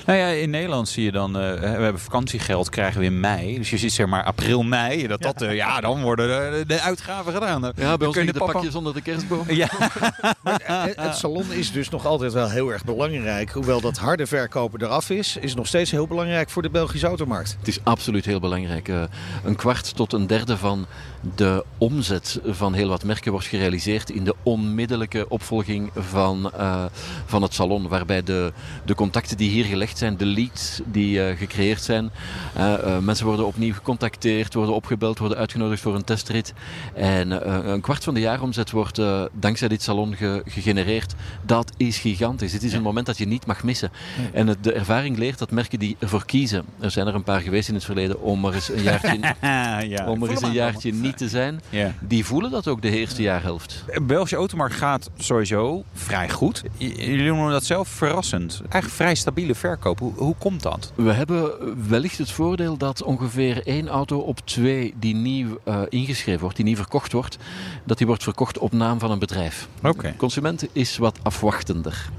Nou 0.06 0.18
ja, 0.18 0.26
in 0.26 0.50
Nederland 0.50 0.88
zie 0.88 1.04
je 1.04 1.12
dan, 1.12 1.38
eh, 1.38 1.60
we 1.60 1.66
hebben 1.66 2.00
vakantiegeld, 2.00 2.68
krijgen 2.70 3.00
we 3.00 3.06
in 3.06 3.20
mei. 3.20 3.58
Dus 3.58 3.70
je 3.70 3.78
ziet 3.78 3.92
zeg 3.92 4.06
maar 4.06 4.24
april, 4.24 4.62
mei. 4.62 5.06
Dat, 5.06 5.22
dat, 5.22 5.42
eh, 5.42 5.54
ja, 5.54 5.80
dan 5.80 6.02
worden 6.02 6.28
de, 6.52 6.64
de 6.66 6.80
uitgaven 6.80 7.32
gedaan. 7.32 7.60
Dan- 7.60 7.72
Ja, 7.76 7.88
dan 7.88 7.98
bij 7.98 8.06
ons 8.06 8.16
kun 8.16 8.26
je 8.26 8.32
de 8.32 8.38
papa- 8.38 8.52
pakjes 8.52 8.74
onder 8.74 8.94
de 8.94 9.00
kerstboom. 9.02 9.44
Ja, 9.50 9.68
Het, 10.42 10.96
het 11.00 11.16
salon 11.16 11.52
is 11.52 11.72
dus 11.72 11.88
nog 11.88 12.06
altijd 12.06 12.32
wel 12.32 12.48
heel 12.50 12.68
erg 12.72 12.84
belangrijk. 12.84 13.50
Hoewel 13.50 13.80
dat 13.80 13.96
harde 13.98 14.26
verkopen 14.26 14.82
eraf 14.82 15.10
is, 15.10 15.36
is 15.36 15.48
het 15.48 15.56
nog 15.56 15.66
steeds 15.66 15.90
heel 15.90 16.06
belangrijk 16.06 16.50
voor 16.50 16.62
de 16.62 16.70
Belgische 16.70 17.06
automarkt. 17.06 17.56
Het 17.58 17.68
is 17.68 17.78
absoluut 17.82 18.24
heel 18.24 18.40
belangrijk. 18.40 18.88
Eh, 18.88 19.02
een 19.44 19.56
kwart 19.56 19.96
tot 19.96 20.12
een 20.12 20.26
derde 20.26 20.56
van 20.56 20.86
de 21.36 21.64
omzet 21.78 22.40
van 22.46 22.74
heel 22.74 22.88
wat 22.88 23.04
merken 23.04 23.32
wordt 23.32 23.46
gerealiseerd 23.46 24.10
in 24.10 24.24
de 24.24 24.34
onmiddellijke 24.42 25.28
opvolging 25.28 25.90
van, 25.96 26.50
eh, 26.54 26.84
van 27.26 27.42
het 27.42 27.54
salon. 27.54 27.88
Waarbij 27.88 28.22
de, 28.22 28.52
de 28.84 28.94
contacten 28.94 29.36
die 29.36 29.50
hier 29.50 29.64
gelegd 29.72 29.98
zijn, 29.98 30.16
de 30.16 30.26
leads 30.26 30.80
die 30.84 31.24
eh, 31.24 31.36
gecreëerd 31.38 31.82
zijn. 31.82 32.10
Uh, 32.56 32.74
uh, 32.84 32.98
mensen 32.98 33.26
worden 33.26 33.46
opnieuw 33.46 33.74
gecontacteerd, 33.74 34.54
worden 34.54 34.74
opgebeld, 34.74 35.18
worden 35.18 35.38
uitgenodigd 35.38 35.82
voor 35.82 35.94
een 35.94 36.04
testrit. 36.04 36.52
En 36.94 37.30
een 37.70 37.80
kwart 37.80 38.04
van 38.04 38.14
de 38.14 38.20
jaaromzet 38.20 38.70
wordt 38.70 39.00
dankzij 39.32 39.68
dit 39.68 39.82
salon 39.82 40.16
ge 40.16 40.42
gegenereerd. 40.46 41.14
Dat 41.42 41.72
is 41.76 41.98
gigantisch. 41.98 42.52
Dit 42.52 42.62
is 42.62 42.72
een 42.72 42.82
moment 42.82 43.06
dat 43.06 43.18
je 43.18 43.26
niet 43.26 43.46
mag 43.46 43.62
missen. 43.62 43.90
En 44.32 44.46
het, 44.46 44.64
de 44.64 44.72
ervaring 44.72 45.16
leert 45.18 45.38
dat 45.38 45.50
merken 45.50 45.78
die 45.78 45.96
ervoor 45.98 46.24
kiezen. 46.24 46.64
Er 46.80 46.90
zijn 46.90 47.06
er 47.06 47.14
een 47.14 47.22
paar 47.22 47.40
geweest 47.40 47.68
in 47.68 47.74
het 47.74 47.84
verleden 47.84 48.20
om 48.22 48.44
er 48.44 48.54
eens 48.54 48.68
een 48.68 48.82
jaartje, 48.82 49.18
ja, 49.96 50.06
om 50.06 50.22
er 50.22 50.30
eens 50.30 50.42
een 50.42 50.52
jaartje 50.52 50.92
niet 50.92 51.18
te 51.18 51.28
zijn. 51.28 51.60
Ja. 51.68 51.94
Die 52.00 52.24
voelen 52.24 52.50
dat 52.50 52.68
ook 52.68 52.82
de 52.82 52.90
eerste 52.90 53.22
jaarhelft. 53.22 53.84
Belgische 54.02 54.36
automarkt 54.36 54.74
gaat 54.74 55.10
sowieso 55.18 55.84
vrij 55.94 56.30
goed. 56.30 56.62
Jullie 56.78 57.26
noemen 57.26 57.50
dat 57.50 57.64
zelf 57.64 57.88
verrassend. 57.88 58.60
Eigenlijk 58.60 58.94
vrij 58.94 59.14
stabiele 59.14 59.54
verkoop. 59.62 59.98
Hoe, 59.98 60.12
hoe 60.16 60.34
komt 60.38 60.62
dat? 60.62 60.92
We 60.94 61.12
hebben 61.12 61.50
wellicht 61.88 62.18
het 62.18 62.30
voordeel 62.30 62.76
dat 62.76 63.02
ongeveer 63.02 63.66
één 63.66 63.88
auto 63.88 64.18
op 64.18 64.40
twee 64.44 64.94
die 64.98 65.14
nieuw 65.14 65.58
uh, 65.64 65.80
ingeschreven 65.88 66.40
wordt, 66.40 66.56
die 66.56 66.64
nieuw 66.64 66.76
verkocht 66.76 67.12
wordt, 67.12 67.38
dat 67.84 67.98
die 67.98 68.06
wordt 68.06 68.22
verkocht 68.22 68.58
op 68.58 68.72
naam 68.72 68.98
van 68.98 69.10
een 69.10 69.18
bedrijf. 69.18 69.68
Oké. 69.82 70.08
De 70.10 70.16
consument 70.16 70.66
is 70.72 70.96
wat 70.96 71.18
afwachtender. 71.22 72.10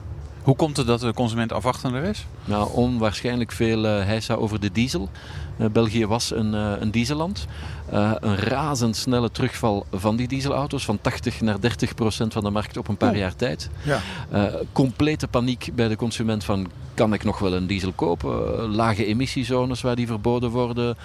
Hoe 0.44 0.56
komt 0.56 0.78
het 0.78 0.88
dat 0.88 1.00
de 1.00 1.14
consument 1.14 1.52
afwachtender 1.52 2.04
is? 2.04 2.26
Nou, 2.46 2.74
onwaarschijnlijk 2.74 3.52
veel 3.52 3.86
uh, 3.86 4.06
heisa 4.06 4.34
over 4.34 4.60
de 4.60 4.72
diesel. 4.72 5.10
Uh, 5.58 5.68
België 5.68 6.06
was 6.06 6.32
een, 6.32 6.54
uh, 6.54 6.72
een 6.80 6.92
dieselland. 6.92 7.48
Een 7.90 8.38
razendsnelle 8.38 9.32
terugval 9.32 9.86
van 9.92 10.16
die 10.16 10.28
dieselauto's. 10.28 10.86
Van 10.86 11.00
80 11.02 11.42
naar 11.42 11.60
30 11.60 11.94
procent 11.94 12.34
van 12.34 12.44
de 12.44 12.50
markt 12.50 12.78
op 12.78 12.88
een 12.88 12.98
paar 12.98 13.18
jaar 13.18 13.36
tijd. 13.36 13.70
Ja. 13.84 14.02
complete 14.72 15.28
paniek 15.28 15.70
bij 15.76 15.88
de 15.88 15.96
consument 15.96 16.44
van 16.44 16.68
kan 16.94 17.14
ik 17.14 17.24
nog 17.24 17.40
wel 17.40 17.54
een 17.54 17.68
diesel 17.68 17.92
kopen? 17.92 18.32
Lage 18.76 19.06
emissiezones 19.06 19.82
waar 19.82 19.96
die 19.96 20.08
verboden 20.08 20.50
worden. 20.50 20.96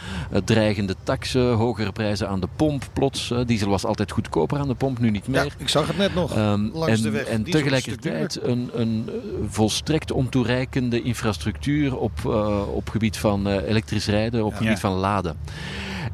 Dreigende 0.45 0.95
taxen, 1.03 1.53
hogere 1.53 1.93
prijzen 1.93 2.29
aan 2.29 2.41
de 2.41 2.49
pomp 2.57 2.88
plots. 2.93 3.33
Diesel 3.47 3.69
was 3.69 3.85
altijd 3.85 4.11
goedkoper 4.11 4.59
aan 4.59 4.69
de 4.69 4.75
pomp, 4.75 4.99
nu 4.99 5.11
niet 5.11 5.29
meer. 5.29 5.45
Ja, 5.45 5.51
ik 5.59 5.69
zag 5.69 5.87
het 5.87 5.97
net 5.97 6.14
nog 6.14 6.37
um, 6.37 6.71
langs 6.75 6.97
en, 6.97 7.03
de 7.03 7.11
weg. 7.11 7.25
En 7.25 7.45
tegelijkertijd 7.45 8.43
een, 8.43 8.71
een 8.75 9.11
volstrekt 9.49 10.12
ontoereikende 10.12 11.03
infrastructuur 11.03 11.97
op, 11.97 12.19
uh, 12.27 12.62
op 12.75 12.88
gebied 12.88 13.17
van 13.17 13.49
uh, 13.49 13.55
elektrisch 13.55 14.07
rijden, 14.07 14.45
op 14.45 14.53
ja. 14.53 14.57
gebied 14.59 14.79
van 14.79 14.93
laden. 14.93 15.37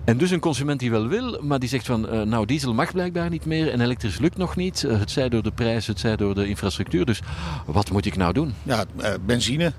En 0.04 0.16
dus 0.16 0.30
een 0.30 0.40
consument 0.40 0.80
die 0.80 0.90
wel 0.90 1.08
wil, 1.08 1.40
maar 1.42 1.58
die 1.58 1.68
zegt 1.68 1.86
van, 1.86 2.14
uh, 2.14 2.22
nou 2.22 2.46
diesel 2.46 2.74
mag 2.74 2.92
blijkbaar 2.92 3.30
niet 3.30 3.44
meer 3.44 3.70
en 3.72 3.80
elektrisch 3.80 4.18
lukt 4.18 4.36
nog 4.36 4.56
niet. 4.56 4.80
het 4.80 5.10
zij 5.10 5.28
door 5.28 5.42
de 5.42 5.52
prijs, 5.52 5.86
het 5.86 6.00
zij 6.00 6.16
door 6.16 6.34
de 6.34 6.48
infrastructuur. 6.48 7.04
Dus 7.04 7.20
wat 7.66 7.90
moet 7.90 8.06
ik 8.06 8.16
nou 8.16 8.32
doen? 8.32 8.54
Ja, 8.62 8.84
benzine. 9.26 9.72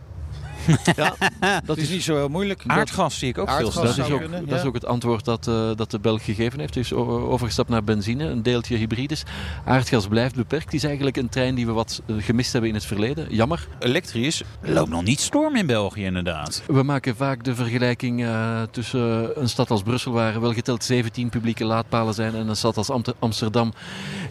Ja, 0.95 1.15
dat 1.65 1.77
is 1.77 1.89
niet 1.89 2.03
zo 2.03 2.15
heel 2.15 2.29
moeilijk. 2.29 2.63
Aardgas 2.67 3.19
zie 3.19 3.29
ik 3.29 3.37
ook 3.37 3.49
veel 3.49 3.71
dat, 3.71 3.97
is 3.97 4.11
ook, 4.11 4.47
dat 4.47 4.59
is 4.59 4.65
ook 4.65 4.73
het 4.73 4.85
antwoord 4.85 5.25
dat, 5.25 5.47
uh, 5.47 5.71
dat 5.75 5.91
de 5.91 5.99
Belg 5.99 6.23
gegeven 6.23 6.59
heeft. 6.59 6.73
Hij 6.73 6.83
is 6.83 6.93
overgestapt 6.93 7.69
naar 7.69 7.83
benzine, 7.83 8.25
een 8.25 8.43
deeltje 8.43 8.75
hybrides. 8.75 9.23
Aardgas 9.65 10.07
blijft 10.07 10.35
beperkt. 10.35 10.65
Het 10.65 10.73
is 10.73 10.83
eigenlijk 10.83 11.17
een 11.17 11.29
trein 11.29 11.55
die 11.55 11.65
we 11.65 11.71
wat 11.71 12.01
eh, 12.07 12.15
gemist 12.19 12.51
hebben 12.51 12.69
in 12.69 12.75
het 12.75 12.85
verleden. 12.85 13.27
Jammer. 13.29 13.67
Elektrisch 13.79 14.43
loopt 14.61 14.89
nog 14.89 15.03
niet 15.03 15.19
storm 15.19 15.55
in 15.55 15.65
België 15.65 16.03
inderdaad. 16.03 16.63
We 16.67 16.83
maken 16.83 17.15
vaak 17.15 17.43
de 17.43 17.55
vergelijking 17.55 18.21
uh, 18.21 18.61
tussen 18.71 19.41
een 19.41 19.49
stad 19.49 19.71
als 19.71 19.81
Brussel 19.81 20.11
waar 20.11 20.41
wel 20.41 20.53
geteld 20.53 20.83
17 20.83 21.29
publieke 21.29 21.65
laadpalen 21.65 22.13
zijn 22.13 22.35
en 22.35 22.47
een 22.47 22.55
stad 22.55 22.77
als 22.77 22.89
Amsterdam 23.19 23.73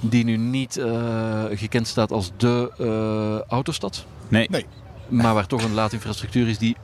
die 0.00 0.24
nu 0.24 0.36
niet 0.36 0.76
uh, 0.76 1.44
gekend 1.50 1.86
staat 1.86 2.12
als 2.12 2.30
de 2.36 3.44
autostad. 3.48 4.04
Nee. 4.28 4.46
nee 4.50 4.66
maar 5.08 5.34
waar 5.34 5.46
toch 5.46 5.62
een 5.62 5.74
laadinfrastructuur 5.74 6.48
is 6.48 6.58
die 6.58 6.76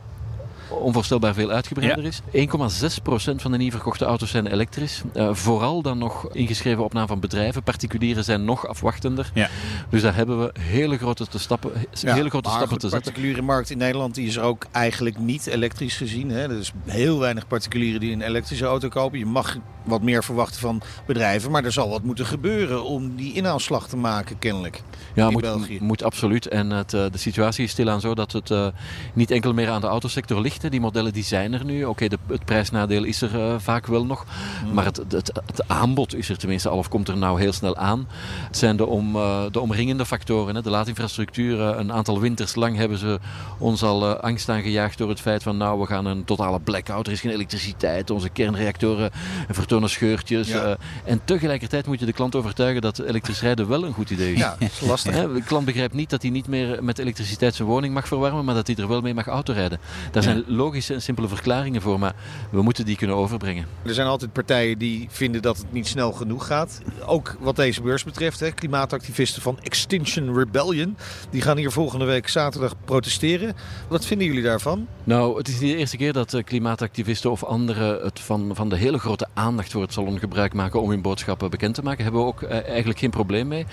onvoorstelbaar 0.71 1.35
veel 1.35 1.51
uitgebreider 1.51 2.05
is. 2.05 2.21
1,6% 2.21 3.35
van 3.37 3.53
de 3.53 3.59
nieuw 3.59 3.71
verkochte 3.71 4.05
auto's 4.05 4.31
zijn 4.31 4.47
elektrisch. 4.47 5.03
Uh, 5.15 5.35
vooral 5.35 5.83
dan 5.83 5.99
nog 5.99 6.35
ingeschreven 6.35 6.85
op 6.85 6.93
naam 6.93 7.07
van 7.07 7.21
bedrijven. 7.21 7.63
Particulieren 7.63 8.25
zijn 8.25 8.45
nog 8.45 8.67
afwachtender. 8.67 9.31
Ja. 9.35 9.49
Dus 9.91 10.03
daar 10.03 10.15
hebben 10.15 10.39
we 10.39 10.53
hele 10.61 10.99
grote, 10.99 11.27
te 11.27 11.39
stappen, 11.39 11.73
ja, 11.93 12.15
hele 12.15 12.31
grote 12.31 12.51
stappen 12.51 12.79
te 12.79 12.89
zetten. 12.89 12.99
De 12.99 13.05
particuliere 13.05 13.43
markt 13.43 13.71
in 13.71 13.79
Nederland 13.79 14.15
die 14.15 14.27
is 14.27 14.39
ook 14.39 14.67
eigenlijk 14.71 15.19
niet 15.19 15.47
elektrisch 15.47 15.97
gezien. 15.97 16.31
Hè. 16.31 16.43
Er 16.43 16.59
is 16.59 16.73
heel 16.87 17.19
weinig 17.19 17.47
particulieren 17.47 18.01
die 18.01 18.13
een 18.13 18.23
elektrische 18.23 18.65
auto 18.65 18.89
kopen. 18.89 19.19
Je 19.19 19.27
mag 19.27 19.57
wat 19.85 20.03
meer 20.03 20.25
verwachten 20.25 20.61
van 20.61 20.83
bedrijven. 21.07 21.51
Maar 21.51 21.65
er 21.65 21.73
zal 21.73 21.89
wat 21.89 22.03
moeten 22.03 22.27
gebeuren 22.27 22.85
om 22.85 23.17
die 23.17 23.35
inhaalslag 23.35 23.89
te 23.89 23.97
maken, 23.97 24.39
kennelijk. 24.39 24.83
Ja, 25.15 25.31
moet, 25.31 25.81
moet 25.81 26.03
absoluut. 26.03 26.47
En 26.47 26.71
het, 26.71 26.95
eh, 26.95 27.05
de 27.11 27.19
situatie 27.19 27.65
is 27.65 27.71
stilaan 27.71 28.01
zo 28.01 28.15
dat 28.15 28.33
het 28.33 28.51
uh, 28.51 28.67
niet 29.15 29.31
enkel 29.31 29.53
meer 29.53 29.69
aan 29.69 29.81
de 29.81 29.87
autosector 29.87 30.41
ligt. 30.41 30.60
Die 30.69 30.81
modellen 30.81 31.13
die 31.13 31.25
zijn 31.25 31.53
er 31.53 31.65
nu. 31.65 31.85
Oké, 31.85 32.07
het 32.27 32.45
prijsnadeel 32.45 33.05
is 33.05 33.23
er 33.23 33.35
uh, 33.35 33.55
vaak 33.59 33.87
wel 33.87 34.07
nog. 34.07 34.25
Mm. 34.65 34.75
Maar 34.75 34.85
het, 34.85 34.97
het, 34.97 35.41
het, 35.47 35.69
aanbod 35.69 36.15
is 36.15 36.29
er 36.29 36.39
tenminste 36.39 36.69
al 36.69 36.79
of 36.79 36.89
komt 36.89 37.09
er 37.09 37.17
nou 37.17 37.41
heel 37.41 37.53
snel 37.53 37.77
aan. 37.77 38.09
Het 38.47 38.57
zijn 38.57 38.77
de, 38.77 38.87
om, 38.87 39.13
de 39.53 39.61
omringende 39.61 40.07
factoren. 40.07 40.55
Hè. 40.55 40.63
De 40.63 40.71
laadinfrastructuur. 40.71 41.61
een 41.61 41.93
aantal 41.93 42.21
winters 42.21 42.55
lang 42.55 42.77
hebben 42.77 42.99
ze 42.99 43.19
ons 43.59 43.83
al 43.83 44.17
angst 44.17 44.49
aangejaagd 44.49 44.99
door 44.99 45.09
het 45.09 45.21
feit 45.21 45.43
van 45.43 45.57
nou 45.57 45.81
we 45.81 45.87
gaan 45.87 46.07
een 46.07 46.25
totale 46.25 46.61
blackout. 46.61 47.07
Er 47.07 47.13
is 47.13 47.21
geen 47.21 47.33
elektriciteit. 47.33 48.11
Onze 48.11 48.29
kernreactoren 48.29 49.11
vertonen 49.49 49.91
scheurtjes. 49.91 50.49
Ja. 50.49 50.77
en 51.05 51.21
tegelijkertijd 51.25 51.87
moet 51.87 52.01
je 52.01 52.07
de 52.07 52.13
klant 52.13 52.35
overtuigen 52.35 52.83
dat 52.83 52.99
elektrisch 52.99 53.41
rijden 53.41 53.69
wel 53.69 53.85
een 53.85 53.93
goed 53.93 54.11
idee 54.11 54.33
is. 54.33 54.39
Ja, 54.39 54.57
is 54.59 54.81
lastig. 54.81 55.15
De 55.15 55.43
klant 55.43 55.65
begrijpt 55.65 55.95
niet 55.95 56.11
dat 56.11 56.23
hij 56.23 56.31
niet 56.31 56.47
meer 56.47 56.85
met 56.85 56.99
elektriciteit 56.99 57.55
zijn 57.55 57.69
woning 57.69 57.95
mag 57.95 58.09
verwarmen, 58.09 58.45
maar 58.45 58.55
dat 58.55 58.67
hij 58.67 58.77
er 58.77 58.89
wel 58.89 59.01
mee 59.01 59.15
mag 59.15 59.27
autorijden. 59.27 59.81
Daar 60.11 60.23
zijn 60.23 60.45
logische 60.51 60.95
en 60.95 61.03
simpele 61.03 61.29
verklaringen 61.29 61.83
voor, 61.83 61.99
maar 61.99 62.15
we 62.51 62.63
moeten 62.63 62.85
die 62.85 62.97
kunnen 62.97 63.17
overbrengen. 63.17 63.67
Er 63.83 63.95
zijn 63.95 64.07
altijd 64.07 64.33
partijen 64.33 64.79
die 64.79 65.07
vinden 65.11 65.43
dat 65.43 65.57
het 65.57 65.73
niet 65.73 65.87
snel 65.87 66.13
genoeg 66.13 66.47
gaat. 66.47 66.81
Ook 67.07 67.37
wat 67.41 67.57
deze 67.57 67.83
beurs 67.83 68.05
betreft, 68.05 68.41
hè, 68.41 68.51
klimaatactivisten 68.51 69.43
van 69.43 69.59
Extinction 69.63 70.35
Rebellion. 70.35 70.97
Die 71.31 71.43
gaan 71.43 71.57
hier 71.57 71.71
volgende 71.71 72.05
week 72.05 72.29
zaterdag 72.29 72.75
protesteren. 72.85 73.57
Wat 73.89 74.07
vinden 74.07 74.27
jullie 74.27 74.43
daarvan? 74.43 74.87
Nou, 75.05 75.39
het 75.39 75.49
is 75.49 75.61
niet 75.61 75.73
de 75.73 75.77
eerste 75.77 75.97
keer 75.97 76.13
dat 76.13 76.35
eh, 76.35 76.45
klimaatactivisten 76.45 77.31
of 77.31 77.45
anderen 77.45 78.03
het 78.03 78.21
van, 78.21 78.51
van 78.55 78.69
de 78.69 78.77
hele 78.77 78.99
grote 78.99 79.27
aandacht 79.35 79.73
voor 79.73 79.83
het 79.83 79.93
salon 79.93 80.19
gebruik 80.19 80.55
maken 80.55 80.81
om 80.81 80.91
hun 80.91 81.03
boodschappen 81.03 81.51
bekend 81.51 81.75
te 81.75 81.83
maken. 81.83 82.03
Hebben 82.03 82.21
we 82.21 82.27
ook 82.27 82.43
eh, 82.43 82.69
eigenlijk 82.69 82.99
geen 82.99 83.11
probleem 83.11 83.49
mee. 83.49 83.67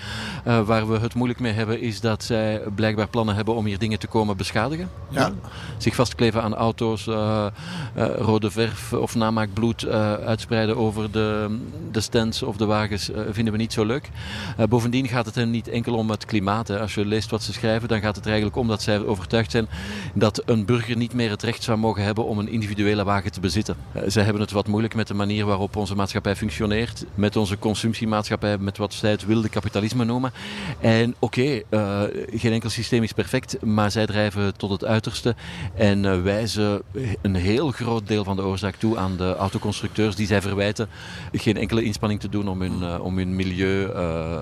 Uh, 0.46 0.60
waar 0.60 0.88
we 0.88 0.98
het 0.98 1.14
moeilijk 1.14 1.40
mee 1.40 1.52
hebben 1.52 1.80
is 1.80 2.00
dat 2.00 2.24
zij 2.24 2.62
blijkbaar 2.74 3.08
plannen 3.08 3.34
hebben 3.34 3.54
om 3.54 3.66
hier 3.66 3.78
dingen 3.78 3.98
te 3.98 4.06
komen 4.06 4.36
beschadigen. 4.36 4.90
Ja. 5.08 5.32
Zich 5.78 5.94
vastkleven 5.94 6.42
aan 6.42 6.56
auto's, 6.68 7.06
uh, 7.06 7.46
uh, 7.96 8.06
rode 8.16 8.50
verf 8.50 8.92
of 8.92 9.14
namaakbloed 9.14 9.84
uh, 9.84 10.12
uitspreiden 10.12 10.76
over 10.76 11.10
de, 11.10 11.58
de 11.90 12.00
stands 12.00 12.42
of 12.42 12.56
de 12.56 12.66
wagens 12.66 13.10
vinden 13.30 13.52
we 13.52 13.58
niet 13.58 13.72
zo 13.72 13.84
leuk. 13.84 14.10
bovendien 14.68 15.08
gaat 15.08 15.26
het 15.26 15.34
hen 15.34 15.50
niet 15.50 15.68
enkel 15.68 15.94
om 15.94 16.10
het 16.10 16.24
klimaat. 16.24 16.70
Als 16.70 16.94
je 16.94 17.06
leest 17.06 17.30
wat 17.30 17.42
ze 17.42 17.52
schrijven, 17.52 17.88
dan 17.88 18.00
gaat 18.00 18.14
het 18.16 18.24
er 18.24 18.30
eigenlijk 18.30 18.60
om 18.60 18.68
dat 18.68 18.82
zij 18.82 19.04
overtuigd 19.06 19.50
zijn 19.50 19.68
dat 20.14 20.42
een 20.44 20.64
burger 20.64 20.96
niet 20.96 21.12
meer 21.12 21.30
het 21.30 21.42
recht 21.42 21.62
zou 21.62 21.78
mogen 21.78 22.02
hebben 22.02 22.24
om 22.24 22.38
een 22.38 22.48
individuele 22.48 23.04
wagen 23.04 23.32
te 23.32 23.40
bezitten. 23.40 23.76
zij 24.06 24.22
hebben 24.22 24.42
het 24.42 24.50
wat 24.50 24.66
moeilijk 24.66 24.94
met 24.94 25.06
de 25.06 25.14
manier 25.14 25.46
waarop 25.46 25.76
onze 25.76 25.94
maatschappij 25.94 26.36
functioneert, 26.36 27.04
met 27.14 27.36
onze 27.36 27.58
consumptiemaatschappij, 27.58 28.58
met 28.58 28.78
wat 28.78 28.94
zij 28.94 29.10
het 29.10 29.26
wilde 29.26 29.48
kapitalisme 29.48 30.04
noemen. 30.04 30.32
En 30.80 31.14
oké, 31.18 31.62
geen 32.30 32.52
enkel 32.52 32.70
systeem 32.70 33.02
is 33.02 33.12
perfect, 33.12 33.64
maar 33.64 33.90
zij 33.90 34.06
drijven 34.06 34.56
tot 34.56 34.70
het 34.70 34.84
uiterste 34.84 35.34
en 35.74 36.22
een 37.22 37.34
heel 37.34 37.70
groot 37.70 38.06
deel 38.06 38.24
van 38.24 38.36
de 38.36 38.42
oorzaak 38.42 38.74
toe 38.74 38.98
aan 38.98 39.16
de 39.16 39.36
autoconstructeurs 39.36 40.16
die 40.16 40.26
zij 40.26 40.42
verwijten 40.42 40.88
geen 41.32 41.56
enkele 41.56 41.82
inspanning 41.82 42.20
te 42.20 42.28
doen 42.28 42.48
om 42.48 42.60
hun, 42.60 42.80
uh, 42.80 43.04
om 43.04 43.16
hun 43.16 43.36
milieu 43.36 43.86
uh, 43.86 44.38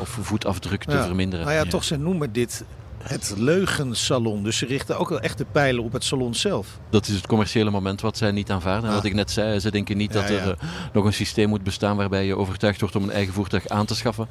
of 0.00 0.08
voetafdruk 0.08 0.84
te 0.84 1.02
verminderen. 1.02 1.44
Nou 1.46 1.56
ja, 1.56 1.64
toch, 1.64 1.84
ze 1.84 1.96
noemen 1.96 2.32
dit 2.32 2.64
het 3.02 3.34
leugensalon. 3.36 4.42
Dus 4.42 4.56
ze 4.56 4.66
richten 4.66 4.98
ook 4.98 5.08
wel 5.08 5.20
echt 5.20 5.38
de 5.38 5.46
pijlen 5.52 5.84
op 5.84 5.92
het 5.92 6.04
salon 6.04 6.34
zelf. 6.34 6.78
Dat 6.90 7.08
is 7.08 7.14
het 7.14 7.26
commerciële 7.26 7.70
moment 7.70 8.00
wat 8.00 8.16
zij 8.16 8.30
niet 8.30 8.50
aanvaarden. 8.50 8.88
En 8.88 8.94
wat 8.94 9.04
ah. 9.04 9.10
ik 9.10 9.14
net 9.14 9.30
zei, 9.30 9.58
ze 9.58 9.70
denken 9.70 9.96
niet 9.96 10.12
dat 10.12 10.30
er 10.30 10.46
uh, 10.46 10.52
nog 10.92 11.04
een 11.04 11.12
systeem 11.12 11.48
moet 11.48 11.62
bestaan 11.62 11.96
waarbij 11.96 12.26
je 12.26 12.36
overtuigd 12.36 12.80
wordt 12.80 12.96
om 12.96 13.02
een 13.02 13.10
eigen 13.10 13.32
voertuig 13.34 13.68
aan 13.68 13.86
te 13.86 13.94
schaffen. 13.94 14.28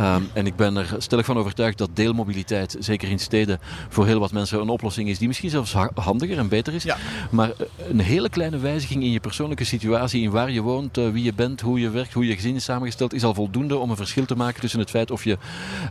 Um, 0.00 0.28
en 0.32 0.46
ik 0.46 0.56
ben 0.56 0.76
er 0.76 0.94
stellig 0.98 1.24
van 1.24 1.38
overtuigd 1.38 1.78
dat 1.78 1.90
deelmobiliteit, 1.94 2.76
zeker 2.78 3.08
in 3.08 3.18
steden, 3.18 3.60
voor 3.88 4.06
heel 4.06 4.20
wat 4.20 4.32
mensen 4.32 4.60
een 4.60 4.68
oplossing 4.68 5.08
is 5.08 5.18
die 5.18 5.28
misschien 5.28 5.50
zelfs 5.50 5.74
handiger 5.94 6.38
en 6.38 6.48
beter 6.48 6.74
is. 6.74 6.86
Maar 7.30 7.50
eh, 7.50 7.66
een 7.88 8.00
hele 8.00 8.28
kleine 8.28 8.58
wijziging 8.58 9.02
in 9.02 9.10
je 9.10 9.20
persoonlijke 9.20 9.64
situatie, 9.64 10.22
in 10.22 10.30
waar 10.30 10.50
je 10.50 10.60
woont, 10.60 10.98
uh, 10.98 11.08
wie 11.08 11.24
je 11.24 11.34
bent, 11.34 11.60
hoe 11.60 11.80
je 11.80 11.90
werkt, 11.90 12.12
hoe 12.12 12.26
je 12.26 12.34
gezin 12.34 12.54
is 12.54 12.64
samengesteld, 12.64 13.14
is 13.14 13.24
al 13.24 13.34
voldoende 13.34 13.76
om 13.76 13.90
een 13.90 13.96
verschil 13.96 14.24
te 14.24 14.36
maken 14.36 14.60
tussen 14.60 14.80
het 14.80 14.90
feit 14.90 15.10
of 15.10 15.24
je 15.24 15.38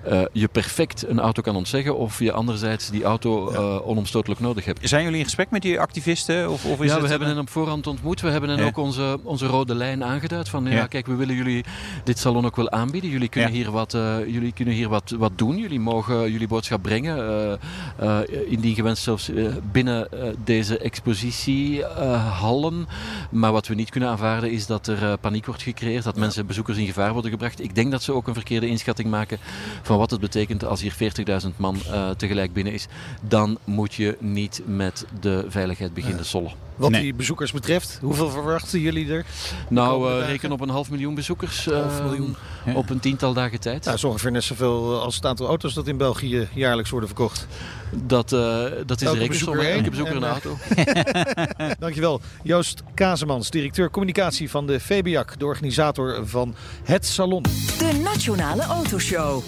uh, 0.07 0.21
je 0.31 0.47
perfect 0.47 1.07
een 1.07 1.19
auto 1.19 1.41
kan 1.41 1.55
ontzeggen 1.55 1.97
of 1.97 2.10
of 2.11 2.19
je 2.19 2.31
anderzijds 2.31 2.89
die 2.89 3.03
auto 3.03 3.51
uh, 3.51 3.87
onomstotelijk 3.87 4.39
nodig 4.39 4.65
hebt. 4.65 4.89
Zijn 4.89 5.03
jullie 5.03 5.17
in 5.17 5.23
gesprek 5.23 5.49
met 5.49 5.61
die 5.61 5.79
activisten? 5.79 6.49
Of, 6.49 6.65
of 6.65 6.81
is 6.81 6.91
ja, 6.91 7.01
we 7.01 7.07
hebben 7.07 7.27
hen 7.27 7.39
op 7.39 7.49
voorhand 7.49 7.87
ontmoet. 7.87 8.21
We 8.21 8.29
hebben 8.29 8.49
hen 8.49 8.65
ook 8.65 8.77
onze, 8.77 9.19
onze 9.23 9.45
rode 9.45 9.75
lijn 9.75 10.03
aangeduid. 10.03 10.49
Van 10.49 10.65
ja. 10.65 10.87
kijk, 10.87 11.07
we 11.07 11.15
willen 11.15 11.35
jullie 11.35 11.65
dit 12.03 12.19
salon 12.19 12.45
ook 12.45 12.55
wel 12.55 12.69
aanbieden. 12.69 13.09
Jullie 13.09 13.29
kunnen 13.29 13.51
hier, 13.51 13.71
wat, 13.71 13.93
uh, 13.93 14.17
jullie 14.27 14.53
kunnen 14.53 14.73
hier 14.73 14.89
wat, 14.89 15.15
wat 15.17 15.31
doen. 15.35 15.57
Jullie 15.57 15.79
mogen 15.79 16.31
jullie 16.31 16.47
boodschap 16.47 16.81
brengen. 16.81 17.59
Indien 18.45 18.75
gewenst 18.75 19.03
zelfs 19.03 19.31
binnen 19.71 20.07
deze 20.43 20.77
expositiehallen. 20.77 22.87
maar 23.29 23.51
wat 23.51 23.67
we 23.67 23.75
niet 23.75 23.89
kunnen 23.89 24.09
aanvaarden 24.09 24.51
is 24.51 24.65
dat 24.65 24.87
er 24.87 25.17
paniek 25.17 25.45
wordt 25.45 25.61
gecreëerd. 25.61 26.03
Dat 26.03 26.15
mensen, 26.15 26.45
bezoekers 26.45 26.77
in 26.77 26.85
gevaar 26.85 27.13
worden 27.13 27.31
gebracht. 27.31 27.63
Ik 27.63 27.75
denk 27.75 27.91
dat 27.91 28.03
ze 28.03 28.13
ook 28.13 28.27
een 28.27 28.33
verkeerde 28.33 28.67
inschatting 28.67 29.09
maken 29.09 29.39
van 29.81 29.97
wat 29.97 30.11
het 30.11 30.19
betekent 30.19 30.65
als 30.65 30.81
hier 30.81 30.95
40.000 31.43 31.47
man 31.57 31.77
tegelijk 32.09 32.53
binnen 32.53 32.73
is. 32.73 32.87
Dan 33.21 33.57
moet 33.63 33.93
je 33.93 34.17
niet 34.19 34.61
met 34.65 35.05
de 35.19 35.45
veiligheid 35.49 35.93
beginnen 35.93 36.25
sollen. 36.25 36.51
Wat 36.75 36.91
die 36.91 37.13
bezoekers 37.13 37.51
betreft, 37.51 37.99
hoeveel 38.01 38.29
verwachten 38.29 38.79
jullie 38.79 39.11
er? 39.11 39.25
Nou, 39.69 40.11
uh, 40.11 40.27
reken 40.27 40.51
op 40.51 40.61
een 40.61 40.69
half 40.69 40.89
miljoen 40.89 41.15
bezoekers. 41.15 41.65
Half 41.65 42.03
miljoen. 42.03 42.35
Uh, 42.67 42.75
op 42.75 42.89
een 42.89 42.99
tiental 42.99 43.33
dagen 43.33 43.59
tijd. 43.59 43.83
Nou, 43.83 43.95
is 43.95 44.03
ongeveer 44.03 44.31
net 44.31 44.43
zoveel 44.43 45.01
als 45.01 45.15
het 45.15 45.25
aantal 45.25 45.47
auto's 45.47 45.73
dat 45.73 45.87
in 45.87 45.97
België 45.97 46.47
jaarlijks 46.53 46.89
worden 46.89 47.09
verkocht. 47.09 47.47
Dat, 47.91 48.31
uh, 48.31 48.39
dat 48.85 49.01
is 49.01 49.07
Elke 49.07 49.17
de 49.17 49.23
rekensom. 49.23 49.59
Elke 49.59 49.89
bezoeker 49.89 50.15
een 50.15 50.23
auto. 50.23 50.57
Dankjewel. 51.79 52.21
Joost 52.43 52.83
Kazemans, 52.93 53.49
directeur 53.49 53.89
communicatie 53.89 54.49
van 54.49 54.67
de 54.67 54.79
VBAC, 54.79 55.39
de 55.39 55.45
organisator 55.45 56.27
van 56.27 56.55
het 56.83 57.05
salon. 57.05 57.41
De 57.41 57.99
Nationale 58.03 58.61
Autoshow. 58.61 59.43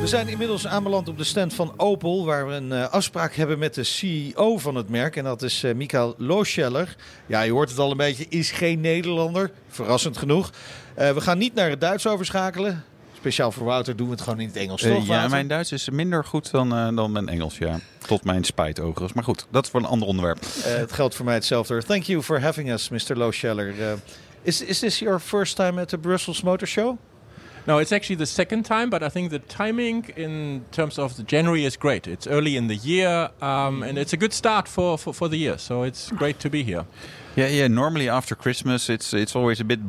We 0.00 0.06
zijn 0.06 0.28
inmiddels 0.28 0.66
aanbeland 0.66 1.08
op 1.08 1.18
de 1.18 1.24
stand 1.24 1.54
van 1.54 1.72
Opel, 1.76 2.24
waar 2.24 2.46
we 2.46 2.52
een 2.52 2.70
uh, 2.70 2.88
afspraak 2.88 3.34
hebben 3.34 3.58
met 3.58 3.74
de 3.74 3.82
CEO 3.82 4.58
van 4.58 4.74
het 4.74 4.88
merk. 4.88 5.16
En 5.16 5.24
dat 5.24 5.42
is 5.42 5.64
uh, 5.64 5.74
Michael 5.74 6.14
Looscheller. 6.18 6.96
Ja, 7.26 7.42
je 7.42 7.52
hoort 7.52 7.68
het 7.68 7.78
al 7.78 7.90
een 7.90 7.96
beetje, 7.96 8.26
is 8.28 8.50
geen 8.50 8.80
Nederlander. 8.80 9.50
Verrassend 9.68 10.16
genoeg. 10.16 10.50
Uh, 10.98 11.10
we 11.10 11.20
gaan 11.20 11.38
niet 11.38 11.54
naar 11.54 11.70
het 11.70 11.80
Duits 11.80 12.06
overschakelen. 12.06 12.84
Speciaal 13.16 13.52
voor 13.52 13.64
Wouter 13.64 13.96
doen 13.96 14.06
we 14.06 14.12
het 14.12 14.22
gewoon 14.22 14.40
in 14.40 14.46
het 14.46 14.56
Engels, 14.56 14.82
toch, 14.82 15.06
Ja, 15.06 15.28
mijn 15.28 15.48
Duits 15.48 15.72
is 15.72 15.90
minder 15.90 16.24
goed 16.24 16.50
dan, 16.50 16.94
dan 16.96 17.12
mijn 17.12 17.28
Engels, 17.28 17.58
ja. 17.58 17.80
Tot 18.06 18.24
mijn 18.24 18.44
spijt 18.44 18.80
overigens. 18.80 19.12
Maar 19.12 19.24
goed, 19.24 19.46
dat 19.50 19.64
is 19.64 19.70
voor 19.70 19.80
een 19.80 19.86
ander 19.86 20.08
onderwerp. 20.08 20.38
het 20.62 20.92
geldt 20.92 21.14
voor 21.14 21.24
mij 21.24 21.34
hetzelfde. 21.34 21.82
Thank 21.82 22.02
you 22.02 22.22
for 22.22 22.40
having 22.40 22.72
us, 22.72 22.88
Mr. 22.88 23.16
Looscheller. 23.16 23.74
is, 24.42 24.62
is 24.62 24.78
this 24.78 24.98
your 24.98 25.20
first 25.20 25.56
time 25.56 25.80
at 25.80 25.88
the 25.88 25.98
Brussels 25.98 26.42
Motor 26.42 26.68
Show? 26.68 26.98
No, 27.66 27.78
it's 27.78 27.92
actually 27.92 28.16
the 28.16 28.26
second 28.26 28.64
time, 28.64 28.90
but 28.90 29.02
I 29.02 29.08
think 29.08 29.30
the 29.30 29.38
timing 29.38 30.06
in 30.16 30.64
terms 30.72 30.98
of 30.98 31.16
the 31.16 31.22
January 31.22 31.64
is 31.64 31.76
great. 31.76 32.08
It's 32.08 32.26
early 32.26 32.56
in 32.56 32.68
the 32.68 32.76
year, 32.76 33.30
um, 33.42 33.82
and 33.82 33.98
it's 33.98 34.12
a 34.12 34.16
good 34.16 34.32
start 34.32 34.66
for, 34.66 34.96
for, 34.96 35.12
for 35.12 35.28
the 35.28 35.36
year. 35.36 35.58
So 35.58 35.82
it's 35.82 36.10
great 36.10 36.40
to 36.40 36.50
be 36.50 36.64
here. 36.64 36.86
Yeah, 37.36 37.48
yeah. 37.48 37.68
Normally 37.68 38.08
after 38.08 38.34
Christmas, 38.34 38.88
it's 38.88 39.14
it's 39.14 39.36
always 39.36 39.60
a 39.60 39.64
bit 39.64 39.80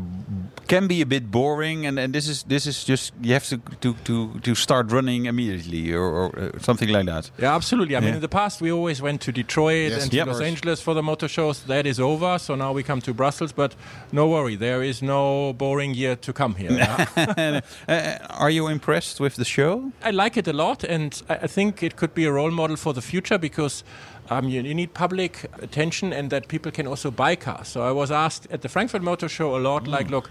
can 0.72 0.88
be 0.88 1.02
a 1.02 1.06
bit 1.06 1.30
boring, 1.30 1.86
and, 1.86 2.00
and 2.00 2.14
this 2.14 2.28
is 2.30 2.44
this 2.44 2.66
is 2.66 2.86
just 2.86 3.14
you 3.22 3.34
have 3.34 3.46
to 3.50 3.58
to 3.82 3.94
to, 4.06 4.39
to 4.39 4.56
start 4.56 4.92
running 4.92 5.26
immediately 5.26 5.94
or, 5.94 6.06
or 6.20 6.39
uh, 6.39 6.60
something 6.60 6.89
like 6.89 7.06
that. 7.08 7.30
Yeah, 7.38 7.56
absolutely. 7.56 7.96
I 7.96 8.00
yeah. 8.00 8.06
mean, 8.06 8.16
in 8.16 8.22
the 8.22 8.30
past 8.30 8.62
we 8.62 8.72
always 8.72 9.02
went 9.02 9.22
to 9.22 9.32
Detroit 9.32 9.92
yes, 9.92 10.04
and 10.04 10.12
to 10.12 10.18
yep. 10.18 10.28
Los 10.28 10.42
Angeles 10.42 10.82
for 10.82 10.94
the 10.94 11.04
motor 11.04 11.28
shows. 11.28 11.64
That 11.64 11.86
is 11.86 12.00
over, 12.00 12.39
so 12.39 12.56
now 12.56 12.72
we 12.72 12.84
come 12.84 13.02
to 13.02 13.14
Brussels. 13.14 13.52
But 13.52 13.76
no 14.12 14.28
worry, 14.30 14.56
there 14.56 14.82
is 14.82 15.02
no 15.02 15.54
boring 15.54 15.94
year 15.94 16.16
to 16.16 16.34
come 16.34 16.56
here. 16.56 16.72
uh, 17.88 18.18
are 18.30 18.50
you 18.50 18.68
impressed 18.68 19.20
with 19.20 19.36
the 19.36 19.46
show? 19.46 19.92
I 20.04 20.12
like 20.12 20.38
it 20.38 20.48
a 20.48 20.54
lot, 20.54 20.86
and 20.86 21.22
I 21.28 21.48
think 21.48 21.84
it 21.84 21.96
could 21.96 22.14
be 22.14 22.26
a 22.26 22.32
role 22.32 22.52
model 22.52 22.78
for 22.78 22.94
the 22.94 23.02
future 23.02 23.38
because 23.38 23.84
um, 24.32 24.48
you, 24.48 24.62
you, 24.62 24.74
need 24.74 24.94
public 24.94 25.46
attention 25.62 26.14
and 26.14 26.30
that 26.30 26.48
people 26.48 26.72
can 26.72 26.88
also 26.88 27.12
buy 27.12 27.36
cars. 27.36 27.68
So 27.68 27.82
I 27.82 27.92
was 27.92 28.12
asked 28.12 28.48
at 28.50 28.62
the 28.62 28.70
Frankfurt 28.70 29.02
Motor 29.02 29.28
Show 29.28 29.58
a 29.58 29.60
lot, 29.60 29.84
mm. 29.84 29.90
like, 29.90 30.10
look, 30.10 30.30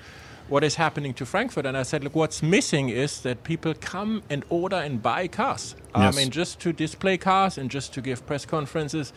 what 0.49 0.65
is 0.65 0.77
happening 0.77 1.13
to 1.15 1.27
Frankfurt? 1.27 1.67
And 1.67 1.77
I 1.77 1.83
said, 1.83 2.03
look, 2.03 2.15
what's 2.15 2.43
missing 2.43 2.89
is 2.89 3.21
that 3.21 3.45
people 3.45 3.75
come 3.75 4.23
and 4.31 4.43
order 4.49 4.77
and 4.77 5.03
buy 5.03 5.29
cars. 5.29 5.77
Yes. 5.95 6.17
I 6.17 6.19
mean, 6.19 6.31
just 6.31 6.59
to 6.61 6.73
display 6.73 7.19
cars 7.19 7.59
and 7.59 7.71
just 7.71 7.93
to 7.93 8.01
give 8.01 8.27
press 8.27 8.47
conferences 8.47 9.13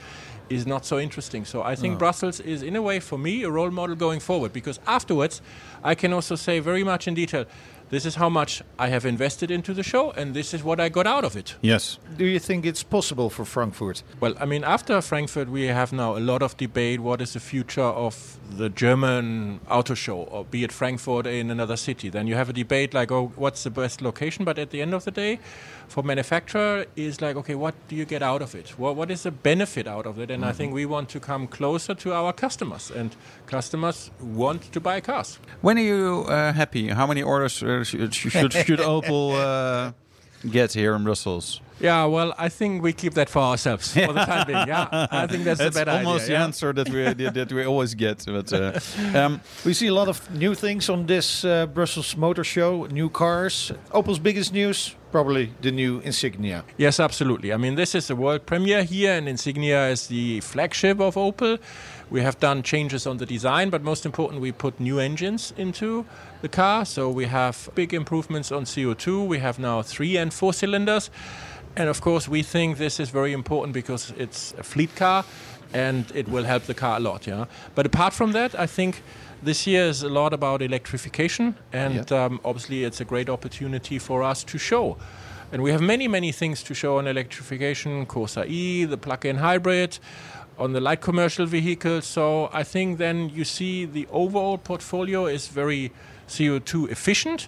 is 0.49 0.67
not 0.67 0.85
so 0.85 0.99
interesting. 0.99 1.45
So 1.45 1.63
I 1.63 1.75
think 1.75 1.93
no. 1.93 1.99
Brussels 1.99 2.41
is, 2.41 2.61
in 2.61 2.75
a 2.75 2.81
way, 2.81 2.99
for 2.99 3.17
me, 3.17 3.43
a 3.43 3.49
role 3.49 3.71
model 3.71 3.95
going 3.95 4.19
forward 4.19 4.51
because 4.51 4.81
afterwards 4.85 5.41
I 5.81 5.95
can 5.95 6.11
also 6.11 6.35
say 6.35 6.59
very 6.59 6.83
much 6.83 7.07
in 7.07 7.13
detail 7.13 7.45
this 7.93 8.05
is 8.05 8.15
how 8.15 8.29
much 8.29 8.61
I 8.79 8.87
have 8.89 9.05
invested 9.05 9.51
into 9.51 9.73
the 9.73 9.83
show, 9.83 10.11
and 10.11 10.33
this 10.33 10.53
is 10.53 10.63
what 10.63 10.79
I 10.79 10.89
got 10.89 11.05
out 11.05 11.23
of 11.23 11.35
it. 11.35 11.55
Yes. 11.61 11.99
Do 12.17 12.25
you 12.25 12.39
think 12.39 12.65
it's 12.65 12.81
possible 12.83 13.29
for 13.29 13.45
Frankfurt? 13.45 14.03
Well, 14.19 14.33
I 14.39 14.45
mean, 14.45 14.63
after 14.63 14.99
Frankfurt, 15.01 15.49
we 15.49 15.67
have 15.67 15.93
now 15.93 16.17
a 16.17 16.19
lot 16.19 16.41
of 16.41 16.57
debate 16.57 16.99
what 16.99 17.21
is 17.21 17.33
the 17.33 17.39
future 17.39 17.81
of 17.81 18.37
the 18.57 18.69
German 18.69 19.59
auto 19.69 19.93
show, 19.93 20.23
or 20.23 20.43
be 20.45 20.63
it 20.63 20.71
Frankfurt 20.71 21.27
in 21.27 21.51
another 21.51 21.77
city. 21.77 22.09
Then 22.09 22.27
you 22.27 22.35
have 22.35 22.49
a 22.49 22.53
debate 22.53 22.93
like, 22.93 23.11
oh, 23.11 23.31
what's 23.35 23.63
the 23.63 23.69
best 23.69 24.01
location? 24.01 24.43
But 24.43 24.57
at 24.57 24.71
the 24.71 24.81
end 24.81 24.93
of 24.93 25.03
the 25.05 25.11
day, 25.11 25.39
for 25.87 26.03
manufacturer, 26.03 26.85
is 26.95 27.21
like, 27.21 27.35
okay, 27.35 27.55
what 27.55 27.75
do 27.87 27.95
you 27.95 28.05
get 28.05 28.21
out 28.21 28.41
of 28.41 28.55
it? 28.55 28.69
What, 28.79 28.95
what 28.95 29.11
is 29.11 29.23
the 29.23 29.31
benefit 29.31 29.87
out 29.87 30.05
of 30.05 30.19
it? 30.19 30.31
And 30.31 30.41
mm-hmm. 30.41 30.49
I 30.49 30.53
think 30.53 30.73
we 30.73 30.85
want 30.85 31.09
to 31.09 31.19
come 31.19 31.47
closer 31.47 31.93
to 31.95 32.13
our 32.13 32.33
customers, 32.33 32.91
and 32.91 33.15
customers 33.45 34.11
want 34.21 34.71
to 34.71 34.79
buy 34.79 35.01
cars. 35.01 35.39
When 35.61 35.77
are 35.77 35.81
you 35.81 36.25
uh, 36.27 36.53
happy? 36.53 36.89
How 36.89 37.07
many 37.07 37.21
orders 37.23 37.61
uh, 37.63 37.83
should, 37.83 38.13
should, 38.13 38.53
should 38.53 38.79
Opel 38.93 39.35
uh, 39.35 39.91
get 40.49 40.73
here 40.73 40.95
in 40.95 41.03
Brussels? 41.03 41.61
Yeah, 41.79 42.05
well, 42.05 42.33
I 42.37 42.49
think 42.49 42.83
we 42.83 42.93
keep 42.93 43.13
that 43.15 43.29
for 43.29 43.39
ourselves 43.39 43.93
for 43.93 44.13
the 44.13 44.25
time 44.25 44.47
being. 44.47 44.67
Yeah, 44.67 45.07
I 45.11 45.27
think 45.27 45.43
that's, 45.43 45.59
that's 45.59 45.75
a 45.75 45.79
better 45.79 45.91
almost 45.97 46.25
idea, 46.25 46.27
the 46.27 46.33
yeah? 46.33 46.43
answer 46.43 46.73
that 46.73 46.89
we 46.89 47.03
that 47.13 47.51
we 47.51 47.65
always 47.65 47.95
get. 47.95 48.25
But 48.25 48.53
uh, 48.53 48.79
um, 49.13 49.41
we 49.65 49.73
see 49.73 49.87
a 49.87 49.93
lot 49.93 50.07
of 50.07 50.29
new 50.31 50.55
things 50.55 50.89
on 50.89 51.05
this 51.05 51.43
uh, 51.43 51.65
Brussels 51.67 52.15
Motor 52.15 52.43
Show. 52.43 52.85
New 52.85 53.09
cars. 53.09 53.71
Opel's 53.91 54.19
biggest 54.19 54.53
news 54.53 54.95
probably 55.13 55.53
the 55.61 55.71
new 55.71 55.99
Insignia. 55.99 56.63
Yes, 56.75 56.99
absolutely. 56.99 57.53
I 57.53 57.57
mean, 57.57 57.75
this 57.75 57.93
is 57.93 58.07
the 58.07 58.15
world 58.15 58.47
premiere 58.47 58.83
here, 58.83 59.13
and 59.13 59.29
Insignia 59.29 59.89
is 59.89 60.07
the 60.07 60.41
flagship 60.41 60.99
of 60.99 61.13
Opel. 61.15 61.59
We 62.09 62.21
have 62.21 62.39
done 62.39 62.63
changes 62.63 63.07
on 63.07 63.17
the 63.17 63.25
design, 63.25 63.69
but 63.69 63.83
most 63.83 64.05
important, 64.05 64.41
we 64.41 64.51
put 64.51 64.79
new 64.79 64.99
engines 64.99 65.53
into 65.55 66.05
the 66.41 66.49
car. 66.49 66.85
So 66.85 67.09
we 67.09 67.25
have 67.25 67.69
big 67.75 67.93
improvements 67.93 68.51
on 68.51 68.65
CO2. 68.65 69.27
We 69.27 69.39
have 69.39 69.59
now 69.59 69.83
three 69.83 70.17
and 70.17 70.33
four 70.33 70.53
cylinders. 70.53 71.09
And 71.75 71.89
of 71.89 72.01
course, 72.01 72.27
we 72.27 72.43
think 72.43 72.77
this 72.77 72.99
is 72.99 73.09
very 73.09 73.33
important 73.33 73.73
because 73.73 74.13
it's 74.17 74.53
a 74.57 74.63
fleet 74.63 74.95
car 74.95 75.25
and 75.73 76.05
it 76.13 76.27
will 76.27 76.43
help 76.43 76.63
the 76.63 76.73
car 76.73 76.97
a 76.97 76.99
lot. 76.99 77.25
Yeah. 77.25 77.45
But 77.73 77.85
apart 77.85 78.13
from 78.13 78.31
that, 78.33 78.57
I 78.59 78.67
think 78.67 79.01
this 79.41 79.65
year 79.65 79.85
is 79.85 80.03
a 80.03 80.09
lot 80.09 80.33
about 80.33 80.61
electrification, 80.61 81.55
and 81.73 82.09
yeah. 82.09 82.25
um, 82.25 82.39
obviously, 82.45 82.83
it's 82.83 83.01
a 83.01 83.05
great 83.05 83.29
opportunity 83.29 83.99
for 83.99 84.23
us 84.23 84.43
to 84.45 84.57
show. 84.57 84.97
And 85.51 85.61
we 85.61 85.71
have 85.71 85.81
many, 85.81 86.07
many 86.07 86.31
things 86.31 86.63
to 86.63 86.73
show 86.73 86.97
on 86.97 87.07
electrification 87.07 88.05
Corsa 88.05 88.47
E, 88.47 88.85
the 88.85 88.97
plug 88.97 89.25
in 89.25 89.37
hybrid, 89.37 89.99
on 90.57 90.73
the 90.73 90.81
light 90.81 91.01
commercial 91.01 91.45
vehicles. 91.45 92.05
So 92.05 92.49
I 92.53 92.63
think 92.63 92.97
then 92.97 93.29
you 93.29 93.43
see 93.43 93.85
the 93.85 94.07
overall 94.11 94.57
portfolio 94.57 95.25
is 95.25 95.47
very 95.47 95.91
CO2 96.27 96.89
efficient. 96.89 97.47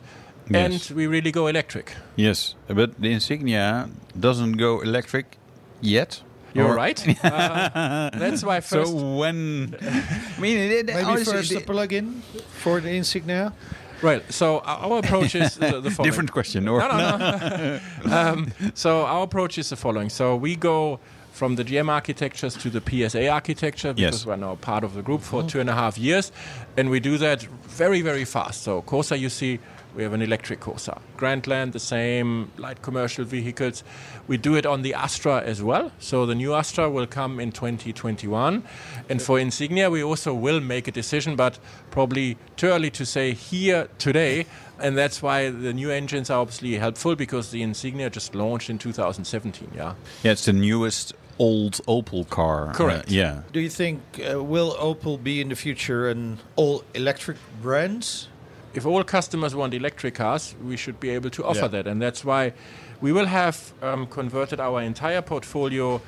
Yes. 0.50 0.90
And 0.90 0.98
we 0.98 1.08
really 1.08 1.32
go 1.32 1.48
electric. 1.48 1.96
Yes, 2.16 2.56
but 2.68 3.00
the 3.02 3.12
Insignia 3.12 3.90
doesn't 4.20 4.54
go 4.54 4.82
electric 4.82 5.38
yet. 5.82 6.22
You're 6.54 6.70
or 6.70 6.76
right. 6.76 7.00
Uh, 7.24 8.10
that's 8.12 8.44
why 8.44 8.62
first. 8.62 8.92
So 8.92 9.18
when, 9.18 9.76
I 9.82 10.40
mean, 10.40 10.58
it, 10.58 10.86
maybe 10.86 11.24
first 11.24 11.52
the 11.52 11.60
plug-in 11.60 12.22
for 12.62 12.80
the 12.80 12.92
Insignia. 12.92 13.54
Right. 14.02 14.24
So 14.32 14.60
our 14.60 15.00
approach 15.00 15.36
is 15.36 15.56
the, 15.56 15.82
the 15.82 15.92
following. 15.92 16.12
Different 16.12 16.32
question. 16.32 16.68
Or 16.68 16.80
no, 16.80 16.88
no, 16.88 17.18
no. 17.18 17.80
um, 18.16 18.54
so 18.74 19.06
our 19.06 19.24
approach 19.24 19.58
is 19.58 19.70
the 19.70 19.76
following. 19.76 20.10
So 20.10 20.36
we 20.36 20.56
go 20.56 21.00
from 21.32 21.56
the 21.56 21.66
GM 21.66 21.90
architectures 21.90 22.56
to 22.56 22.70
the 22.70 22.82
PSA 22.82 23.28
architecture 23.28 23.94
because 23.94 24.20
yes. 24.20 24.26
we're 24.26 24.38
now 24.38 24.56
part 24.56 24.84
of 24.84 24.94
the 24.94 25.02
group 25.02 25.22
for 25.22 25.44
two 25.44 25.60
and 25.60 25.70
a 25.70 25.74
half 25.74 25.98
years, 25.98 26.32
and 26.78 26.90
we 26.90 27.00
do 27.02 27.18
that 27.18 27.42
very, 27.42 28.02
very 28.02 28.24
fast. 28.24 28.64
So 28.64 28.82
Corsa, 28.84 29.20
you 29.20 29.30
see, 29.30 29.60
we 29.96 30.04
have 30.04 30.14
an 30.14 30.22
electric 30.22 30.60
Corsa. 30.60 31.00
Grandland, 31.18 31.72
the 31.72 31.80
same 31.80 32.52
light 32.58 32.82
commercial 32.82 33.24
vehicles. 33.26 33.84
We 34.28 34.38
do 34.38 34.56
it 34.56 34.66
on 34.66 34.82
the 34.82 34.94
Astra 34.94 35.42
as 35.42 35.64
well. 35.64 35.92
So 36.00 36.26
the 36.26 36.36
new 36.36 36.54
Astra 36.54 36.90
will 36.90 37.08
come 37.08 37.40
in 37.40 37.52
2021. 37.52 38.64
And 39.10 39.22
for 39.22 39.40
Insignia, 39.40 39.90
we 39.90 40.04
also 40.04 40.34
will 40.34 40.60
make 40.60 40.88
a 40.88 40.92
decision, 40.92 41.36
but 41.36 41.58
probably 41.92 42.38
too 42.58 42.68
early 42.68 42.90
to 42.92 43.06
say 43.06 43.34
here 43.34 43.88
today. 43.98 44.46
And 44.80 44.98
that's 44.98 45.22
why 45.22 45.50
the 45.50 45.74
new 45.74 45.90
engines 45.90 46.30
are 46.30 46.42
obviously 46.42 46.76
helpful 46.76 47.16
because 47.16 47.52
the 47.52 47.62
Insignia 47.62 48.10
just 48.10 48.36
launched 48.36 48.70
in 48.70 48.78
2017. 48.78 49.72
Yeah. 49.74 49.94
Yeah, 50.24 50.34
it's 50.34 50.46
the 50.46 50.54
newest 50.54 51.14
old 51.40 51.74
Opel 51.88 52.30
car. 52.30 52.74
Correct. 52.74 53.10
Uh, 53.10 53.14
yeah. 53.14 53.42
Do 53.52 53.60
you 53.60 53.70
think 53.70 54.02
uh, 54.20 54.44
will 54.44 54.74
Opel 54.76 55.22
be 55.22 55.42
in 55.42 55.50
the 55.50 55.56
future 55.56 56.10
an 56.10 56.40
all 56.56 56.84
electric 56.94 57.38
brand? 57.62 58.28
If 58.76 58.86
all 58.86 59.04
customers 59.04 59.56
want 59.56 59.74
electric 59.74 60.16
cars, 60.16 60.56
we 60.64 60.78
should 60.78 61.00
be 61.00 61.10
able 61.10 61.30
to 61.32 61.44
offer 61.46 61.62
Yeah. 61.62 61.68
that, 61.70 61.88
and 61.88 62.02
that's 62.02 62.24
why 62.26 62.54
we 63.02 63.12
will 63.12 63.28
have 63.28 63.74
um, 63.82 64.08
converted 64.08 64.60
our 64.60 64.82
entire 64.82 65.22
portfolio 65.22 66.02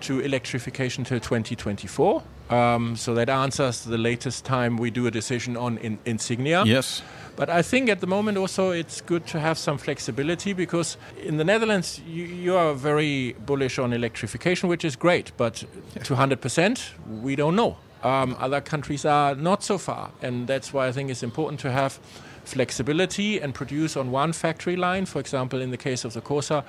to 0.00 0.20
electrification 0.20 1.04
till 1.04 1.20
2024. 1.20 2.22
Um, 2.50 2.94
so 2.96 3.14
that 3.14 3.30
answers 3.30 3.84
the 3.84 3.96
latest 3.96 4.44
time 4.44 4.76
we 4.76 4.90
do 4.90 5.06
a 5.06 5.10
decision 5.10 5.56
on 5.56 5.78
in 5.78 5.98
Insignia. 6.04 6.62
Yes. 6.66 7.02
But 7.36 7.48
I 7.48 7.62
think 7.62 7.88
at 7.88 8.00
the 8.00 8.06
moment 8.06 8.36
also 8.38 8.70
it's 8.70 9.00
good 9.00 9.26
to 9.28 9.40
have 9.40 9.56
some 9.56 9.78
flexibility 9.78 10.52
because 10.52 10.98
in 11.22 11.38
the 11.38 11.44
Netherlands 11.44 12.00
you, 12.06 12.24
you 12.24 12.54
are 12.56 12.74
very 12.74 13.34
bullish 13.46 13.78
on 13.78 13.92
electrification, 13.92 14.68
which 14.68 14.84
is 14.84 14.94
great, 14.96 15.32
but 15.36 15.64
to 16.04 16.14
100% 16.14 16.80
we 17.22 17.34
don't 17.34 17.56
know. 17.56 17.76
Um, 18.04 18.36
other 18.38 18.60
countries 18.60 19.04
are 19.06 19.34
not 19.34 19.64
so 19.64 19.78
far, 19.78 20.10
and 20.20 20.46
that's 20.46 20.72
why 20.74 20.86
I 20.86 20.92
think 20.92 21.10
it's 21.10 21.22
important 21.22 21.58
to 21.60 21.72
have 21.72 21.98
flexibility 22.44 23.40
and 23.40 23.54
produce 23.54 23.96
on 23.96 24.10
one 24.10 24.34
factory 24.34 24.76
line, 24.76 25.06
for 25.06 25.20
example, 25.20 25.60
in 25.62 25.70
the 25.70 25.78
case 25.78 26.04
of 26.04 26.12
the 26.12 26.20
Corsa, 26.20 26.64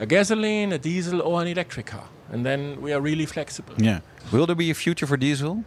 a 0.00 0.06
gasoline, 0.06 0.72
a 0.72 0.78
diesel, 0.78 1.20
or 1.20 1.42
an 1.42 1.48
electric 1.48 1.86
car. 1.86 2.08
And 2.32 2.46
then 2.46 2.80
we 2.80 2.94
are 2.94 3.00
really 3.00 3.26
flexible. 3.26 3.74
Yeah. 3.76 4.00
Will 4.32 4.46
there 4.46 4.56
be 4.56 4.70
a 4.70 4.74
future 4.74 5.06
for 5.06 5.18
diesel? 5.18 5.64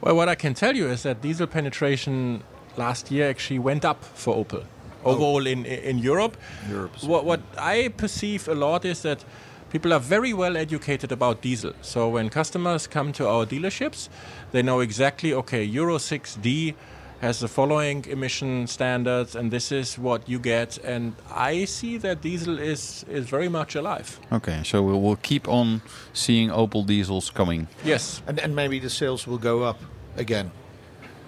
Well, 0.00 0.16
what 0.16 0.28
I 0.28 0.34
can 0.34 0.54
tell 0.54 0.74
you 0.74 0.88
is 0.88 1.02
that 1.02 1.20
diesel 1.20 1.46
penetration 1.46 2.42
last 2.76 3.10
year 3.10 3.28
actually 3.28 3.58
went 3.58 3.84
up 3.84 4.02
for 4.04 4.34
Opel 4.34 4.64
overall 5.04 5.46
in 5.46 5.66
in 5.66 5.98
Europe. 5.98 6.36
Europe. 6.70 6.92
What 7.02 7.24
what 7.24 7.40
I 7.58 7.88
perceive 7.88 8.48
a 8.48 8.54
lot 8.54 8.84
is 8.84 9.02
that 9.02 9.24
people 9.70 9.92
are 9.92 10.00
very 10.00 10.32
well 10.32 10.56
educated 10.56 11.12
about 11.12 11.42
diesel. 11.42 11.72
So 11.82 12.08
when 12.08 12.28
customers 12.28 12.86
come 12.86 13.12
to 13.14 13.28
our 13.28 13.46
dealerships, 13.46 14.08
they 14.52 14.62
know 14.62 14.80
exactly 14.80 15.32
okay, 15.34 15.62
Euro 15.64 15.98
6D 15.98 16.74
has 17.20 17.40
the 17.40 17.48
following 17.48 18.04
emission 18.06 18.66
standards 18.66 19.34
and 19.34 19.50
this 19.50 19.72
is 19.72 19.98
what 19.98 20.28
you 20.28 20.38
get 20.38 20.78
and 20.84 21.16
I 21.34 21.64
see 21.64 21.98
that 21.98 22.22
diesel 22.22 22.58
is 22.58 23.04
is 23.08 23.28
very 23.28 23.48
much 23.48 23.74
alive. 23.74 24.20
Okay, 24.30 24.62
so 24.64 24.82
we 24.82 24.92
will 24.92 25.16
keep 25.16 25.48
on 25.48 25.82
seeing 26.12 26.50
Opel 26.50 26.86
diesels 26.86 27.30
coming. 27.30 27.66
Yes. 27.84 28.22
And, 28.26 28.38
and 28.38 28.54
maybe 28.54 28.78
the 28.78 28.90
sales 28.90 29.26
will 29.26 29.38
go 29.38 29.64
up 29.64 29.80
again. 30.16 30.52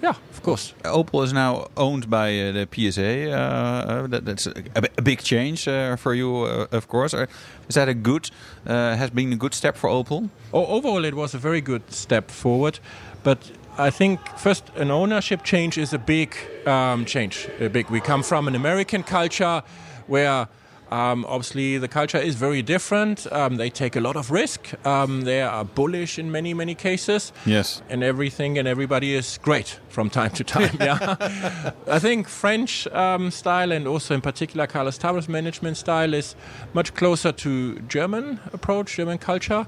Yeah, 0.03 0.15
of 0.31 0.43
course. 0.43 0.73
Opel 0.85 1.25
is 1.25 1.33
now 1.33 1.67
owned 1.77 2.09
by 2.09 2.29
uh, 2.41 2.53
the 2.53 2.69
PSA. 2.73 3.31
Uh, 3.31 3.37
uh, 3.37 4.07
that, 4.07 4.25
that's 4.25 4.47
a, 4.47 4.53
a 4.97 5.03
big 5.03 5.23
change 5.23 5.69
uh, 5.69 5.97
for 5.97 6.15
you, 6.15 6.45
uh, 6.45 6.67
of 6.73 6.89
course. 6.89 7.13
Uh, 7.13 7.27
is 7.69 7.75
that 7.75 7.89
a 7.89 7.95
good? 7.95 8.31
Uh, 8.67 8.97
has 8.97 9.11
been 9.11 9.33
a 9.33 9.37
good 9.37 9.53
step 9.55 9.77
for 9.77 9.91
Opel? 9.91 10.31
O- 10.53 10.67
overall, 10.67 11.05
it 11.05 11.15
was 11.15 11.35
a 11.35 11.39
very 11.39 11.61
good 11.61 11.83
step 11.93 12.31
forward, 12.31 12.79
but 13.23 13.51
I 13.79 13.91
think 13.91 14.21
first 14.39 14.65
an 14.77 14.91
ownership 14.91 15.43
change 15.45 15.77
is 15.77 15.93
a 15.93 15.99
big 15.99 16.35
um, 16.67 17.05
change. 17.05 17.49
A 17.61 17.69
big. 17.69 17.91
We 17.91 18.01
come 18.01 18.23
from 18.23 18.49
an 18.49 18.55
American 18.55 19.03
culture 19.03 19.63
where. 20.07 20.49
Um, 20.91 21.25
obviously, 21.29 21.79
the 21.79 21.89
culture 21.89 22.19
is 22.19 22.35
very 22.35 22.63
different. 22.63 23.31
Um, 23.33 23.57
they 23.57 23.71
take 23.71 23.97
a 23.97 24.01
lot 24.01 24.17
of 24.17 24.31
risk. 24.31 24.75
Um, 24.87 25.23
they 25.23 25.43
are 25.43 25.65
bullish 25.65 26.19
in 26.19 26.33
many, 26.33 26.53
many 26.55 26.75
cases. 26.75 27.33
Yes. 27.47 27.83
And 27.89 28.03
everything 28.03 28.59
and 28.59 28.67
everybody 28.67 29.15
is 29.15 29.39
great 29.39 29.79
from 29.89 30.11
time 30.11 30.31
to 30.33 30.45
time. 30.45 30.77
yeah. 30.81 31.73
I 31.87 31.99
think 31.99 32.29
French 32.29 32.87
um, 32.89 33.31
style 33.31 33.73
and 33.73 33.87
also 33.87 34.15
in 34.15 34.21
particular 34.21 34.67
Carlos 34.67 34.99
Tavares 34.99 35.29
management 35.29 35.77
style 35.77 36.13
is 36.15 36.35
much 36.75 36.95
closer 36.95 37.33
to 37.33 37.79
German 37.81 38.41
approach, 38.53 38.97
German 38.97 39.19
culture. 39.19 39.67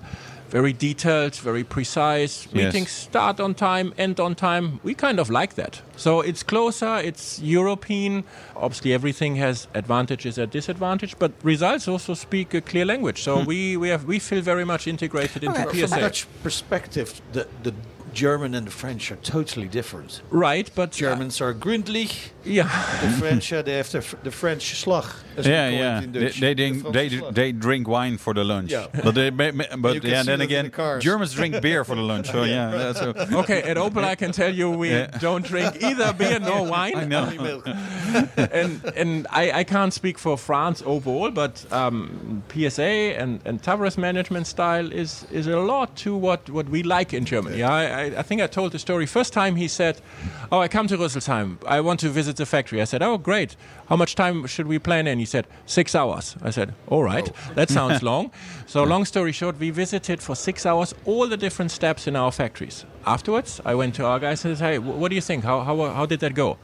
Very 0.52 0.74
detailed, 0.74 1.34
very 1.36 1.64
precise. 1.64 2.46
Yes. 2.52 2.52
Meetings 2.52 2.90
start 2.90 3.40
on 3.40 3.54
time, 3.54 3.94
end 3.96 4.20
on 4.20 4.34
time. 4.34 4.80
We 4.82 4.92
kind 4.92 5.18
of 5.18 5.30
like 5.30 5.54
that. 5.54 5.80
So 5.96 6.20
it's 6.20 6.42
closer, 6.42 6.98
it's 6.98 7.40
European. 7.40 8.24
Obviously, 8.54 8.92
everything 8.92 9.36
has 9.36 9.66
advantages 9.72 10.36
and 10.36 10.50
disadvantages, 10.50 11.16
but 11.18 11.32
results 11.42 11.88
also 11.88 12.12
speak 12.12 12.52
a 12.52 12.60
clear 12.60 12.84
language. 12.84 13.22
So 13.22 13.42
we, 13.42 13.78
we, 13.78 13.88
have, 13.88 14.04
we 14.04 14.18
feel 14.18 14.42
very 14.42 14.66
much 14.66 14.86
integrated 14.86 15.42
into 15.42 15.58
From 15.58 15.70
a 15.70 15.88
PSA. 15.88 16.00
Dutch 16.00 16.26
perspective, 16.42 17.22
the, 17.32 17.48
the 17.62 17.72
German 18.12 18.54
and 18.54 18.66
the 18.66 18.70
French 18.70 19.10
are 19.10 19.16
totally 19.16 19.68
different. 19.68 20.20
Right, 20.30 20.70
but 20.74 20.92
Germans 20.92 21.40
are 21.40 21.54
gründlich. 21.54 22.30
Yeah. 22.44 22.64
The 23.00 23.08
French, 23.18 23.52
uh, 23.52 23.62
they 23.62 23.76
have 23.78 23.90
the, 23.90 24.04
the 24.22 24.30
French 24.30 24.74
slag. 24.74 25.06
As 25.36 25.46
we 25.46 25.52
Yeah, 25.52 25.68
yeah. 25.68 26.00
They, 26.06 26.28
they, 26.30 26.54
drink, 26.54 26.92
they, 26.92 27.08
they 27.30 27.52
drink 27.52 27.88
wine 27.88 28.18
for 28.18 28.34
the 28.34 28.44
lunch. 28.44 28.70
Yeah. 28.70 28.86
But, 29.04 29.14
they, 29.14 29.30
but 29.30 29.54
yeah, 30.04 30.22
see 30.22 30.26
then 30.26 30.40
again, 30.40 30.70
the. 30.74 30.98
Germans 31.00 31.32
drink 31.34 31.60
beer 31.60 31.84
for 31.84 31.94
the 31.96 32.02
lunch. 32.02 32.30
So 32.30 32.42
yeah, 32.56 32.70
that's 32.70 33.00
a, 33.00 33.36
okay, 33.40 33.62
at 33.62 33.76
Opel, 33.76 34.04
I 34.04 34.14
can 34.14 34.32
tell 34.32 34.52
you 34.54 34.70
we 34.70 34.90
Yeah. 34.90 35.06
don't 35.18 35.44
drink 35.44 35.82
either 35.82 36.12
beer 36.12 36.38
nor 36.40 36.66
wine. 36.74 36.96
I 36.96 37.04
know. 37.04 37.62
And 38.36 38.84
and 38.96 39.26
I, 39.30 39.50
I 39.60 39.64
can't 39.64 39.92
speak 39.92 40.18
for 40.18 40.36
France 40.36 40.82
overall, 40.84 41.30
but 41.30 41.64
um, 41.72 42.42
PSA 42.52 42.82
and, 43.18 43.40
and 43.44 43.62
Tavares 43.62 43.96
management 43.98 44.46
style 44.46 44.92
is 44.92 45.26
is 45.30 45.46
a 45.46 45.58
lot 45.58 45.96
to 45.96 46.16
what, 46.16 46.48
what 46.50 46.68
we 46.68 46.82
like 46.82 47.14
in 47.14 47.24
Germany. 47.24 47.62
I, 47.62 48.04
I, 48.06 48.18
I 48.18 48.22
think 48.22 48.40
I 48.42 48.46
told 48.46 48.72
the 48.72 48.78
story. 48.78 49.06
First 49.06 49.32
time 49.32 49.56
he 49.56 49.68
said, 49.68 50.00
"Oh, 50.50 50.58
I 50.60 50.68
come 50.68 50.86
to 50.88 50.96
Rüsselsheim. 50.96 51.56
I 51.66 51.80
want 51.80 52.00
to 52.00 52.08
visit 52.08 52.36
the 52.36 52.46
factory." 52.46 52.80
I 52.80 52.84
said, 52.84 53.02
"Oh, 53.02 53.18
great. 53.18 53.56
How 53.88 53.96
much 53.96 54.14
time 54.14 54.46
should 54.46 54.66
we 54.66 54.78
plan 54.78 55.06
in?" 55.06 55.18
He 55.22 55.26
said, 55.26 55.46
six 55.66 55.94
hours." 55.94 56.36
I 56.42 56.50
said, 56.50 56.74
"All 56.86 57.04
right, 57.04 57.28
oh. 57.30 57.54
that 57.54 57.70
sounds 57.70 58.02
long." 58.10 58.30
So, 58.66 58.84
long 58.84 59.04
story 59.04 59.32
short, 59.32 59.58
we 59.58 59.70
visited 59.70 60.22
for 60.22 60.34
six 60.36 60.66
hours 60.66 60.94
all 61.04 61.28
the 61.28 61.36
different 61.36 61.70
steps 61.70 62.06
in 62.06 62.16
our 62.16 62.32
factories. 62.32 62.84
Afterwards, 63.06 63.60
I 63.64 63.74
went 63.74 63.94
to 63.96 64.04
our 64.04 64.18
guys 64.20 64.44
and 64.44 64.58
said, 64.58 64.66
"Hey, 64.66 64.78
what 64.78 65.08
do 65.10 65.14
you 65.14 65.22
think? 65.22 65.44
How 65.44 65.60
how 65.60 65.76
how 65.98 66.06
did 66.06 66.20
that 66.20 66.34
go?" 66.34 66.56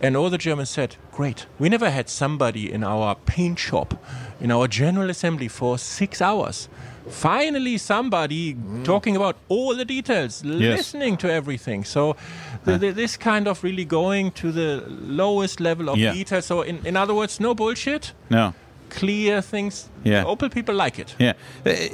And 0.00 0.16
all 0.16 0.30
the 0.30 0.38
Germans 0.38 0.70
said, 0.70 0.96
Great. 1.10 1.46
We 1.58 1.68
never 1.68 1.90
had 1.90 2.08
somebody 2.08 2.72
in 2.72 2.84
our 2.84 3.16
paint 3.26 3.58
shop, 3.58 3.94
in 4.40 4.52
our 4.52 4.68
general 4.68 5.10
assembly 5.10 5.48
for 5.48 5.76
six 5.76 6.22
hours. 6.22 6.68
Finally, 7.10 7.78
somebody 7.78 8.54
mm. 8.54 8.84
talking 8.84 9.16
about 9.16 9.36
all 9.48 9.74
the 9.74 9.84
details, 9.84 10.44
listening 10.44 11.16
to 11.16 11.30
everything. 11.32 11.84
So, 11.84 12.16
the, 12.64 12.78
the, 12.78 12.90
this 12.90 13.16
kind 13.16 13.48
of 13.48 13.64
really 13.64 13.84
going 13.84 14.30
to 14.32 14.52
the 14.52 14.84
lowest 14.88 15.60
level 15.60 15.88
of 15.88 15.96
Yeah. 15.98 16.12
detail. 16.12 16.42
So, 16.42 16.62
in, 16.62 16.84
in 16.86 16.96
other 16.96 17.14
words, 17.14 17.40
no 17.40 17.54
bullshit, 17.54 18.12
no. 18.30 18.54
Clear 18.90 19.42
things. 19.42 19.88
Yeah. 20.04 20.24
Opel 20.24 20.50
people 20.50 20.74
like 20.74 20.98
it. 20.98 21.14
Yeah. 21.18 21.32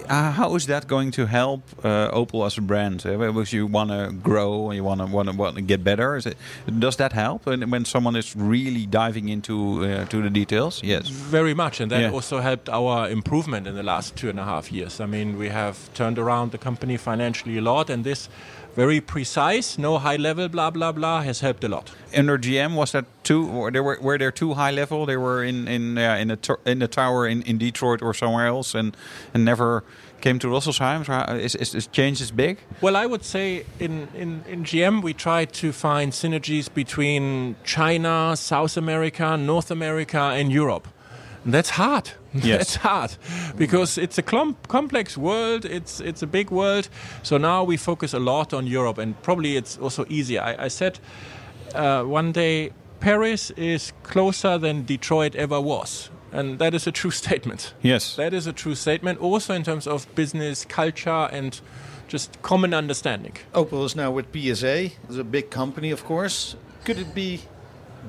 Uh, 0.08 0.30
how 0.32 0.54
is 0.56 0.66
that 0.66 0.86
going 0.86 1.10
to 1.12 1.26
help 1.26 1.62
uh, 1.82 2.10
Opel 2.12 2.46
as 2.46 2.58
a 2.58 2.60
brand? 2.60 3.04
Uh, 3.06 3.16
because 3.32 3.52
you 3.52 3.66
want 3.66 3.90
to 3.90 4.12
grow 4.22 4.70
and 4.70 4.76
you 4.76 4.84
want 4.84 5.00
to 5.00 5.06
want 5.06 5.28
to 5.30 5.36
want 5.36 5.56
to 5.56 5.62
get 5.62 5.82
better. 5.82 6.16
Is 6.16 6.26
it, 6.26 6.36
does 6.78 6.96
that 6.96 7.12
help 7.12 7.46
when, 7.46 7.70
when 7.70 7.84
someone 7.84 8.16
is 8.18 8.34
really 8.36 8.86
diving 8.86 9.28
into 9.28 9.84
uh, 9.84 10.04
to 10.06 10.22
the 10.22 10.30
details? 10.30 10.82
Yes. 10.82 11.08
Very 11.08 11.54
much, 11.54 11.80
and 11.80 11.90
that 11.90 12.00
Yeah. 12.00 12.12
also 12.14 12.40
helped 12.40 12.68
our 12.68 13.08
improvement 13.10 13.66
in 13.66 13.74
the 13.74 13.82
last 13.82 14.14
two 14.16 14.28
and 14.28 14.38
a 14.38 14.44
half 14.44 14.70
years. 14.72 15.00
I 15.00 15.06
mean, 15.06 15.38
we 15.38 15.48
have 15.50 15.76
turned 15.94 16.18
around 16.18 16.50
the 16.50 16.58
company 16.58 16.96
financially 16.98 17.58
a 17.58 17.62
lot, 17.62 17.90
and 17.90 18.04
this 18.04 18.28
very 18.74 19.00
precise, 19.00 19.78
no 19.78 19.98
high 19.98 20.16
level, 20.16 20.48
blah 20.48 20.70
blah 20.70 20.92
blah, 20.92 21.22
has 21.22 21.40
helped 21.40 21.64
a 21.64 21.68
lot. 21.68 21.90
Under 22.16 22.38
GM 22.38 22.74
was 22.74 22.92
that 22.92 23.04
too? 23.22 23.46
Were 23.46 23.70
there 23.70 23.82
were 23.82 23.98
were 24.00 24.18
there 24.18 24.32
too 24.32 24.54
high 24.54 24.70
level? 24.72 25.06
They 25.06 25.16
were 25.16 25.44
in 25.44 25.68
in 25.68 25.98
uh, 25.98 26.16
in 26.20 26.28
the 26.28 26.58
in 26.66 26.78
the 26.78 26.88
tower 26.88 27.26
in, 27.26 27.42
in 27.42 27.58
Detroit 27.58 28.02
or 28.02 28.14
somewhere 28.14 28.46
else, 28.46 28.74
and 28.74 28.96
and 29.34 29.44
never 29.44 29.82
came 30.20 30.38
to 30.38 30.48
Russelsheim. 30.48 31.04
So 31.04 31.12
how- 31.12 31.34
is 31.36 31.54
is, 31.54 31.74
is 31.74 31.86
change 31.88 32.20
is 32.20 32.30
big? 32.32 32.58
Well, 32.80 32.96
I 32.96 33.06
would 33.06 33.24
say 33.24 33.64
in, 33.78 34.08
in, 34.14 34.42
in 34.48 34.64
GM 34.64 35.02
we 35.02 35.12
try 35.14 35.44
to 35.44 35.72
find 35.72 36.12
synergies 36.12 36.72
between 36.72 37.56
China, 37.64 38.34
South 38.36 38.76
America, 38.76 39.36
North 39.36 39.70
America, 39.70 40.18
and 40.18 40.50
Europe. 40.50 40.88
And 41.44 41.52
that's 41.52 41.70
hard. 41.70 42.12
Yes. 42.34 42.58
that's 42.58 42.76
hard 42.76 43.16
because 43.56 43.98
it's 43.98 44.18
a 44.18 44.22
clump, 44.22 44.68
complex 44.68 45.16
world. 45.16 45.64
It's 45.64 46.00
it's 46.00 46.22
a 46.22 46.26
big 46.26 46.50
world. 46.50 46.88
So 47.22 47.38
now 47.38 47.64
we 47.64 47.76
focus 47.76 48.14
a 48.14 48.18
lot 48.18 48.52
on 48.52 48.66
Europe, 48.66 48.98
and 48.98 49.20
probably 49.22 49.56
it's 49.56 49.78
also 49.78 50.04
easier. 50.08 50.42
I, 50.42 50.64
I 50.64 50.68
said 50.68 50.98
uh, 51.74 52.02
one 52.02 52.32
day 52.32 52.72
Paris 53.00 53.50
is 53.50 53.92
closer 54.02 54.58
than 54.58 54.84
Detroit 54.84 55.34
ever 55.36 55.60
was, 55.60 56.10
and 56.32 56.58
that 56.58 56.74
is 56.74 56.86
a 56.86 56.92
true 56.92 57.10
statement. 57.22 57.74
Yes. 57.82 58.16
That 58.16 58.32
is 58.32 58.46
a 58.46 58.52
true 58.52 58.74
statement, 58.74 59.20
also 59.20 59.54
in 59.54 59.62
terms 59.62 59.86
of 59.86 60.12
business 60.14 60.64
culture 60.64 61.28
and 61.32 61.60
just 62.08 62.40
common 62.42 62.74
understanding. 62.74 63.34
Opel 63.54 63.84
is 63.84 63.96
now 63.96 64.10
with 64.10 64.26
PSA. 64.32 64.90
It's 65.08 65.16
a 65.16 65.24
big 65.24 65.50
company, 65.50 65.90
of 65.90 66.04
course. 66.04 66.56
Could 66.84 66.98
it 66.98 67.14
be 67.14 67.40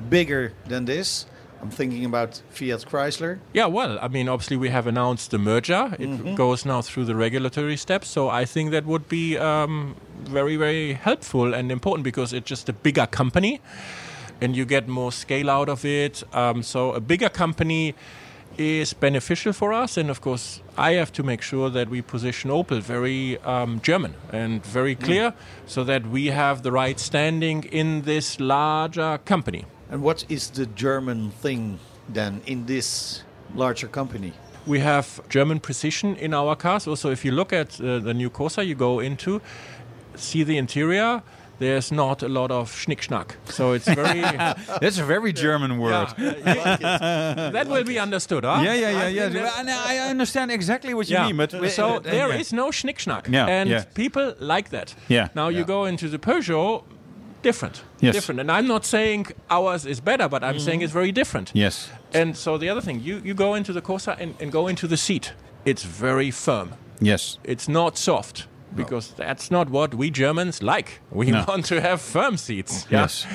bigger 0.09 0.53
than 0.67 0.85
this? 0.85 1.25
I'm 1.61 1.71
thinking 1.71 2.05
about 2.05 2.41
Fiat 2.49 2.85
Chrysler. 2.85 3.39
Yeah, 3.53 3.65
well, 3.65 3.97
I 4.01 4.07
mean, 4.07 4.29
obviously 4.29 4.57
we 4.57 4.69
have 4.69 4.85
announced 4.87 5.31
the 5.31 5.39
merger. 5.39 5.95
It 5.97 6.35
goes 6.35 6.65
now 6.65 6.81
through 6.81 7.05
the 7.05 7.15
regulatory 7.15 7.77
steps, 7.77 8.07
so 8.07 8.29
I 8.29 8.45
think 8.45 8.71
that 8.71 8.85
would 8.85 9.07
be 9.09 9.37
um, 9.37 9.95
very, 10.23 10.57
very 10.57 10.93
helpful 10.93 11.53
and 11.53 11.71
important 11.71 12.03
because 12.03 12.33
it's 12.33 12.47
just 12.47 12.69
a 12.69 12.73
bigger 12.73 13.07
company, 13.07 13.61
and 14.41 14.55
you 14.55 14.65
get 14.65 14.87
more 14.87 15.11
scale 15.11 15.49
out 15.49 15.69
of 15.69 15.85
it. 15.85 16.23
Um, 16.33 16.61
so 16.61 16.93
a 16.93 16.99
bigger 16.99 17.29
company 17.29 17.95
is 18.57 18.93
beneficial 18.93 19.51
for 19.51 19.73
us, 19.73 19.97
and 19.97 20.09
of 20.09 20.21
course, 20.21 20.61
I 20.77 20.93
have 20.93 21.11
to 21.13 21.23
make 21.23 21.41
sure 21.41 21.69
that 21.71 21.89
we 21.89 22.01
position 22.01 22.51
Opel 22.51 22.79
very 22.79 23.37
um, 23.39 23.79
German 23.81 24.13
and 24.31 24.63
very 24.65 24.95
clear, 24.95 25.33
so 25.65 25.83
that 25.83 26.05
we 26.07 26.27
have 26.27 26.61
the 26.63 26.71
right 26.71 26.99
standing 26.99 27.63
in 27.63 28.03
this 28.03 28.39
larger 28.39 29.17
company. 29.25 29.65
And 29.91 30.01
what 30.01 30.25
is 30.29 30.49
the 30.49 30.65
German 30.65 31.31
thing 31.31 31.79
then 32.13 32.41
in 32.45 32.65
this 32.65 33.23
larger 33.53 33.87
company? 33.87 34.33
We 34.65 34.79
have 34.79 35.21
German 35.29 35.59
precision 35.59 36.15
in 36.15 36.33
our 36.33 36.55
cars. 36.55 36.87
Also, 36.87 37.11
if 37.11 37.23
you 37.23 37.31
look 37.31 37.53
at 37.53 37.79
uh, 37.79 37.99
the 37.99 38.13
new 38.13 38.29
Corsa 38.29 38.65
you 38.65 38.73
go 38.75 38.99
into, 38.99 39.41
see 40.15 40.43
the 40.43 40.57
interior. 40.57 41.21
There's 41.57 41.89
not 41.91 42.21
a 42.21 42.27
lot 42.27 42.51
of 42.51 42.69
schnick-schnack. 42.69 43.35
So 43.45 43.71
it's 43.71 43.87
very... 43.87 44.19
That's 44.81 44.97
a 44.97 45.05
very 45.05 45.31
German 45.31 45.77
word. 45.77 46.07
Yeah, 46.17 47.49
that 47.53 47.67
will 47.67 47.85
be 47.85 47.97
understood, 48.05 48.43
huh? 48.43 48.61
Yeah, 48.61 48.73
yeah, 48.73 48.89
yeah, 48.91 49.03
I 49.03 49.07
yeah. 49.07 49.29
think 49.29 49.59
And 49.59 49.69
I 49.69 50.09
understand 50.09 50.51
exactly 50.51 50.93
what 50.93 51.07
you 51.09 51.15
Yeah. 51.15 51.27
mean, 51.27 51.37
but 51.37 51.51
so 51.71 51.95
uh, 51.95 51.99
there 51.99 52.27
yeah. 52.29 52.39
is 52.39 52.51
no 52.51 52.71
schnick-schnack. 52.71 53.31
Yeah, 53.31 53.47
and 53.47 53.69
yeah. 53.69 53.85
people 53.93 54.35
like 54.39 54.69
that. 54.71 54.95
Yeah. 55.07 55.29
Now 55.33 55.47
you 55.47 55.63
go 55.63 55.85
into 55.85 56.09
the 56.09 56.19
Peugeot, 56.19 56.83
different. 57.49 57.83
Yes. 58.01 58.15
Different. 58.15 58.39
And 58.41 58.49
I'm 58.51 58.67
not 58.67 58.83
saying 58.85 59.27
ours 59.49 59.85
is 59.85 59.99
better, 60.01 60.27
but 60.27 60.43
I'm 60.43 60.55
mm-hmm. 60.55 60.65
saying 60.65 60.81
it's 60.81 60.93
very 61.01 61.13
different. 61.21 61.51
Yes. 61.53 61.89
And 62.13 62.35
so 62.35 62.57
the 62.57 62.69
other 62.71 62.81
thing, 62.81 62.97
you, 63.07 63.21
you 63.27 63.33
go 63.35 63.53
into 63.59 63.71
the 63.71 63.83
Corsa 63.89 64.13
and, 64.19 64.33
and 64.41 64.51
go 64.51 64.67
into 64.67 64.87
the 64.87 64.97
seat. 64.97 65.33
It's 65.63 65.83
very 65.83 66.31
firm. 66.31 66.67
Yes. 66.99 67.37
It's 67.43 67.67
not 67.67 67.97
soft. 67.97 68.47
Because 68.75 69.13
that's 69.15 69.49
not 69.49 69.69
what 69.69 69.95
we 69.95 70.11
Germans 70.11 70.61
like. 70.61 70.89
We 71.09 71.31
No. 71.31 71.45
want 71.47 71.65
to 71.73 71.79
have 71.79 72.01
firm 72.01 72.35
seats. 72.35 72.85
yeah? 72.89 73.01
Yes. 73.01 73.25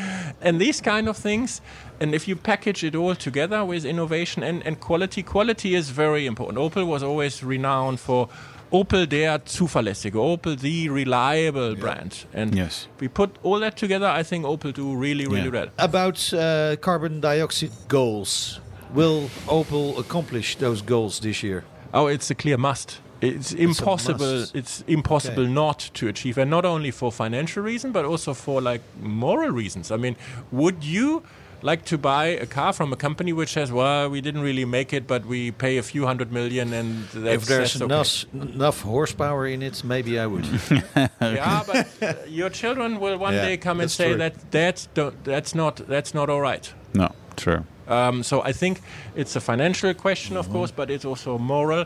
And 0.47 0.61
these 0.61 0.83
kind 0.83 1.09
of 1.09 1.17
things, 1.17 1.63
and 2.01 2.15
if 2.15 2.29
you 2.29 2.37
package 2.37 2.85
it 2.89 2.95
all 2.95 3.15
together 3.15 3.65
with 3.65 3.85
innovation 3.85 4.43
and, 4.43 4.67
and 4.67 4.79
quality, 4.81 5.23
quality 5.23 5.75
is 5.75 5.89
very 5.91 6.27
important. 6.27 6.59
Opel 6.59 6.87
was 6.87 7.03
always 7.03 7.43
renowned 7.43 8.01
for 8.01 8.29
Opel 8.73 9.07
der 9.07 9.41
zuverlässige, 9.45 10.18
Opel 10.21 10.57
the 10.57 10.89
reliable 10.89 11.75
brand. 11.77 12.27
And 12.33 12.55
Yes. 12.55 12.89
we 13.01 13.09
put 13.09 13.31
all 13.43 13.61
that 13.61 13.77
together, 13.77 14.12
I 14.21 14.23
think 14.23 14.45
Opel 14.47 14.73
do 14.73 14.95
really, 14.95 15.27
really 15.27 15.51
Yeah. 15.51 15.53
well. 15.53 15.68
About 15.79 16.33
uh, 16.33 16.77
carbon 16.81 17.21
dioxide 17.21 17.73
goals. 17.89 18.61
Will 18.95 19.29
Opel 19.47 19.99
accomplish 19.99 20.57
those 20.57 20.83
goals 20.87 21.21
this 21.21 21.43
year? 21.43 21.62
Oh, 21.93 22.07
it's 22.09 22.31
a 22.31 22.35
clear 22.35 22.57
must. 22.59 23.01
It's 23.21 23.53
impossible. 23.53 24.41
must. 24.41 24.55
It's 24.55 24.85
impossible 24.87 25.43
Okay. 25.43 25.53
not 25.53 25.91
to 25.95 26.09
achieve, 26.09 26.39
and 26.39 26.49
not 26.51 26.64
only 26.64 26.91
for 26.93 27.12
financial 27.12 27.62
reason, 27.64 27.93
but 27.93 28.05
also 28.05 28.35
for 28.35 28.61
like 28.62 28.81
moral 29.03 29.51
reasons. 29.51 29.91
I 29.91 29.97
mean, 29.97 30.16
would 30.53 30.83
you 30.85 31.23
like 31.63 31.85
to 31.87 31.99
buy 31.99 32.27
a 32.27 32.47
car 32.47 32.73
from 32.73 32.93
a 32.93 32.97
company 32.97 33.33
which 33.33 33.51
says, 33.53 33.71
"Well, 33.73 34.09
we 34.11 34.21
didn't 34.21 34.43
really 34.43 34.65
make 34.65 34.93
it, 34.93 35.07
but 35.07 35.25
we 35.27 35.51
pay 35.51 35.79
a 35.79 35.83
few 35.83 36.07
hundred 36.07 36.33
million, 36.33 36.73
and 36.73 37.05
that's, 37.15 37.43
if 37.43 37.47
there's 37.47 37.75
that's 37.75 37.83
okay." 37.83 37.95
enough, 38.35 38.55
enough 38.55 38.81
horsepower 38.83 39.47
in 39.47 39.63
it, 39.63 39.85
maybe 39.85 40.19
I 40.19 40.27
would. 40.27 40.47
yeah, 41.21 41.63
but 41.67 41.87
uh, 42.03 42.15
your 42.29 42.51
children 42.51 43.01
will 43.01 43.19
one 43.19 43.35
Yeah, 43.35 43.47
day 43.47 43.57
come 43.57 43.81
and 43.81 43.91
say 43.91 44.09
true. 44.09 44.17
that 44.19 44.35
that's 44.51 44.89
don't, 44.95 45.25
that's 45.25 45.55
not 45.55 45.77
that's 45.87 46.15
not 46.15 46.29
all 46.29 46.41
right. 46.41 46.73
No, 46.95 47.09
true. 47.37 47.65
Um, 47.89 48.23
so 48.23 48.41
I 48.43 48.53
think 48.53 48.81
it's 49.17 49.37
a 49.37 49.41
financial 49.41 49.95
question, 49.95 50.37
of 50.37 50.49
course, 50.51 50.71
but 50.71 50.91
it's 50.91 51.05
also 51.05 51.39
moral. 51.39 51.85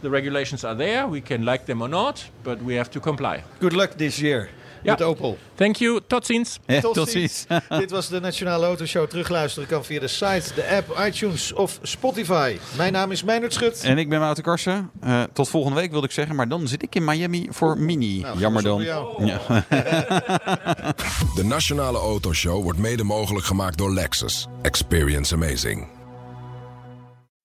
The 0.00 0.10
regulations 0.10 0.64
are 0.64 0.74
there. 0.74 1.06
We 1.06 1.20
can 1.20 1.44
like 1.44 1.66
them 1.66 1.82
or 1.82 1.88
not, 1.88 2.30
but 2.42 2.62
we 2.62 2.74
have 2.74 2.90
to 2.90 3.00
comply. 3.00 3.44
Good 3.60 3.72
luck 3.72 3.90
this 3.98 4.18
year 4.18 4.48
Ja. 4.82 4.90
met 4.90 5.02
Opel. 5.02 5.38
Thank 5.54 5.76
you. 5.76 6.00
Tot 6.06 6.26
ziens. 6.26 6.58
Eh, 6.66 6.80
Tot 6.80 6.94
tot 6.94 7.08
ziens. 7.10 7.46
ziens. 7.48 7.62
Dit 7.80 7.90
was 7.90 8.08
de 8.08 8.20
Nationale 8.20 8.66
Autoshow. 8.66 9.08
Terugluisteren 9.08 9.68
kan 9.68 9.84
via 9.84 10.00
de 10.00 10.08
site, 10.08 10.54
de 10.54 10.66
app, 10.76 10.98
iTunes 11.06 11.52
of 11.52 11.78
Spotify. 11.82 12.56
Mijn 12.76 12.92
naam 12.92 13.10
is 13.10 13.22
Meijnerd 13.22 13.52
Schut. 13.52 13.82
En 13.84 13.98
ik 13.98 14.08
ben 14.08 14.20
Wouter 14.20 14.42
Karsen. 14.42 14.90
Eh, 15.00 15.22
tot 15.32 15.48
volgende 15.48 15.80
week 15.80 15.90
wilde 15.90 16.06
ik 16.06 16.12
zeggen, 16.12 16.36
maar 16.36 16.48
dan 16.48 16.68
zit 16.68 16.82
ik 16.82 16.94
in 16.94 17.04
Miami 17.04 17.46
voor 17.50 17.78
Mini. 17.78 18.20
Nou, 18.20 18.38
Jammer 18.38 18.62
dan. 18.62 18.82
jou. 18.82 19.26
Ja. 19.26 19.40
De 21.34 21.44
Nationale 21.44 21.98
Autoshow 21.98 22.62
wordt 22.62 22.78
mede 22.78 23.02
mogelijk 23.04 23.46
gemaakt 23.46 23.78
door 23.78 23.92
Lexus. 23.92 24.46
Experience 24.62 25.34
amazing. 25.34 25.86